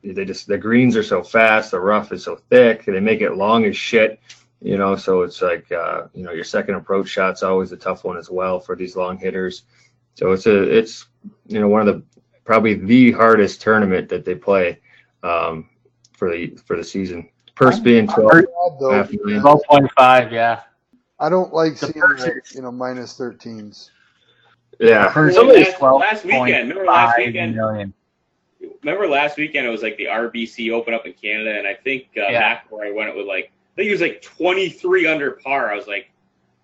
[0.05, 3.35] they just the greens are so fast, the rough is so thick, they make it
[3.35, 4.20] long as shit.
[4.60, 8.05] You know, so it's like uh, you know your second approach shot's always a tough
[8.05, 9.62] one as well for these long hitters.
[10.16, 11.06] So it's a it's
[11.47, 12.02] you know one of the
[12.44, 14.81] probably the hardest tournament that they play
[15.23, 15.70] um,
[16.12, 17.28] for the for the season.
[17.55, 19.05] Purse being twelve though.
[19.40, 20.62] Twelve point five, yeah.
[21.20, 23.90] I don't like The seeing first- the, you know minus 13s.
[24.78, 27.57] Yeah, First Well, is last- last weekend, remember last weekend?
[27.57, 27.93] million.
[28.85, 32.07] Remember last weekend it was like the RBC Open up in Canada, and I think
[32.16, 32.61] uh, Yeah.
[32.70, 35.73] McIlroy went it with like I think he was like 23 under par.
[35.73, 36.11] I was like,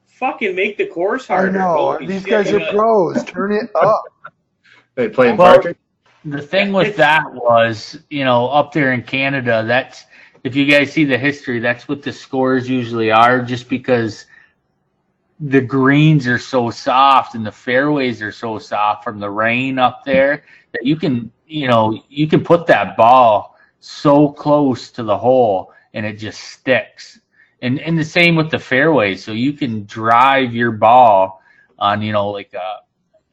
[0.06, 1.52] fucking make the course I harder.
[1.52, 3.24] know Holy these shit, guys are pros.
[3.24, 4.02] Turn it up.
[4.94, 5.76] they playing Well, partridge.
[6.24, 10.04] The thing with that was, you know, up there in Canada, that's
[10.42, 14.24] if you guys see the history, that's what the scores usually are, just because
[15.40, 20.04] the greens are so soft and the fairways are so soft from the rain up
[20.04, 25.16] there that you can, you know, you can put that ball so close to the
[25.16, 27.20] hole and it just sticks.
[27.62, 31.40] And and the same with the fairways, so you can drive your ball
[31.78, 32.80] on, you know, like a,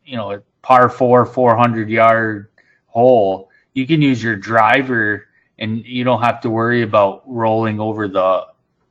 [0.05, 2.49] you know, a par four, four hundred yard
[2.85, 5.27] hole, you can use your driver
[5.59, 8.45] and you don't have to worry about rolling over the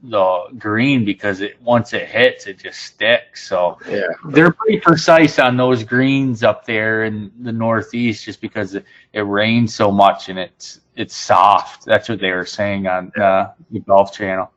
[0.04, 3.48] the green because it once it hits it just sticks.
[3.48, 8.74] So Yeah, they're pretty precise on those greens up there in the northeast just because
[8.74, 11.84] it, it rains so much and it's it's soft.
[11.84, 14.50] That's what they were saying on uh, the golf channel.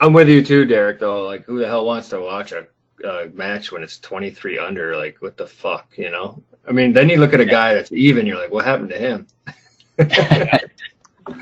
[0.00, 0.98] I'm with you too, Derek.
[0.98, 2.66] Though, like, who the hell wants to watch a
[3.06, 4.96] uh, match when it's 23 under?
[4.96, 6.42] Like, what the fuck, you know?
[6.66, 8.26] I mean, then you look at a guy that's even.
[8.26, 9.26] You're like, what happened to him?
[9.98, 10.08] God,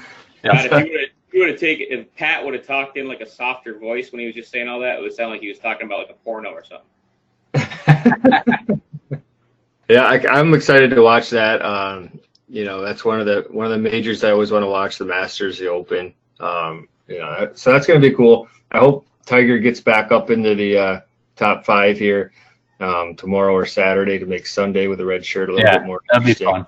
[0.44, 1.07] if you would have
[1.38, 4.18] you would have taken if Pat would have talked in like a softer voice when
[4.20, 6.10] he was just saying all that, it would sound like he was talking about like
[6.10, 6.88] a porno or something.
[9.88, 11.64] Yeah, I, I'm excited to watch that.
[11.64, 14.66] Um, you know, that's one of the one of the majors I always want to
[14.68, 14.98] watch.
[14.98, 16.12] The Masters, the Open.
[16.40, 18.48] Um, you know, so that's going to be cool.
[18.70, 21.00] I hope Tiger gets back up into the uh,
[21.36, 22.32] top five here
[22.80, 25.86] um, tomorrow or Saturday to make Sunday with a red shirt a little Yeah, bit
[25.86, 26.00] more.
[26.12, 26.66] That'd be fun.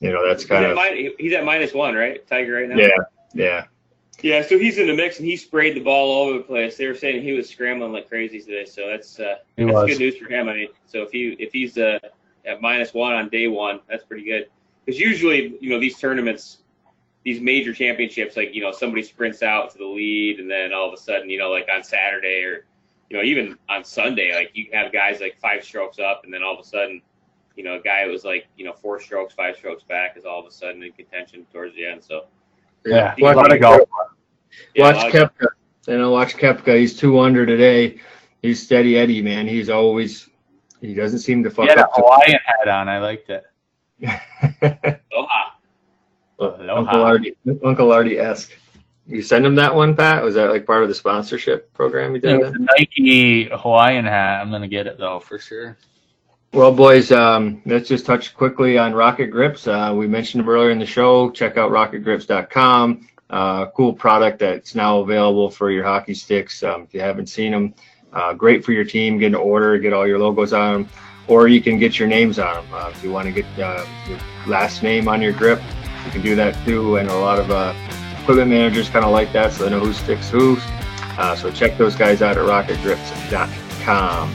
[0.00, 2.26] You know, that's He's kind at, of min- he's at minus one, right?
[2.26, 2.76] Tiger right now.
[2.76, 2.88] yeah,
[3.34, 3.64] yeah.
[4.24, 6.78] Yeah, so he's in the mix and he sprayed the ball all over the place.
[6.78, 9.90] They were saying he was scrambling like crazy today, so that's uh, that's was.
[9.90, 10.48] good news for him.
[10.48, 11.98] I mean, so if he if he's uh,
[12.46, 14.48] at minus one on day one, that's pretty good.
[14.82, 16.60] Because usually, you know, these tournaments,
[17.22, 20.88] these major championships, like you know, somebody sprints out to the lead, and then all
[20.88, 22.64] of a sudden, you know, like on Saturday or
[23.10, 26.42] you know, even on Sunday, like you have guys like five strokes up, and then
[26.42, 27.02] all of a sudden,
[27.56, 30.24] you know, a guy that was like you know four strokes, five strokes back is
[30.24, 32.02] all of a sudden in contention towards the end.
[32.02, 32.24] So
[32.84, 33.80] Yeah, Yeah, a golf.
[34.74, 35.46] yeah, watch of- Koepka.
[35.86, 36.78] You know, watch Koepka.
[36.78, 37.98] He's two under today.
[38.42, 39.46] He's steady Eddie, man.
[39.46, 40.28] He's always
[40.80, 41.90] he doesn't seem to He fuck had a up.
[41.94, 42.88] Hawaiian hat on.
[42.88, 43.44] I liked it.
[45.10, 45.50] Aloha.
[46.40, 48.52] Uncle Artie, Uncle Artie esque.
[49.06, 50.22] You send him that one, Pat?
[50.22, 52.38] Was that like part of the sponsorship program you did?
[52.40, 54.40] was a Nike Hawaiian hat.
[54.40, 55.76] I'm gonna get it though for sure.
[56.54, 59.66] Well, boys, um, let's just touch quickly on Rocket Grips.
[59.66, 61.28] Uh, we mentioned them earlier in the show.
[61.32, 63.08] Check out rocketgrips.com.
[63.28, 66.62] Uh, cool product that's now available for your hockey sticks.
[66.62, 67.74] Um, if you haven't seen them,
[68.12, 69.18] uh, great for your team.
[69.18, 70.92] Get an order, get all your logos on them,
[71.26, 72.72] or you can get your names on them.
[72.72, 75.60] Uh, if you want to get uh, your last name on your grip,
[76.04, 76.98] you can do that too.
[76.98, 77.74] And a lot of uh,
[78.20, 80.56] equipment managers kind of like that, so they know who sticks who.
[81.36, 84.34] So check those guys out at rocketgrips.com.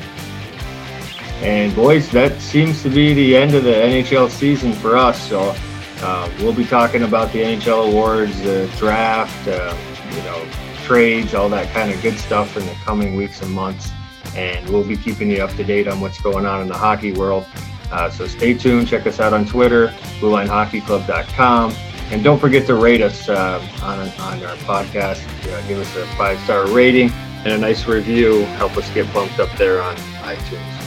[1.41, 5.21] And boys, that seems to be the end of the NHL season for us.
[5.29, 5.55] So
[6.01, 9.75] uh, we'll be talking about the NHL awards, the draft, uh,
[10.11, 10.45] you know,
[10.83, 13.91] trades, all that kind of good stuff in the coming weeks and months.
[14.35, 17.13] And we'll be keeping you up to date on what's going on in the hockey
[17.13, 17.45] world.
[17.91, 18.87] Uh, so stay tuned.
[18.87, 19.87] Check us out on Twitter,
[20.19, 21.73] BlueLineHockeyClub.com.
[22.11, 25.23] And don't forget to rate us uh, on, on our podcast.
[25.51, 27.11] Uh, give us a five star rating
[27.45, 28.41] and a nice review.
[28.57, 30.78] Help us get bumped up there on iTunes.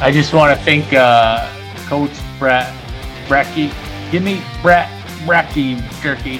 [0.00, 1.52] I just want to thank uh,
[1.86, 2.72] Coach Brett.
[4.10, 4.88] Give me Brett
[5.26, 6.36] Brecky Jerky.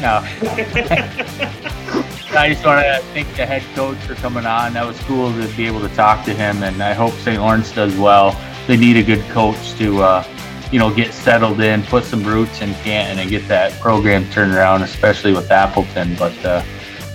[0.00, 0.20] No.
[2.38, 4.74] I just want to thank the head coach for coming on.
[4.74, 7.40] That was cool to be able to talk to him, and I hope St.
[7.40, 8.40] Lawrence does well.
[8.68, 10.24] They need a good coach to, uh,
[10.70, 14.54] you know, get settled in, put some roots in Canton, and get that program turned
[14.54, 16.14] around, especially with Appleton.
[16.14, 16.62] But uh,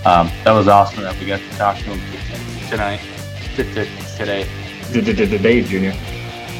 [0.04, 3.00] um, that was awesome that we got to talk to him tonight,
[3.54, 4.46] today.
[4.92, 5.92] Today, Junior.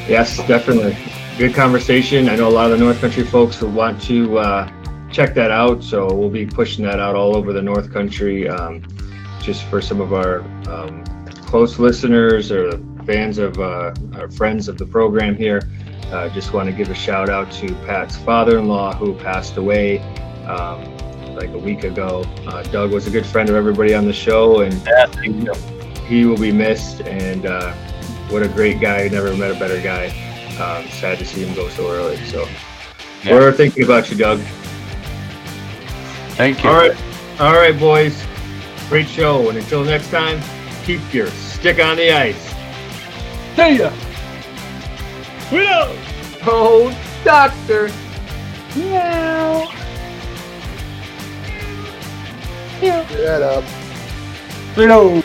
[0.09, 0.97] Yes, definitely.
[1.37, 2.31] Good conversation.
[2.31, 4.73] I know a lot of the North Country folks will want to uh,
[5.13, 5.85] check that out.
[5.85, 8.83] So we'll be pushing that out all over the North Country, um,
[9.43, 10.41] just for some of our
[10.71, 11.05] um,
[11.45, 15.61] close listeners or fans of uh, our friends of the program here.
[16.11, 19.99] Uh, just want to give a shout out to Pat's father-in-law who passed away
[20.47, 20.83] um,
[21.35, 22.25] like a week ago.
[22.47, 24.73] Uh, Doug was a good friend of everybody on the show, and
[25.23, 25.47] he,
[26.07, 27.03] he will be missed.
[27.03, 27.75] And uh,
[28.33, 29.07] what a great guy!
[29.09, 30.07] Never met a better guy.
[30.59, 32.17] Um, sad to see him go so early.
[32.25, 32.49] So
[33.23, 33.35] yeah.
[33.35, 34.41] we're thinking about you, Doug.
[36.37, 36.71] Thank you.
[36.71, 36.97] All right.
[37.39, 38.25] All right, boys.
[38.89, 39.49] Great show.
[39.51, 40.41] And until next time,
[40.85, 42.55] keep your stick on the ice.
[43.55, 43.93] See ya.
[45.53, 45.97] Widow.
[46.45, 47.91] Oh, doctor.
[48.75, 49.71] Meow.
[52.81, 53.65] Shut up.
[54.77, 55.23] Widow.